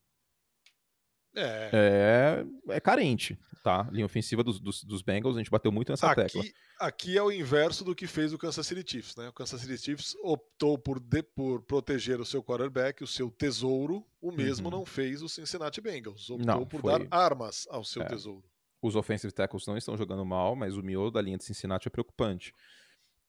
é, 1.35 2.43
é, 2.67 2.75
é 2.75 2.79
carente, 2.79 3.39
tá? 3.63 3.87
Linha 3.91 4.05
ofensiva 4.05 4.43
dos, 4.43 4.59
dos, 4.59 4.83
dos, 4.83 5.01
Bengals, 5.01 5.35
a 5.35 5.39
gente 5.39 5.49
bateu 5.49 5.71
muito 5.71 5.91
nessa 5.91 6.11
aqui, 6.11 6.21
tecla. 6.23 6.43
Aqui 6.79 7.17
é 7.17 7.23
o 7.23 7.31
inverso 7.31 7.83
do 7.83 7.95
que 7.95 8.07
fez 8.07 8.33
o 8.33 8.37
Kansas 8.37 8.65
City 8.67 8.83
Chiefs, 8.85 9.15
né? 9.15 9.29
O 9.29 9.33
Kansas 9.33 9.61
City 9.61 9.77
Chiefs 9.77 10.15
optou 10.23 10.77
por, 10.77 10.99
de, 10.99 11.23
por 11.23 11.61
proteger 11.61 12.19
o 12.19 12.25
seu 12.25 12.43
quarterback, 12.43 13.03
o 13.03 13.07
seu 13.07 13.31
tesouro, 13.31 14.05
o 14.21 14.31
mesmo 14.31 14.69
uhum. 14.69 14.79
não 14.79 14.85
fez 14.85 15.21
o 15.21 15.29
Cincinnati 15.29 15.79
Bengals. 15.79 16.29
Optou 16.29 16.45
não, 16.45 16.65
por 16.65 16.81
foi... 16.81 16.99
dar 16.99 17.07
armas 17.09 17.67
ao 17.69 17.83
seu 17.83 18.01
é. 18.01 18.05
tesouro. 18.05 18.43
Os 18.81 18.95
offensive 18.95 19.31
tackles 19.31 19.67
não 19.67 19.77
estão 19.77 19.95
jogando 19.95 20.25
mal, 20.25 20.55
mas 20.55 20.75
o 20.75 20.81
miolo 20.81 21.11
da 21.11 21.21
linha 21.21 21.37
de 21.37 21.45
Cincinnati 21.45 21.87
é 21.87 21.91
preocupante. 21.91 22.53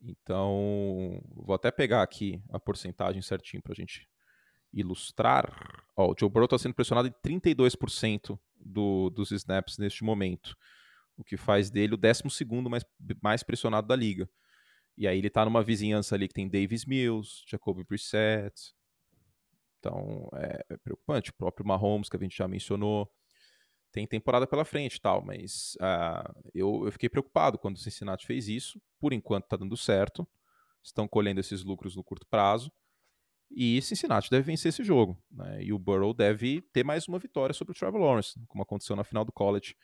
Então, 0.00 1.22
vou 1.36 1.54
até 1.54 1.70
pegar 1.70 2.02
aqui 2.02 2.42
a 2.50 2.58
porcentagem 2.58 3.22
certinho 3.22 3.62
para 3.62 3.72
a 3.72 3.76
gente 3.76 4.08
ilustrar. 4.72 5.84
O 5.96 6.14
Joe 6.18 6.30
Burrow 6.30 6.46
está 6.46 6.58
sendo 6.58 6.74
pressionado 6.74 7.08
em 7.08 7.12
32% 7.12 8.38
do, 8.56 9.10
dos 9.10 9.30
snaps 9.30 9.78
neste 9.78 10.04
momento, 10.04 10.56
o 11.16 11.24
que 11.24 11.36
faz 11.36 11.70
dele 11.70 11.94
o 11.94 11.96
12 11.96 12.22
mais, 12.68 12.84
mais 13.22 13.42
pressionado 13.42 13.86
da 13.86 13.96
liga. 13.96 14.28
E 14.96 15.06
aí 15.06 15.18
ele 15.18 15.28
está 15.28 15.44
numa 15.44 15.62
vizinhança 15.62 16.14
ali 16.14 16.28
que 16.28 16.34
tem 16.34 16.48
Davis 16.48 16.84
Mills, 16.84 17.42
Jacoby 17.46 17.84
Brissett. 17.84 18.74
Então 19.78 20.28
é, 20.34 20.64
é 20.70 20.76
preocupante. 20.76 21.30
O 21.30 21.34
próprio 21.34 21.66
Mahomes, 21.66 22.08
que 22.08 22.16
a 22.16 22.20
gente 22.20 22.36
já 22.36 22.46
mencionou 22.46 23.10
tem 23.92 24.06
temporada 24.06 24.46
pela 24.46 24.64
frente 24.64 24.96
e 24.96 25.00
tal, 25.00 25.22
mas 25.22 25.76
uh, 25.76 26.50
eu, 26.54 26.86
eu, 26.86 26.92
fiquei 26.92 27.10
preocupado 27.10 27.58
quando 27.58 27.76
o 27.76 27.78
Cincinnati 27.78 28.26
fez 28.26 28.48
isso. 28.48 28.80
Por 28.98 29.12
enquanto 29.12 29.44
está 29.44 29.56
dando 29.56 29.76
certo, 29.76 30.26
estão 30.82 31.06
colhendo 31.06 31.40
esses 31.40 31.62
lucros 31.62 31.94
no 31.94 32.02
curto 32.02 32.26
prazo. 32.26 32.72
E 33.54 33.80
Cincinnati 33.82 34.30
deve 34.30 34.44
vencer 34.44 34.70
esse 34.70 34.82
jogo. 34.82 35.22
Né? 35.30 35.64
E 35.64 35.72
o 35.72 35.78
Burrow 35.78 36.14
deve 36.14 36.62
ter 36.72 36.84
mais 36.84 37.06
uma 37.06 37.18
vitória 37.18 37.52
sobre 37.52 37.72
o 37.72 37.74
Trevor 37.74 38.00
Lawrence, 38.00 38.40
como 38.48 38.62
aconteceu 38.62 38.96
na 38.96 39.04
final 39.04 39.24
do 39.24 39.32
college 39.32 39.76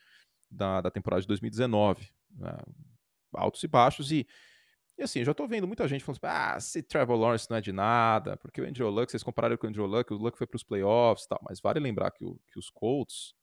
da, 0.51 0.81
da 0.81 0.91
temporada 0.91 1.21
de 1.21 1.29
2019. 1.29 2.11
Né? 2.31 2.57
Altos 3.35 3.63
e 3.63 3.69
baixos. 3.69 4.11
E, 4.11 4.27
e 4.97 5.03
assim, 5.03 5.23
já 5.23 5.33
estou 5.33 5.47
vendo 5.47 5.67
muita 5.67 5.87
gente 5.87 6.03
falando 6.03 6.19
assim, 6.25 6.35
ah, 6.35 6.61
se 6.61 6.83
Trevor 6.83 7.17
Lawrence 7.17 7.49
não 7.51 7.59
é 7.59 7.61
de 7.61 7.73
nada, 7.73 8.37
porque 8.39 8.61
o 8.61 8.67
Andrew 8.67 8.89
Luck, 8.89 9.11
vocês 9.11 9.23
compararam 9.23 9.57
com 9.57 9.67
o 9.67 9.69
Andrew 9.69 9.87
Luck, 9.87 10.13
o 10.13 10.17
Luck 10.17 10.39
foi 10.39 10.47
para 10.47 10.57
os 10.57 10.65
playoffs 10.65 11.27
e 11.27 11.29
tal. 11.29 11.41
Mas 11.47 11.61
vale 11.61 11.79
lembrar 11.79 12.11
que, 12.11 12.25
o, 12.25 12.41
que 12.51 12.59
os 12.59 12.71
Colts 12.71 13.35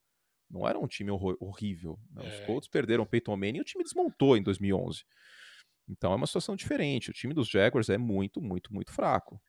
não 0.50 0.68
era 0.68 0.80
um 0.80 0.88
time 0.88 1.12
horrível. 1.12 2.00
Né? 2.12 2.28
Os 2.28 2.34
é. 2.34 2.46
Colts 2.46 2.68
perderam 2.68 3.04
o 3.04 3.08
Peyton 3.08 3.36
Manning 3.38 3.60
e 3.60 3.62
o 3.62 3.66
time 3.66 3.84
desmontou 3.84 4.36
em 4.36 4.42
2011. 4.42 5.04
Então 5.88 6.12
é 6.12 6.16
uma 6.16 6.28
situação 6.28 6.56
diferente. 6.56 7.12
O 7.12 7.14
time 7.14 7.34
dos 7.34 7.48
Jaguars 7.48 7.90
é 7.90 7.98
muito, 7.98 8.42
muito, 8.42 8.74
muito 8.74 8.92
fraco. 8.92 9.40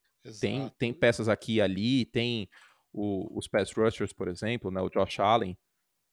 Tem, 0.40 0.68
tem 0.78 0.92
peças 0.92 1.28
aqui 1.28 1.54
e 1.56 1.60
ali, 1.60 2.04
tem 2.06 2.48
o, 2.92 3.38
os 3.38 3.46
pass 3.46 3.72
rushers, 3.72 4.12
por 4.12 4.28
exemplo, 4.28 4.70
né, 4.70 4.80
o 4.80 4.88
Josh 4.88 5.20
Allen, 5.20 5.56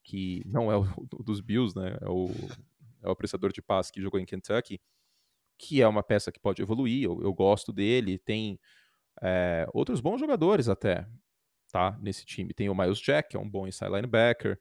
que 0.02 0.42
não 0.46 0.70
é 0.70 0.76
o, 0.76 0.82
o 1.12 1.22
dos 1.22 1.40
Bills, 1.40 1.78
né, 1.78 1.96
é 2.00 2.08
o, 2.08 2.28
é 3.02 3.08
o 3.08 3.12
apreciador 3.12 3.52
de 3.52 3.62
passe 3.62 3.92
que 3.92 4.02
jogou 4.02 4.20
em 4.20 4.26
Kentucky, 4.26 4.80
que 5.58 5.80
é 5.80 5.88
uma 5.88 6.02
peça 6.02 6.32
que 6.32 6.40
pode 6.40 6.60
evoluir, 6.60 7.04
eu, 7.04 7.22
eu 7.22 7.32
gosto 7.32 7.72
dele, 7.72 8.18
tem 8.18 8.58
é, 9.22 9.66
outros 9.72 10.00
bons 10.00 10.18
jogadores 10.18 10.68
até, 10.68 11.06
tá, 11.70 11.98
nesse 12.00 12.24
time. 12.24 12.52
Tem 12.52 12.68
o 12.68 12.74
Miles 12.74 12.98
Jack, 12.98 13.30
que 13.30 13.36
é 13.36 13.40
um 13.40 13.48
bom 13.48 13.66
inside 13.66 13.90
linebacker, 13.90 14.60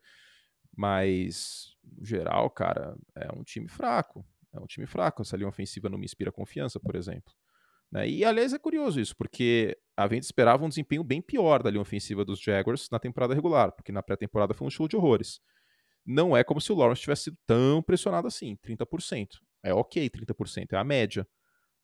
mas, 0.76 1.76
no 1.84 2.06
geral, 2.06 2.50
cara, 2.50 2.96
é 3.16 3.32
um 3.34 3.44
time 3.44 3.68
fraco, 3.68 4.26
é 4.54 4.60
um 4.60 4.66
time 4.66 4.88
fraco, 4.88 5.22
essa 5.22 5.38
linha 5.38 5.50
ofensiva 5.50 5.90
não 5.90 5.98
me 5.98 6.06
inspira 6.06 6.32
confiança, 6.32 6.80
por 6.80 6.96
exemplo. 6.96 7.34
Né? 7.94 8.10
E, 8.10 8.26
aliás, 8.26 8.54
é 8.54 8.58
curioso 8.58 9.00
isso, 9.00 9.16
porque 9.16 9.78
a 9.96 10.08
gente 10.08 10.24
esperava 10.24 10.66
um 10.66 10.70
desempenho 10.70 11.04
bem 11.04 11.22
pior 11.22 11.62
da 11.62 11.70
linha 11.70 11.82
ofensiva 11.82 12.26
dos 12.26 12.42
Jaguars 12.42 12.90
na 12.92 12.98
temporada 12.98 13.36
regular, 13.36 13.72
porque 13.72 13.92
na 13.92 14.02
pré-temporada 14.02 14.56
foi 14.56 14.66
um 14.66 14.70
show 14.70 14.88
de 14.88 14.96
horrores. 14.98 15.40
Não 16.04 16.36
é 16.36 16.44
como 16.44 16.60
se 16.60 16.72
o 16.72 16.76
Lawrence 16.76 17.02
tivesse 17.02 17.26
sido 17.26 17.38
tão 17.46 17.84
pressionado 17.84 18.28
assim, 18.28 18.58
30%. 18.58 19.28
É 19.62 19.72
ok, 19.72 20.10
30%, 20.10 20.74
é 20.74 20.78
a 20.78 20.84
média. 20.84 21.28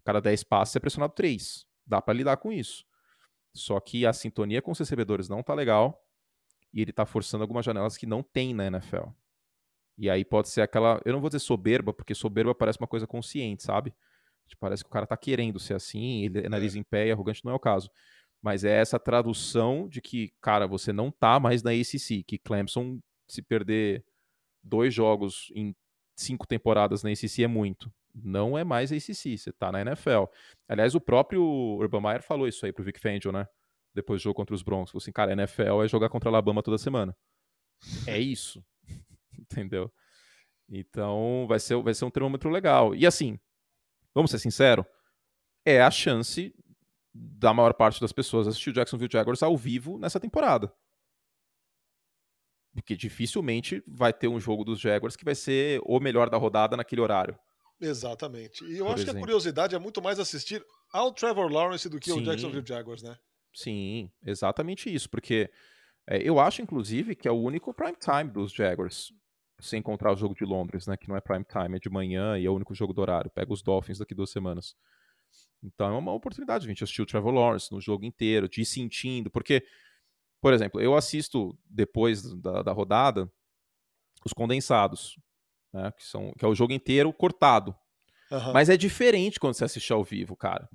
Cada 0.04 0.20
10 0.20 0.44
passes 0.46 0.76
é 0.76 0.80
pressionado 0.80 1.14
3. 1.14 1.64
Dá 1.86 2.02
para 2.02 2.16
lidar 2.16 2.38
com 2.38 2.52
isso. 2.52 2.84
Só 3.54 3.80
que 3.80 4.04
a 4.06 4.12
sintonia 4.12 4.64
com 4.64 4.72
os 4.72 4.80
recebedores 4.80 5.30
não 5.30 5.44
tá 5.44 5.54
legal 5.54 6.04
e 6.74 6.82
ele 6.82 6.92
tá 6.92 7.06
forçando 7.06 7.44
algumas 7.44 7.64
janelas 7.64 7.98
que 7.98 8.08
não 8.08 8.24
tem 8.24 8.54
na 8.54 8.66
NFL. 8.66 9.10
E 9.96 10.10
aí 10.10 10.26
pode 10.26 10.50
ser 10.50 10.62
aquela, 10.62 11.00
eu 11.06 11.14
não 11.14 11.22
vou 11.22 11.30
dizer 11.30 11.40
soberba, 11.40 11.94
porque 11.94 12.16
soberba 12.16 12.56
parece 12.56 12.80
uma 12.80 12.88
coisa 12.88 13.06
consciente, 13.06 13.64
sabe? 13.64 13.94
Tipo, 14.50 14.60
parece 14.60 14.84
que 14.84 14.90
o 14.90 14.92
cara 14.94 15.08
tá 15.08 15.16
querendo 15.16 15.60
ser 15.60 15.76
assim, 15.76 16.26
ele 16.26 16.40
é 16.40 16.50
nariz 16.50 16.76
em 16.76 16.84
pé 16.84 17.08
e 17.08 17.12
arrogante 17.12 17.44
não 17.46 17.52
é 17.52 17.56
o 17.56 17.60
caso. 17.60 17.90
Mas 18.42 18.64
é 18.64 18.72
essa 18.80 19.00
tradução 19.00 19.88
de 19.88 20.02
que, 20.02 20.34
cara, 20.42 20.66
você 20.68 20.94
não 20.94 21.12
tá 21.12 21.40
mais 21.40 21.62
na 21.62 21.72
ACC, 21.72 22.24
que 22.24 22.38
Clemson, 22.38 23.00
se 23.28 23.42
perder 23.42 24.04
dois 24.64 24.94
jogos 24.94 25.52
em 25.56 25.76
cinco 26.16 26.48
temporadas 26.48 27.04
na 27.04 27.10
ACC 27.12 27.44
é 27.44 27.48
muito. 27.48 27.92
Não 28.14 28.58
é 28.58 28.64
mais 28.64 28.92
ACC, 28.92 29.38
você 29.38 29.52
tá 29.52 29.72
na 29.72 29.82
NFL. 29.82 30.26
Aliás, 30.68 30.96
o 30.96 31.02
próprio 31.02 31.44
Urban 31.44 32.02
Meyer 32.02 32.24
falou 32.24 32.48
isso 32.48 32.66
aí 32.66 32.74
pro 32.74 32.84
Vic 32.84 33.00
Fangio, 33.00 33.32
né? 33.32 33.48
Depois 33.94 34.22
do 34.22 34.24
jogo 34.24 34.36
contra 34.36 34.56
os 34.56 34.62
Broncos. 34.62 34.92
Falou 34.92 35.02
assim, 35.02 35.12
cara, 35.12 35.34
NFL 35.34 35.84
é 35.84 35.88
jogar 35.88 36.10
contra 36.10 36.30
a 36.30 36.32
Alabama 36.32 36.64
toda 36.64 36.78
semana. 36.78 37.16
É 38.08 38.18
isso. 38.18 38.64
Entendeu? 39.38 39.92
Então, 40.70 41.46
vai 41.48 41.60
ser, 41.60 41.82
vai 41.82 41.94
ser 41.94 42.06
um 42.06 42.12
termômetro 42.12 42.50
legal. 42.50 42.96
E 42.96 43.06
assim, 43.06 43.40
vamos 44.20 44.32
ser 44.32 44.40
sinceros, 44.40 44.86
é 45.66 45.82
a 45.82 45.90
chance 45.90 46.54
da 47.14 47.54
maior 47.54 47.74
parte 47.74 48.02
das 48.02 48.12
pessoas 48.12 48.48
assistir 48.48 48.70
o 48.70 48.74
Jacksonville 48.74 49.12
Jaguars 49.12 49.42
ao 49.42 49.56
vivo 49.58 49.98
nessa 49.98 50.20
temporada. 50.20 50.72
Porque 52.74 52.96
dificilmente 52.96 53.82
vai 53.88 54.14
ter 54.14 54.28
um 54.28 54.40
jogo 54.40 54.64
dos 54.64 54.80
Jaguars 54.80 55.16
que 55.16 55.26
vai 55.26 55.36
ser 55.36 55.82
o 55.86 56.00
melhor 56.00 56.30
da 56.30 56.38
rodada 56.38 56.78
naquele 56.78 57.02
horário. 57.02 57.38
Exatamente. 57.80 58.64
E 58.66 58.78
eu 58.78 58.88
acho 58.88 59.04
exemplo. 59.04 59.14
que 59.14 59.18
a 59.18 59.22
curiosidade 59.22 59.76
é 59.76 59.80
muito 59.80 60.02
mais 60.02 60.20
assistir 60.20 60.64
ao 60.92 61.14
Trevor 61.14 61.50
Lawrence 61.50 61.88
do 61.88 62.00
que 62.00 62.12
Sim. 62.12 62.20
ao 62.20 62.26
Jacksonville 62.26 62.66
Jaguars, 62.66 63.02
né? 63.02 63.18
Sim, 63.54 64.12
exatamente 64.24 64.94
isso. 64.94 65.10
Porque 65.10 65.50
é, 66.06 66.22
eu 66.22 66.40
acho, 66.40 66.62
inclusive, 66.62 67.16
que 67.16 67.28
é 67.28 67.32
o 67.32 67.42
único 67.42 67.74
prime 67.74 67.96
time 67.96 68.30
dos 68.30 68.52
Jaguars 68.52 69.14
sem 69.60 69.80
encontrar 69.80 70.14
o 70.14 70.18
jogo 70.18 70.36
de 70.36 70.46
Londres, 70.46 70.88
né? 70.88 70.96
Que 70.98 71.08
não 71.08 71.16
é 71.16 71.22
prime 71.22 71.46
time, 71.46 71.78
é 71.78 71.80
de 71.80 71.90
manhã 71.90 72.38
e 72.38 72.46
é 72.46 72.50
o 72.50 72.56
único 72.56 72.74
jogo 72.74 72.94
do 72.94 73.02
horário. 73.02 73.30
Pega 73.30 73.52
os 73.52 73.62
Dolphins 73.62 74.00
daqui 74.00 74.16
duas 74.16 74.30
semanas. 74.30 74.76
Então 75.62 75.94
é 75.94 75.98
uma 75.98 76.14
oportunidade 76.14 76.66
gente 76.66 76.84
assistir 76.84 77.02
o 77.02 77.06
Trevor 77.06 77.34
Lawrence 77.34 77.72
no 77.72 77.82
jogo 77.82 78.06
inteiro, 78.06 78.48
de 78.48 78.62
ir 78.62 78.66
sentindo, 78.66 79.30
porque, 79.30 79.66
por 80.42 80.54
exemplo, 80.54 80.80
eu 80.80 80.96
assisto 80.96 81.58
depois 81.66 82.34
da, 82.36 82.64
da 82.64 82.72
rodada 82.72 83.32
os 84.26 84.34
condensados, 84.34 85.18
né? 85.74 85.92
Que, 85.92 86.04
são, 86.04 86.34
que 86.38 86.46
é 86.46 86.48
o 86.48 86.56
jogo 86.56 86.74
inteiro 86.74 87.12
cortado. 87.14 87.76
Uhum. 88.32 88.54
Mas 88.54 88.70
é 88.70 88.78
diferente 88.78 89.40
quando 89.40 89.54
você 89.54 89.66
assiste 89.66 89.92
ao 89.92 90.04
vivo, 90.04 90.36
cara. 90.36 90.70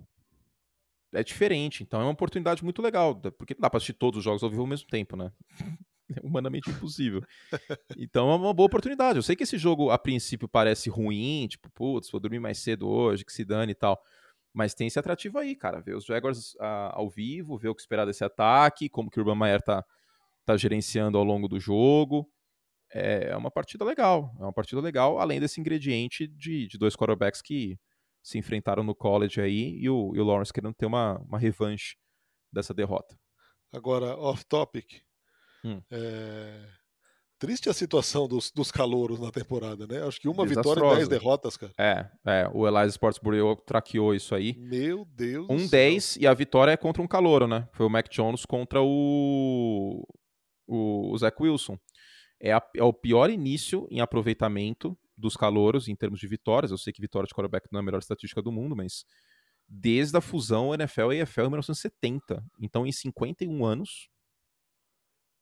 É 1.13 1.23
diferente, 1.23 1.83
então 1.83 2.01
é 2.01 2.05
uma 2.05 2.13
oportunidade 2.13 2.65
muito 2.65 2.83
legal, 2.83 3.15
porque 3.39 3.55
não 3.55 3.61
dá 3.61 3.71
pra 3.71 3.77
assistir 3.77 3.93
todos 3.93 4.19
os 4.19 4.25
jogos 4.25 4.43
ao 4.43 4.51
vivo 4.51 4.63
ao 4.63 4.67
mesmo 4.67 4.89
tempo, 4.89 5.17
né? 5.17 5.33
Humanamente 6.23 6.71
impossível. 6.71 7.23
Então 7.97 8.31
é 8.31 8.37
uma 8.37 8.53
boa 8.53 8.67
oportunidade. 8.67 9.19
Eu 9.19 9.23
sei 9.23 9.35
que 9.35 9.43
esse 9.43 9.59
jogo, 9.59 9.91
a 9.91 9.99
princípio, 9.99 10.49
parece 10.49 10.91
ruim, 10.91 11.47
tipo, 11.49 11.71
putz, 11.71 12.11
vou 12.11 12.21
dormir 12.21 12.41
mais 12.41 12.59
cedo 12.59 12.89
hoje, 12.89 13.25
que 13.25 13.33
se 13.33 13.45
dane 13.45 13.73
e 13.73 13.75
tal. 13.75 14.01
Mas 14.53 14.75
tem 14.75 14.87
esse 14.87 14.99
atrativo 14.99 15.39
aí, 15.39 15.57
cara. 15.57 15.81
Ver 15.81 15.97
os 15.97 16.05
Jaguars 16.05 16.55
uh, 16.55 16.93
ao 16.93 17.11
vivo, 17.11 17.59
ver 17.59 17.69
o 17.69 17.75
que 17.75 17.81
esperar 17.81 18.07
desse 18.07 18.25
ataque, 18.25 18.89
como 18.89 19.11
que 19.11 19.19
o 19.19 19.23
Urban 19.23 19.37
Meyer 19.37 19.61
tá, 19.61 19.85
tá 20.45 20.57
gerenciando 20.57 21.19
ao 21.19 21.25
longo 21.25 21.49
do 21.49 21.59
jogo. 21.59 22.31
É, 22.93 23.31
é 23.31 23.37
uma 23.37 23.51
partida 23.51 23.85
legal. 23.85 24.33
É 24.39 24.43
uma 24.43 24.53
partida 24.53 24.81
legal, 24.81 25.19
além 25.19 25.41
desse 25.41 25.61
ingrediente 25.61 26.29
de, 26.29 26.69
de 26.69 26.79
dois 26.79 26.95
quarterbacks 26.95 27.43
que 27.43 27.77
se 28.23 28.39
enfrentaram 28.39 28.85
no 28.85 28.95
college 28.95 29.41
aí 29.41 29.77
e 29.79 29.91
o, 29.91 30.13
e 30.15 30.21
o 30.21 30.25
Lawrence 30.25 30.53
querendo 30.53 30.75
ter 30.75 30.87
uma, 30.87 31.19
uma 31.19 31.39
revanche 31.39 31.97
dessa 32.53 32.73
derrota. 32.73 33.19
Agora, 33.73 34.17
off-topic, 34.17 35.03
Hum. 35.65 35.81
É... 35.91 36.67
Triste 37.39 37.69
a 37.69 37.75
situação 37.75 38.29
dos, 38.29 38.51
dos 38.53 38.71
calouros 38.71 39.19
na 39.19 39.31
temporada, 39.31 39.87
né? 39.87 40.03
Acho 40.07 40.21
que 40.21 40.29
uma 40.29 40.47
vitória 40.47 40.81
e 40.81 40.95
dez 40.97 41.09
derrotas, 41.09 41.57
cara. 41.57 41.73
É, 41.79 42.09
é. 42.25 42.49
O 42.55 42.67
Elias 42.67 42.93
Sportsbury 42.93 43.39
traqueou 43.67 44.15
isso 44.15 44.35
aí. 44.35 44.55
Meu 44.57 45.05
Deus 45.05 45.47
Um 45.51 45.67
10 45.67 46.17
e 46.21 46.27
a 46.27 46.33
vitória 46.33 46.73
é 46.73 46.77
contra 46.77 47.03
um 47.03 47.09
calouro, 47.09 47.47
né? 47.47 47.69
Foi 47.73 47.85
o 47.85 47.91
Mac 47.91 48.09
Jones 48.09 48.47
contra 48.47 48.81
o, 48.81 50.07
o, 50.67 51.13
o 51.13 51.19
Zach 51.19 51.37
Wilson. 51.39 51.77
É, 52.41 52.53
a, 52.53 52.63
é 52.77 52.83
o 52.83 52.93
pior 52.93 53.29
início 53.29 53.87
em 53.91 54.01
aproveitamento 54.01 54.97
dos 55.17 55.37
calouros 55.37 55.89
em 55.89 55.97
termos 55.97 56.21
de 56.21 56.29
vitórias. 56.29 56.71
Eu 56.71 56.79
sei 56.79 56.93
que 56.93 57.03
vitória 57.03 57.27
de 57.27 57.35
quarterback 57.35 57.67
não 57.73 57.81
é 57.81 57.83
a 57.83 57.85
melhor 57.85 57.99
estatística 57.99 58.41
do 58.41 58.53
mundo, 58.53 58.77
mas 58.77 59.05
desde 59.69 60.17
a 60.17 60.21
fusão 60.21 60.73
NFL 60.73 61.13
e 61.13 61.21
EFL 61.21 61.43
em 61.43 61.51
1970. 61.51 62.43
Então, 62.61 62.87
em 62.87 62.93
51 62.93 63.65
anos, 63.65 64.09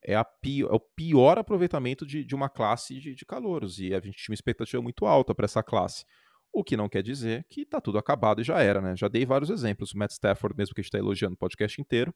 é, 0.05 0.15
a 0.15 0.25
pior, 0.25 0.71
é 0.71 0.75
o 0.75 0.81
pior 0.81 1.39
aproveitamento 1.39 2.05
de, 2.05 2.25
de 2.25 2.35
uma 2.35 2.49
classe 2.49 2.99
de, 2.99 3.15
de 3.15 3.25
calouros. 3.25 3.79
E 3.79 3.95
a 3.95 4.01
gente 4.01 4.17
tinha 4.17 4.33
uma 4.33 4.35
expectativa 4.35 4.83
muito 4.83 5.07
alta 5.07 5.35
para 5.35 5.45
essa 5.45 5.63
classe. 5.63 6.05
O 6.53 6.63
que 6.63 6.77
não 6.77 6.89
quer 6.89 7.03
dizer 7.03 7.47
que 7.49 7.65
tá 7.65 7.81
tudo 7.81 7.99
acabado 7.99 8.41
e 8.41 8.45
já 8.45 8.61
era, 8.61 8.81
né? 8.81 8.95
Já 8.97 9.09
dei 9.09 9.25
vários 9.25 9.49
exemplos. 9.49 9.93
O 9.93 9.99
Matt 9.99 10.11
Stafford, 10.11 10.57
mesmo 10.57 10.75
que 10.75 10.81
a 10.81 10.83
gente 10.83 10.89
está 10.89 10.99
elogiando 10.99 11.35
o 11.35 11.39
podcast 11.39 11.81
inteiro, 11.81 12.15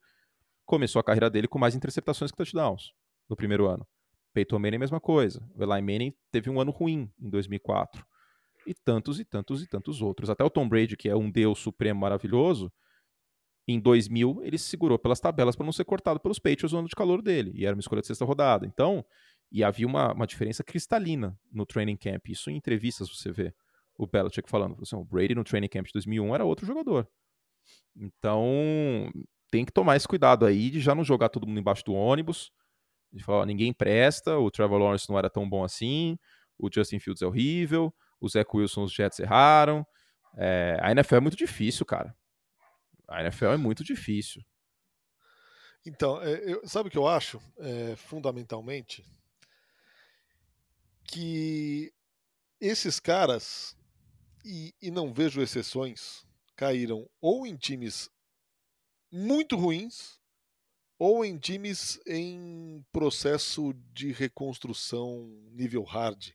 começou 0.67 1.01
a 1.01 1.05
carreira 1.05 1.31
dele 1.31 1.49
com 1.49 1.59
mais 1.59 1.75
interceptações 1.75 2.31
que 2.31 2.37
touchdowns 2.37 2.93
no 3.29 3.37
primeiro 3.37 3.67
ano. 3.67 3.87
Peyton 4.35 4.59
Manning, 4.59 4.79
mesma 4.79 5.01
coisa. 5.01 5.41
O 5.55 5.63
Eli 5.63 5.81
Manning 5.81 6.15
teve 6.31 6.51
um 6.51 6.61
ano 6.61 6.71
ruim 6.71 7.11
em 7.19 7.31
2004. 7.31 8.05
E 8.67 8.75
tantos 8.75 9.19
e 9.19 9.25
tantos 9.25 9.63
e 9.63 9.67
tantos 9.67 10.03
outros. 10.03 10.29
Até 10.29 10.45
o 10.45 10.51
Tom 10.51 10.69
Brady, 10.69 10.97
que 10.97 11.09
é 11.09 11.17
um 11.17 11.31
deus 11.31 11.59
supremo 11.59 12.01
maravilhoso, 12.01 12.71
em 13.67 13.81
2000, 13.81 14.41
ele 14.45 14.59
se 14.59 14.69
segurou 14.69 14.99
pelas 14.99 15.19
tabelas 15.19 15.57
para 15.57 15.65
não 15.65 15.73
ser 15.73 15.85
cortado 15.85 16.21
pelos 16.21 16.39
Patriots 16.39 16.73
no 16.73 16.79
ano 16.79 16.89
de 16.89 16.95
calor 16.95 17.21
dele, 17.21 17.53
e 17.55 17.67
era 17.67 17.75
uma 17.75 17.81
escolha 17.81 18.01
de 18.01 18.07
sexta 18.07 18.25
rodada. 18.25 18.65
Então, 18.65 19.05
e 19.51 19.65
havia 19.65 19.87
uma, 19.87 20.13
uma 20.13 20.27
diferença 20.27 20.63
cristalina 20.63 21.39
no 21.53 21.67
training 21.67 21.97
camp. 21.97 22.29
Isso 22.29 22.51
em 22.51 22.57
entrevistas 22.57 23.09
você 23.09 23.31
vê 23.33 23.55
o 23.99 24.07
Belichick 24.07 24.49
falando. 24.49 24.77
Assim, 24.83 24.97
o 24.97 25.05
Brady 25.05 25.35
no 25.35 25.45
training 25.45 25.69
camp 25.69 25.87
de 25.87 25.93
2001 25.93 26.35
era 26.35 26.45
outro 26.45 26.67
jogador. 26.67 27.09
Então, 27.97 29.11
tem 29.51 29.65
que 29.65 29.73
tomar 29.73 29.97
esse 29.97 30.07
cuidado 30.07 30.45
aí 30.45 30.71
de 30.71 30.81
já 30.81 30.95
não 30.95 31.03
jogar 31.05 31.29
todo 31.29 31.47
mundo 31.47 31.59
embaixo 31.59 31.85
do 31.85 31.95
ônibus, 31.95 32.53
de 33.13 33.25
falar, 33.25 33.39
ó, 33.39 33.45
ninguém 33.45 33.73
presta, 33.73 34.37
o 34.39 34.51
Trevor 34.51 34.79
Lawrence 34.79 35.09
não 35.09 35.19
era 35.19 35.31
tão 35.31 35.49
bom 35.49 35.65
assim, 35.65 36.19
o 36.59 36.69
Justin 36.73 36.99
Fields 36.99 37.23
é 37.23 37.27
horrível, 37.27 37.93
o 38.21 38.29
Zach 38.29 38.49
Wilson, 38.53 38.85
os 38.85 38.93
Jets 38.93 39.19
erraram. 39.19 39.87
É, 40.37 40.79
a 40.83 40.91
NFL 40.91 41.17
é 41.17 41.21
muito 41.21 41.37
difícil, 41.37 41.87
cara. 41.87 42.15
A 43.09 43.23
NFL 43.23 43.47
é 43.47 43.57
muito 43.57 43.85
difícil. 43.85 44.43
Então, 45.85 46.21
é, 46.21 46.43
eu, 46.45 46.67
sabe 46.67 46.89
o 46.89 46.93
que 46.93 46.99
eu 46.99 47.07
acho? 47.07 47.41
É, 47.59 47.95
fundamentalmente, 47.97 49.05
que 51.05 51.93
esses 52.61 52.99
caras, 52.99 53.77
e, 54.45 54.75
e 54.83 54.91
não 54.91 55.13
vejo 55.13 55.41
exceções, 55.41 56.27
caíram 56.57 57.09
ou 57.21 57.47
em 57.47 57.57
times 57.57 58.11
muito 59.13 59.57
ruins 59.57 60.19
ou 60.99 61.25
em 61.25 61.39
times 61.39 62.01
em 62.07 62.85
processo 62.91 63.73
de 63.93 64.13
reconstrução 64.13 65.27
nível 65.53 65.85
hard. 65.85 66.33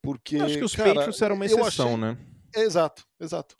Porque, 0.00 0.36
acho 0.38 0.58
que 0.58 0.64
os 0.64 0.74
cara, 0.74 0.94
Patriots 0.94 1.22
eram 1.22 1.36
uma 1.36 1.46
exceção, 1.46 1.94
achei... 1.94 1.96
né? 1.96 2.18
Exato, 2.56 3.06
exato. 3.20 3.56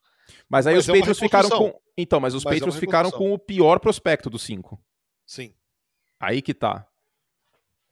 Mas 0.49 0.67
aí 0.67 0.75
mas 0.75 0.85
os 0.85 0.89
é 0.89 0.93
Patriots 0.93 1.21
ficaram 1.21 1.49
com. 1.51 1.81
Então, 1.97 2.21
mas 2.21 2.35
os 2.35 2.45
mas 2.45 2.53
é 2.53 2.55
Patriots 2.57 2.77
é 2.77 2.81
ficaram 2.81 3.11
com 3.11 3.33
o 3.33 3.39
pior 3.39 3.79
prospecto 3.79 4.31
dos 4.31 4.43
cinco. 4.43 4.81
Sim. 5.27 5.55
Aí 6.21 6.41
que 6.41 6.55
tá. 6.55 6.87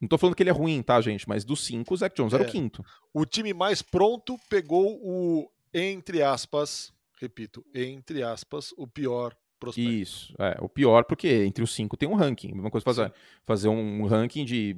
Não 0.00 0.08
tô 0.08 0.16
falando 0.16 0.34
que 0.34 0.42
ele 0.42 0.50
é 0.50 0.52
ruim, 0.52 0.82
tá, 0.82 0.98
gente? 1.00 1.28
Mas 1.28 1.44
dos 1.44 1.64
cinco, 1.64 1.92
o 1.92 1.96
Zach 1.96 2.14
Jones 2.16 2.32
é. 2.32 2.36
era 2.36 2.48
o 2.48 2.50
quinto. 2.50 2.84
O 3.12 3.26
time 3.26 3.52
mais 3.52 3.82
pronto 3.82 4.38
pegou 4.48 4.98
o, 5.02 5.50
entre 5.74 6.22
aspas, 6.22 6.92
repito, 7.20 7.64
entre 7.74 8.22
aspas, 8.22 8.72
o 8.78 8.86
pior 8.86 9.36
prospecto. 9.58 9.90
Isso, 9.90 10.34
é. 10.38 10.56
O 10.60 10.68
pior, 10.68 11.04
porque 11.04 11.28
entre 11.44 11.62
os 11.62 11.74
cinco 11.74 11.98
tem 11.98 12.08
um 12.08 12.14
ranking. 12.14 12.52
Uma 12.52 12.70
coisa 12.70 12.82
fazer, 12.82 13.12
fazer 13.44 13.68
um 13.68 14.06
ranking 14.06 14.46
de 14.46 14.74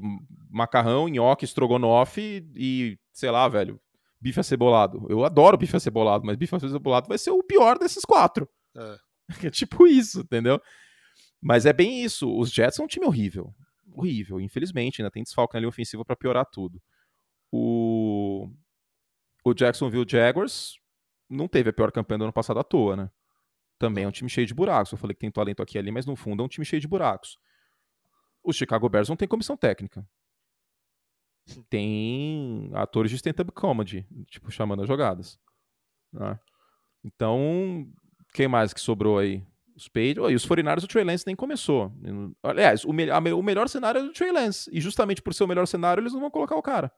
macarrão, 0.50 1.08
nhoque, 1.08 1.44
estrogonofe 1.44 2.44
e, 2.56 2.98
sei 3.12 3.30
lá, 3.30 3.48
velho, 3.48 3.80
bife 4.22 4.38
acebolado. 4.38 5.04
Eu 5.08 5.24
adoro 5.24 5.58
bife 5.58 5.74
acebolado, 5.76 6.24
mas 6.24 6.36
bife 6.36 6.54
acebolado 6.54 7.08
vai 7.08 7.18
ser 7.18 7.32
o 7.32 7.42
pior 7.42 7.78
desses 7.78 8.04
quatro. 8.04 8.48
É. 8.76 8.98
é 9.48 9.50
tipo 9.50 9.86
isso, 9.86 10.20
entendeu? 10.20 10.60
Mas 11.40 11.66
é 11.66 11.72
bem 11.72 12.04
isso. 12.04 12.32
Os 12.38 12.50
Jets 12.52 12.76
são 12.76 12.84
um 12.84 12.88
time 12.88 13.04
horrível. 13.04 13.52
Horrível, 13.92 14.40
infelizmente. 14.40 15.02
Ainda 15.02 15.10
tem 15.10 15.24
desfalque 15.24 15.54
na 15.54 15.60
linha 15.60 15.68
ofensiva 15.68 16.04
para 16.04 16.14
piorar 16.14 16.46
tudo. 16.46 16.80
O... 17.50 18.48
o 19.44 19.52
Jacksonville 19.52 20.06
Jaguars 20.08 20.76
não 21.28 21.48
teve 21.48 21.70
a 21.70 21.72
pior 21.72 21.90
campanha 21.90 22.18
do 22.18 22.24
ano 22.24 22.32
passado 22.32 22.60
à 22.60 22.64
toa, 22.64 22.96
né? 22.96 23.10
Também 23.78 24.04
é 24.04 24.08
um 24.08 24.12
time 24.12 24.30
cheio 24.30 24.46
de 24.46 24.54
buracos. 24.54 24.92
Eu 24.92 24.98
falei 24.98 25.14
que 25.14 25.20
tem 25.20 25.30
talento 25.30 25.60
aqui 25.60 25.76
e 25.76 25.78
ali, 25.78 25.90
mas 25.90 26.06
no 26.06 26.14
fundo 26.14 26.42
é 26.42 26.46
um 26.46 26.48
time 26.48 26.64
cheio 26.64 26.80
de 26.80 26.86
buracos. 26.86 27.36
O 28.42 28.52
Chicago 28.52 28.88
Bears 28.88 29.08
não 29.08 29.16
tem 29.16 29.26
comissão 29.26 29.56
técnica. 29.56 30.06
Tem 31.68 32.70
atores 32.74 33.10
de 33.10 33.16
stand-up 33.16 33.50
comedy, 33.52 34.06
tipo, 34.26 34.50
chamando 34.50 34.82
as 34.82 34.88
jogadas. 34.88 35.38
Né? 36.12 36.38
Então, 37.04 37.88
quem 38.32 38.48
mais 38.48 38.72
que 38.72 38.80
sobrou 38.80 39.18
aí? 39.18 39.44
Os 39.74 39.88
Page, 39.88 40.20
oh, 40.20 40.30
e 40.30 40.34
os 40.34 40.44
49 40.44 40.84
o 40.84 40.88
Trey 40.88 41.02
Lance 41.02 41.26
nem 41.26 41.34
começou. 41.34 41.90
Aliás, 42.42 42.84
o, 42.84 42.92
me 42.92 43.10
o 43.10 43.42
melhor 43.42 43.68
cenário 43.68 44.00
é 44.00 44.02
do 44.02 44.12
Trey 44.12 44.30
Lance. 44.30 44.70
E 44.72 44.80
justamente 44.80 45.22
por 45.22 45.32
ser 45.32 45.44
o 45.44 45.48
melhor 45.48 45.66
cenário, 45.66 46.02
eles 46.02 46.12
não 46.12 46.20
vão 46.20 46.30
colocar 46.30 46.56
o 46.56 46.62
cara. 46.62 46.92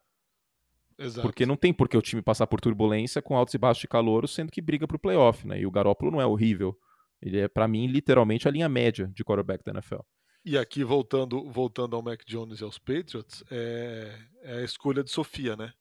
Exato. 0.98 1.26
Porque 1.26 1.46
não 1.46 1.56
tem 1.56 1.72
por 1.72 1.88
que 1.88 1.96
o 1.96 2.02
time 2.02 2.20
passar 2.20 2.46
por 2.46 2.60
turbulência 2.60 3.22
com 3.22 3.36
altos 3.36 3.54
e 3.54 3.58
baixos 3.58 3.80
de 3.80 3.88
calor, 3.88 4.28
sendo 4.28 4.50
que 4.50 4.60
briga 4.60 4.86
pro 4.86 4.98
playoff, 4.98 5.46
né? 5.46 5.60
E 5.60 5.66
o 5.66 5.70
Garópolo 5.70 6.10
não 6.10 6.20
é 6.20 6.26
horrível. 6.26 6.76
Ele 7.22 7.38
é, 7.38 7.48
para 7.48 7.66
mim, 7.66 7.86
literalmente 7.86 8.46
a 8.46 8.50
linha 8.50 8.68
média 8.68 9.10
de 9.14 9.24
quarterback 9.24 9.64
da 9.64 9.72
NFL. 9.72 10.00
E 10.46 10.58
aqui, 10.58 10.84
voltando, 10.84 11.50
voltando 11.50 11.96
ao 11.96 12.02
Mac 12.02 12.22
Jones 12.26 12.60
e 12.60 12.64
aos 12.64 12.78
Patriots, 12.78 13.42
é, 13.50 14.14
é 14.42 14.56
a 14.58 14.62
escolha 14.62 15.02
de 15.02 15.10
Sofia, 15.10 15.56
né? 15.56 15.72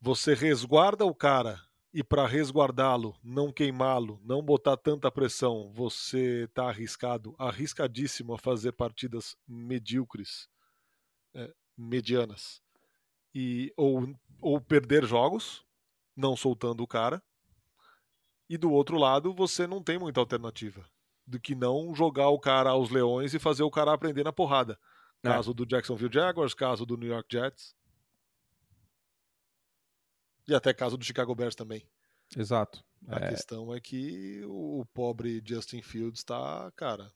Você 0.00 0.32
resguarda 0.32 1.04
o 1.04 1.14
cara 1.14 1.60
e 1.92 2.02
para 2.02 2.26
resguardá-lo, 2.26 3.14
não 3.22 3.52
queimá-lo, 3.52 4.18
não 4.24 4.40
botar 4.42 4.78
tanta 4.78 5.10
pressão, 5.12 5.70
você 5.74 6.44
está 6.44 6.70
arriscado, 6.70 7.34
arriscadíssimo 7.38 8.32
a 8.32 8.38
fazer 8.38 8.72
partidas 8.72 9.36
medíocres, 9.46 10.48
é, 11.34 11.52
medianas 11.76 12.62
e 13.34 13.70
ou, 13.76 14.16
ou 14.40 14.62
perder 14.62 15.04
jogos, 15.04 15.62
não 16.16 16.34
soltando 16.34 16.82
o 16.82 16.88
cara. 16.88 17.22
E 18.48 18.56
do 18.56 18.72
outro 18.72 18.96
lado, 18.96 19.34
você 19.34 19.66
não 19.66 19.82
tem 19.82 19.98
muita 19.98 20.20
alternativa 20.20 20.90
do 21.26 21.40
que 21.40 21.54
não 21.54 21.94
jogar 21.94 22.28
o 22.28 22.38
cara 22.38 22.70
aos 22.70 22.90
leões 22.90 23.34
e 23.34 23.38
fazer 23.38 23.62
o 23.62 23.70
cara 23.70 23.92
aprender 23.92 24.24
na 24.24 24.32
porrada. 24.32 24.78
É. 25.22 25.28
Caso 25.28 25.54
do 25.54 25.64
Jacksonville 25.64 26.12
Jaguars, 26.12 26.54
caso 26.54 26.84
do 26.84 26.96
New 26.96 27.08
York 27.08 27.28
Jets. 27.30 27.74
E 30.48 30.54
até 30.54 30.74
caso 30.74 30.96
do 30.96 31.04
Chicago 31.04 31.34
Bears 31.34 31.54
também. 31.54 31.86
Exato. 32.36 32.84
A 33.08 33.24
é... 33.24 33.28
questão 33.30 33.74
é 33.74 33.80
que 33.80 34.42
o 34.46 34.84
pobre 34.92 35.42
Justin 35.44 35.82
Fields 35.82 36.20
está, 36.20 36.70
cara, 36.76 37.12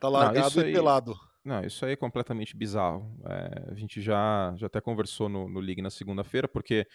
tá 0.00 0.08
largado 0.08 0.56
não, 0.56 0.64
aí... 0.64 0.70
e 0.70 0.72
pelado. 0.72 1.14
Não, 1.44 1.64
isso 1.64 1.84
aí 1.84 1.92
é 1.92 1.96
completamente 1.96 2.56
bizarro. 2.56 3.18
É, 3.26 3.72
a 3.72 3.74
gente 3.74 4.02
já, 4.02 4.54
já 4.56 4.66
até 4.66 4.80
conversou 4.80 5.28
no, 5.28 5.48
no 5.48 5.60
League 5.60 5.80
na 5.80 5.90
segunda-feira, 5.90 6.46
porque 6.46 6.86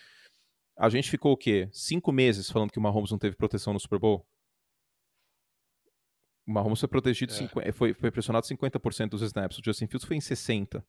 a 0.77 0.89
gente 0.89 1.09
ficou 1.09 1.34
o 1.34 1.38
quê? 1.38 1.69
Cinco 1.71 2.11
meses 2.11 2.49
falando 2.49 2.71
que 2.71 2.79
o 2.79 2.81
Mahomes 2.81 3.11
não 3.11 3.17
teve 3.17 3.36
proteção 3.36 3.73
no 3.73 3.79
Super 3.79 3.99
Bowl? 3.99 4.25
O 6.45 6.51
Mahomes 6.51 6.79
foi 6.79 6.89
protegido, 6.89 7.31
é. 7.31 7.35
50, 7.35 7.73
foi, 7.73 7.93
foi 7.93 8.11
pressionado 8.11 8.45
50% 8.45 9.09
dos 9.09 9.21
snaps. 9.21 9.57
O 9.57 9.61
Justin 9.63 9.87
Fields 9.87 10.05
foi 10.05 10.17
em 10.17 10.19
60%. 10.19 10.83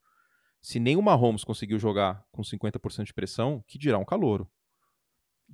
Se 0.61 0.81
nem 0.81 0.97
o 0.97 1.03
Mahomes 1.03 1.45
conseguiu 1.45 1.79
jogar 1.79 2.25
com 2.33 2.43
50% 2.43 3.05
de 3.05 3.15
pressão, 3.15 3.63
que 3.67 3.79
dirá 3.79 3.99
um 3.99 4.05
calouro. 4.05 4.51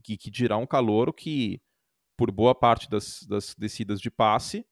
Que, 0.05 0.17
que 0.17 0.31
dirá 0.31 0.57
um 0.57 0.67
calouro 0.67 1.13
que, 1.13 1.61
por 2.17 2.31
boa 2.31 2.55
parte 2.55 2.89
das, 2.89 3.25
das 3.29 3.55
descidas 3.59 4.01
de 4.01 4.11
passe, 4.11 4.65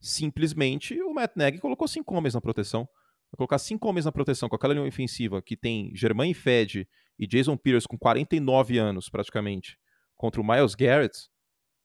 simplesmente 0.00 1.00
o 1.02 1.12
Matt 1.12 1.36
Nagy 1.36 1.58
colocou 1.58 1.86
cinco 1.86 2.14
homens 2.14 2.34
na 2.34 2.40
proteção. 2.40 2.88
Vai 3.30 3.36
colocar 3.36 3.58
cinco 3.58 3.88
homens 3.88 4.06
na 4.06 4.12
proteção 4.12 4.48
com 4.48 4.56
aquela 4.56 4.74
linha 4.74 4.88
ofensiva 4.88 5.42
que 5.42 5.56
tem 5.56 5.94
Germain 5.94 6.32
Fed 6.32 6.88
e 7.18 7.26
Jason 7.26 7.56
Pierce 7.56 7.86
com 7.86 7.98
49 7.98 8.78
anos 8.78 9.08
praticamente 9.08 9.78
contra 10.16 10.40
o 10.40 10.44
Miles 10.44 10.74
Garrett. 10.74 11.28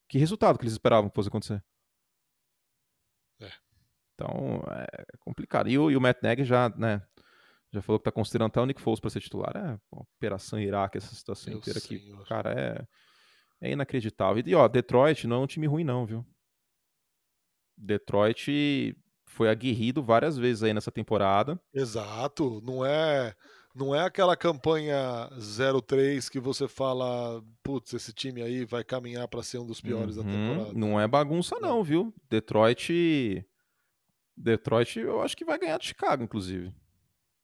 Que 0.07 0.17
resultado 0.17 0.57
que 0.57 0.63
eles 0.63 0.73
esperavam 0.73 1.09
que 1.09 1.15
fosse 1.15 1.29
acontecer? 1.29 1.63
É. 4.19 4.23
Então 4.23 4.63
é 4.71 5.17
complicado. 5.19 5.69
E 5.69 5.77
o, 5.77 5.89
e 5.91 5.95
o 5.95 6.01
Matt 6.01 6.21
Nagy 6.21 6.43
já, 6.43 6.69
né, 6.69 7.01
já 7.71 7.81
falou 7.81 7.99
que 7.99 8.05
tá 8.05 8.11
considerando 8.11 8.47
até 8.49 8.61
o 8.61 8.65
Nick 8.65 8.81
Foles 8.81 8.99
para 8.99 9.09
ser 9.09 9.21
titular. 9.21 9.55
É 9.55 9.79
uma 9.91 10.01
operação 10.01 10.59
Iraque 10.59 10.97
essa 10.97 11.13
situação 11.13 11.51
Meu 11.51 11.59
inteira 11.59 11.79
aqui. 11.79 11.99
Cara, 12.27 12.51
é, 13.61 13.67
é 13.67 13.71
inacreditável. 13.71 14.43
E 14.45 14.55
ó, 14.55 14.67
Detroit 14.67 15.27
não 15.27 15.37
é 15.37 15.39
um 15.39 15.47
time 15.47 15.67
ruim 15.67 15.83
não, 15.83 16.05
viu? 16.05 16.25
Detroit 17.77 18.95
foi 19.25 19.49
aguerrido 19.49 20.03
várias 20.03 20.37
vezes 20.37 20.63
aí 20.63 20.73
nessa 20.73 20.91
temporada. 20.91 21.59
Exato, 21.73 22.61
não 22.65 22.85
é 22.85 23.33
não 23.75 23.95
é 23.95 24.01
aquela 24.01 24.35
campanha 24.35 25.29
0-3 25.37 26.29
que 26.29 26.39
você 26.39 26.67
fala, 26.67 27.41
putz, 27.63 27.93
esse 27.93 28.11
time 28.11 28.41
aí 28.41 28.65
vai 28.65 28.83
caminhar 28.83 29.27
para 29.27 29.43
ser 29.43 29.59
um 29.59 29.65
dos 29.65 29.79
piores 29.79 30.17
uhum, 30.17 30.23
da 30.23 30.29
temporada. 30.29 30.73
Não 30.77 30.99
é 30.99 31.07
bagunça 31.07 31.57
não, 31.59 31.83
viu? 31.83 32.13
Detroit 32.29 33.45
Detroit 34.39 34.97
eu 34.97 35.21
acho 35.21 35.35
que 35.35 35.43
vai 35.43 35.59
ganhar 35.59 35.77
de 35.77 35.85
Chicago, 35.85 36.23
inclusive. 36.23 36.73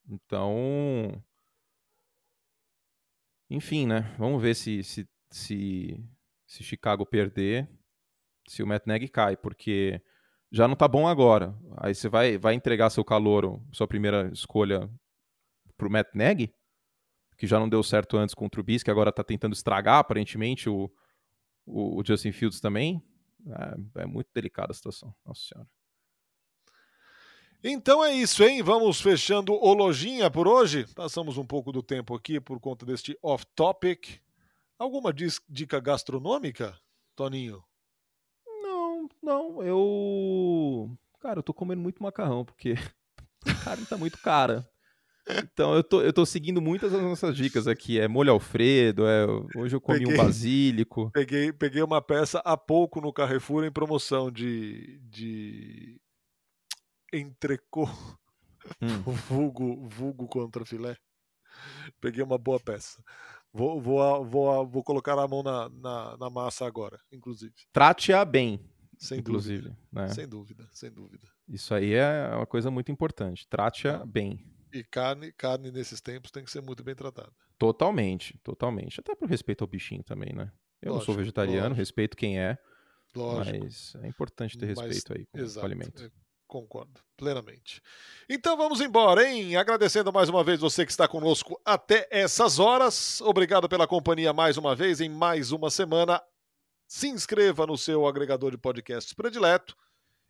Então, 0.08 1.22
enfim, 3.50 3.86
né? 3.86 4.14
Vamos 4.18 4.40
ver 4.40 4.54
se 4.54 4.82
se, 4.82 5.08
se, 5.30 6.04
se 6.46 6.64
Chicago 6.64 7.04
perder, 7.04 7.68
se 8.48 8.62
o 8.62 8.66
Matt 8.66 8.84
cai, 9.12 9.36
porque 9.36 10.00
já 10.50 10.66
não 10.66 10.74
tá 10.74 10.88
bom 10.88 11.06
agora. 11.06 11.54
Aí 11.76 11.94
você 11.94 12.08
vai, 12.08 12.38
vai 12.38 12.54
entregar 12.54 12.90
seu 12.90 13.04
calor, 13.04 13.60
sua 13.72 13.86
primeira 13.86 14.30
escolha 14.32 14.90
pro 15.76 15.90
Matt 15.90 16.08
Nagy, 16.14 16.52
que 17.36 17.46
já 17.46 17.58
não 17.60 17.68
deu 17.68 17.82
certo 17.82 18.16
antes 18.16 18.34
com 18.34 18.46
o 18.46 18.50
Trubisky, 18.50 18.90
agora 18.90 19.12
tá 19.12 19.22
tentando 19.22 19.52
estragar 19.52 19.98
aparentemente 19.98 20.70
o, 20.70 20.90
o, 21.66 22.00
o 22.00 22.04
Justin 22.04 22.32
Fields 22.32 22.60
também. 22.60 23.02
É, 23.48 24.02
é, 24.02 24.06
muito 24.06 24.28
delicada 24.32 24.72
a 24.72 24.74
situação. 24.74 25.14
Nossa 25.24 25.42
senhora. 25.42 25.75
Então 27.62 28.04
é 28.04 28.14
isso, 28.14 28.44
hein? 28.44 28.62
Vamos 28.62 29.00
fechando 29.00 29.52
o 29.52 29.72
Lojinha 29.72 30.30
por 30.30 30.46
hoje. 30.46 30.86
Passamos 30.94 31.36
um 31.36 31.44
pouco 31.44 31.72
do 31.72 31.82
tempo 31.82 32.14
aqui 32.14 32.40
por 32.40 32.60
conta 32.60 32.86
deste 32.86 33.18
off-topic. 33.22 34.20
Alguma 34.78 35.12
dica 35.12 35.80
gastronômica, 35.80 36.78
Toninho? 37.14 37.64
Não, 39.22 39.62
eu. 39.62 40.96
Cara, 41.20 41.40
eu 41.40 41.42
tô 41.42 41.52
comendo 41.52 41.82
muito 41.82 42.02
macarrão, 42.02 42.44
porque 42.44 42.74
a 43.44 43.54
carne 43.64 43.84
tá 43.86 43.96
muito 43.96 44.18
cara. 44.18 44.64
Então 45.28 45.74
eu 45.74 45.82
tô, 45.82 46.00
eu 46.02 46.12
tô 46.12 46.24
seguindo 46.24 46.62
muitas 46.62 46.92
das 46.92 47.02
nossas 47.02 47.36
dicas 47.36 47.66
aqui. 47.66 47.98
É 47.98 48.06
molho 48.06 48.30
Alfredo, 48.30 49.04
é, 49.04 49.26
hoje 49.56 49.74
eu 49.74 49.80
comi 49.80 49.98
peguei, 49.98 50.14
um 50.14 50.16
basílico. 50.16 51.10
Peguei, 51.12 51.52
peguei 51.52 51.82
uma 51.82 52.00
peça 52.00 52.38
há 52.44 52.56
pouco 52.56 53.00
no 53.00 53.12
Carrefour 53.12 53.64
em 53.64 53.72
promoção 53.72 54.30
de, 54.30 55.00
de 55.02 56.00
entrecô, 57.12 57.88
hum. 58.80 59.02
vulgo, 59.28 59.88
vulgo 59.88 60.28
contra 60.28 60.64
filé. 60.64 60.96
Peguei 62.00 62.22
uma 62.22 62.38
boa 62.38 62.60
peça. 62.60 63.02
Vou, 63.52 63.80
vou, 63.80 64.24
vou, 64.24 64.66
vou 64.66 64.84
colocar 64.84 65.18
a 65.18 65.26
mão 65.26 65.42
na, 65.42 65.68
na, 65.70 66.16
na 66.18 66.30
massa 66.30 66.66
agora, 66.66 67.00
inclusive. 67.10 67.54
Trate-a 67.72 68.24
bem. 68.24 68.60
Sem 68.98 69.20
inclusive. 69.20 69.62
Dúvida. 69.62 69.78
Né? 69.92 70.08
Sem 70.08 70.28
dúvida, 70.28 70.68
sem 70.72 70.90
dúvida. 70.90 71.28
Isso 71.48 71.74
aí 71.74 71.94
é 71.94 72.34
uma 72.34 72.46
coisa 72.46 72.70
muito 72.70 72.90
importante. 72.90 73.46
Trate-a 73.48 74.04
bem. 74.04 74.44
E 74.72 74.82
carne, 74.84 75.32
carne 75.32 75.70
nesses 75.70 76.00
tempos 76.00 76.30
tem 76.30 76.44
que 76.44 76.50
ser 76.50 76.60
muito 76.60 76.82
bem 76.82 76.94
tratada. 76.94 77.32
Totalmente, 77.58 78.38
totalmente. 78.42 79.00
Até 79.00 79.14
por 79.14 79.28
respeito 79.28 79.62
ao 79.62 79.68
bichinho 79.68 80.02
também, 80.02 80.34
né? 80.34 80.52
Eu 80.82 80.92
lógico, 80.92 80.94
não 80.94 81.00
sou 81.00 81.14
vegetariano, 81.14 81.60
lógico. 81.60 81.78
respeito 81.78 82.16
quem 82.16 82.38
é. 82.38 82.58
Lógico. 83.14 83.64
Mas 83.64 83.94
é 83.96 84.06
importante 84.06 84.58
ter 84.58 84.66
respeito 84.66 85.04
mas, 85.08 85.18
aí 85.18 85.26
com 85.26 85.38
exato, 85.38 85.64
o 85.64 85.66
alimento. 85.66 86.02
É, 86.02 86.10
concordo, 86.46 87.00
plenamente. 87.16 87.82
Então 88.28 88.56
vamos 88.56 88.80
embora, 88.80 89.28
hein? 89.28 89.56
Agradecendo 89.56 90.12
mais 90.12 90.28
uma 90.28 90.44
vez 90.44 90.60
você 90.60 90.84
que 90.84 90.90
está 90.92 91.06
conosco 91.06 91.60
até 91.64 92.06
essas 92.10 92.58
horas. 92.58 93.20
Obrigado 93.20 93.68
pela 93.68 93.86
companhia 93.86 94.32
mais 94.32 94.56
uma 94.56 94.74
vez 94.74 95.00
em 95.00 95.08
mais 95.08 95.52
uma 95.52 95.70
semana 95.70 96.22
se 96.86 97.08
inscreva 97.08 97.66
no 97.66 97.76
seu 97.76 98.06
agregador 98.06 98.52
de 98.52 98.58
podcasts 98.58 99.12
predileto 99.12 99.76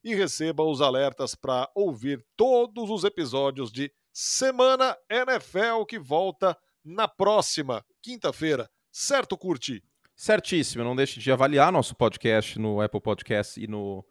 e 0.02 0.14
receba 0.14 0.62
os 0.62 0.80
alertas 0.80 1.34
para 1.34 1.70
ouvir 1.74 2.24
todos 2.36 2.90
os 2.90 3.04
episódios 3.04 3.70
de 3.70 3.92
Semana 4.12 4.96
NFL 5.10 5.84
que 5.86 5.98
volta 5.98 6.56
na 6.82 7.06
próxima 7.06 7.84
quinta-feira. 8.00 8.70
Certo, 8.90 9.36
Curti? 9.36 9.84
Certíssimo. 10.14 10.82
Não 10.82 10.96
deixe 10.96 11.20
de 11.20 11.30
avaliar 11.30 11.70
nosso 11.70 11.94
podcast 11.94 12.58
no 12.58 12.80
Apple 12.80 13.00
Podcast 13.00 13.62
e 13.62 13.66
no 13.66 14.02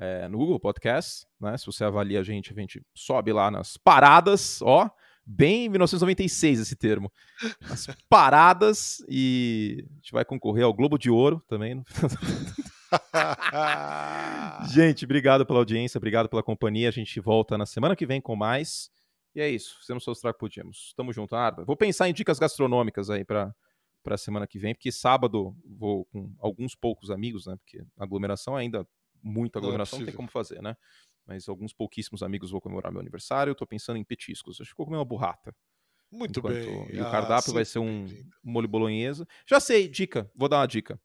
é, 0.00 0.26
no 0.28 0.38
Google 0.38 0.58
Podcast, 0.58 1.26
né? 1.38 1.58
Se 1.58 1.66
você 1.66 1.84
avalia 1.84 2.20
a 2.20 2.22
gente, 2.22 2.52
a 2.52 2.54
gente 2.58 2.82
sobe 2.94 3.34
lá 3.34 3.50
nas 3.50 3.76
paradas, 3.76 4.62
ó, 4.62 4.90
bem 5.26 5.68
1996 5.68 6.60
esse 6.60 6.74
termo. 6.74 7.12
As 7.70 7.86
paradas 8.08 9.04
e 9.06 9.84
a 9.90 9.94
gente 9.96 10.12
vai 10.12 10.24
concorrer 10.24 10.64
ao 10.64 10.72
Globo 10.72 10.96
de 10.96 11.10
Ouro 11.10 11.44
também. 11.46 11.84
gente, 14.72 15.04
obrigado 15.04 15.44
pela 15.44 15.58
audiência, 15.58 15.98
obrigado 15.98 16.30
pela 16.30 16.42
companhia. 16.42 16.88
A 16.88 16.92
gente 16.92 17.20
volta 17.20 17.58
na 17.58 17.66
semana 17.66 17.94
que 17.94 18.06
vem 18.06 18.22
com 18.22 18.34
mais. 18.34 18.90
E 19.34 19.40
é 19.40 19.48
isso, 19.48 19.78
fizemos 19.80 20.08
o 20.08 20.14
que 20.14 20.32
podíamos. 20.32 20.94
Tamo 20.96 21.12
junto, 21.12 21.36
Arda. 21.36 21.62
Vou 21.62 21.76
pensar 21.76 22.08
em 22.08 22.14
dicas 22.14 22.38
gastronômicas 22.38 23.10
aí 23.10 23.24
para 23.24 23.54
para 24.02 24.16
semana 24.16 24.46
que 24.46 24.58
vem, 24.58 24.74
porque 24.74 24.90
sábado 24.90 25.54
vou 25.62 26.06
com 26.06 26.34
alguns 26.38 26.74
poucos 26.74 27.10
amigos, 27.10 27.46
né? 27.46 27.54
Porque 27.56 27.84
aglomeração 27.98 28.56
ainda 28.56 28.86
muita 29.22 29.58
aglomeração 29.58 29.98
não, 29.98 30.02
é 30.02 30.06
não 30.06 30.12
tem 30.12 30.16
como 30.16 30.30
fazer, 30.30 30.62
né? 30.62 30.76
Mas 31.26 31.48
alguns 31.48 31.72
pouquíssimos 31.72 32.22
amigos 32.22 32.50
vou 32.50 32.60
comemorar 32.60 32.90
meu 32.90 33.00
aniversário. 33.00 33.50
Eu 33.50 33.54
tô 33.54 33.66
pensando 33.66 33.96
em 33.96 34.04
petiscos. 34.04 34.60
Acho 34.60 34.70
que 34.70 34.76
vou 34.76 34.86
comer 34.86 34.98
uma 34.98 35.04
burrata. 35.04 35.54
Muito 36.10 36.40
Enquanto... 36.40 36.54
bem. 36.54 36.88
E 36.92 36.98
ah, 36.98 37.06
o 37.06 37.10
cardápio 37.10 37.52
vai 37.52 37.64
ser 37.64 37.78
um, 37.78 38.06
molho 38.42 38.66
bolonhesa. 38.66 39.26
Já 39.46 39.60
sei, 39.60 39.88
dica. 39.88 40.30
Vou 40.34 40.48
dar 40.48 40.58
uma 40.58 40.66
dica. 40.66 41.00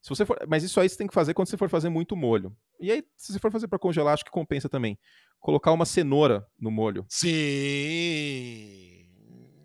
Se 0.00 0.10
você 0.10 0.24
for, 0.24 0.38
mas 0.46 0.62
isso 0.62 0.78
aí 0.80 0.88
você 0.88 0.96
tem 0.96 1.06
que 1.06 1.14
fazer 1.14 1.34
quando 1.34 1.48
você 1.48 1.56
for 1.56 1.68
fazer 1.68 1.88
muito 1.88 2.14
molho. 2.14 2.56
E 2.78 2.92
aí, 2.92 3.02
se 3.16 3.32
você 3.32 3.38
for 3.38 3.50
fazer 3.50 3.66
para 3.68 3.78
congelar, 3.78 4.14
acho 4.14 4.24
que 4.24 4.30
compensa 4.30 4.68
também. 4.68 4.98
Colocar 5.40 5.72
uma 5.72 5.84
cenoura 5.84 6.46
no 6.58 6.70
molho. 6.70 7.04
Sim. 7.08 7.34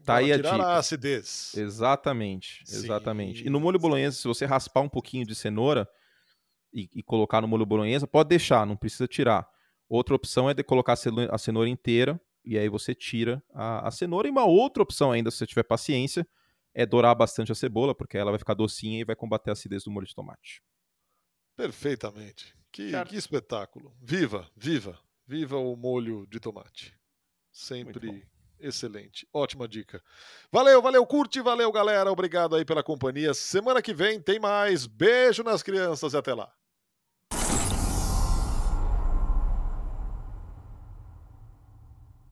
Tá 0.03 0.15
aí 0.15 0.31
a 0.33 0.37
dica. 0.37 0.55
a 0.55 0.77
acidez. 0.77 1.53
Exatamente, 1.55 2.63
exatamente. 2.67 3.39
Sim. 3.39 3.47
E 3.47 3.49
no 3.49 3.59
molho 3.59 3.79
bolonhesa, 3.79 4.17
se 4.17 4.27
você 4.27 4.45
raspar 4.45 4.81
um 4.81 4.89
pouquinho 4.89 5.25
de 5.25 5.35
cenoura 5.35 5.87
e, 6.73 6.89
e, 6.93 7.03
colocar 7.03 7.41
no 7.41 7.47
molho 7.47 7.65
bolonhesa, 7.65 8.07
pode 8.07 8.29
deixar, 8.29 8.65
não 8.65 8.75
precisa 8.75 9.07
tirar. 9.07 9.47
Outra 9.87 10.15
opção 10.15 10.49
é 10.49 10.53
de 10.53 10.63
colocar 10.63 10.93
a 10.93 11.37
cenoura 11.37 11.69
inteira 11.69 12.19
e 12.43 12.57
aí 12.57 12.67
você 12.67 12.95
tira 12.95 13.43
a, 13.53 13.87
a 13.87 13.91
cenoura. 13.91 14.27
E 14.27 14.31
uma 14.31 14.45
outra 14.45 14.81
opção 14.81 15.11
ainda, 15.11 15.29
se 15.29 15.37
você 15.37 15.45
tiver 15.45 15.63
paciência, 15.63 16.27
é 16.73 16.85
dourar 16.85 17.15
bastante 17.15 17.51
a 17.51 17.55
cebola, 17.55 17.93
porque 17.93 18.17
ela 18.17 18.31
vai 18.31 18.39
ficar 18.39 18.55
docinha 18.55 18.99
e 18.99 19.03
vai 19.03 19.15
combater 19.15 19.51
a 19.51 19.53
acidez 19.53 19.83
do 19.83 19.91
molho 19.91 20.07
de 20.07 20.15
tomate. 20.15 20.61
Perfeitamente. 21.55 22.55
Que, 22.71 22.91
que 23.05 23.15
espetáculo. 23.15 23.95
Viva, 24.01 24.49
viva, 24.55 24.99
viva 25.27 25.57
o 25.57 25.75
molho 25.75 26.25
de 26.27 26.39
tomate. 26.39 26.97
Sempre 27.51 28.25
excelente. 28.59 29.27
Ótima 29.31 29.67
dica. 29.67 30.01
Valeu, 30.51 30.81
valeu, 30.81 31.05
curte, 31.05 31.41
valeu, 31.41 31.71
galera. 31.71 32.11
Obrigado 32.11 32.55
aí 32.55 32.65
pela 32.65 32.81
companhia. 32.81 33.33
Semana 33.33 33.81
que 33.81 33.93
vem 33.93 34.19
tem 34.19 34.39
mais. 34.39 34.87
Beijo 34.87 35.43
nas 35.43 35.61
crianças 35.61 36.13
e 36.13 36.17
até 36.17 36.33
lá. 36.33 36.51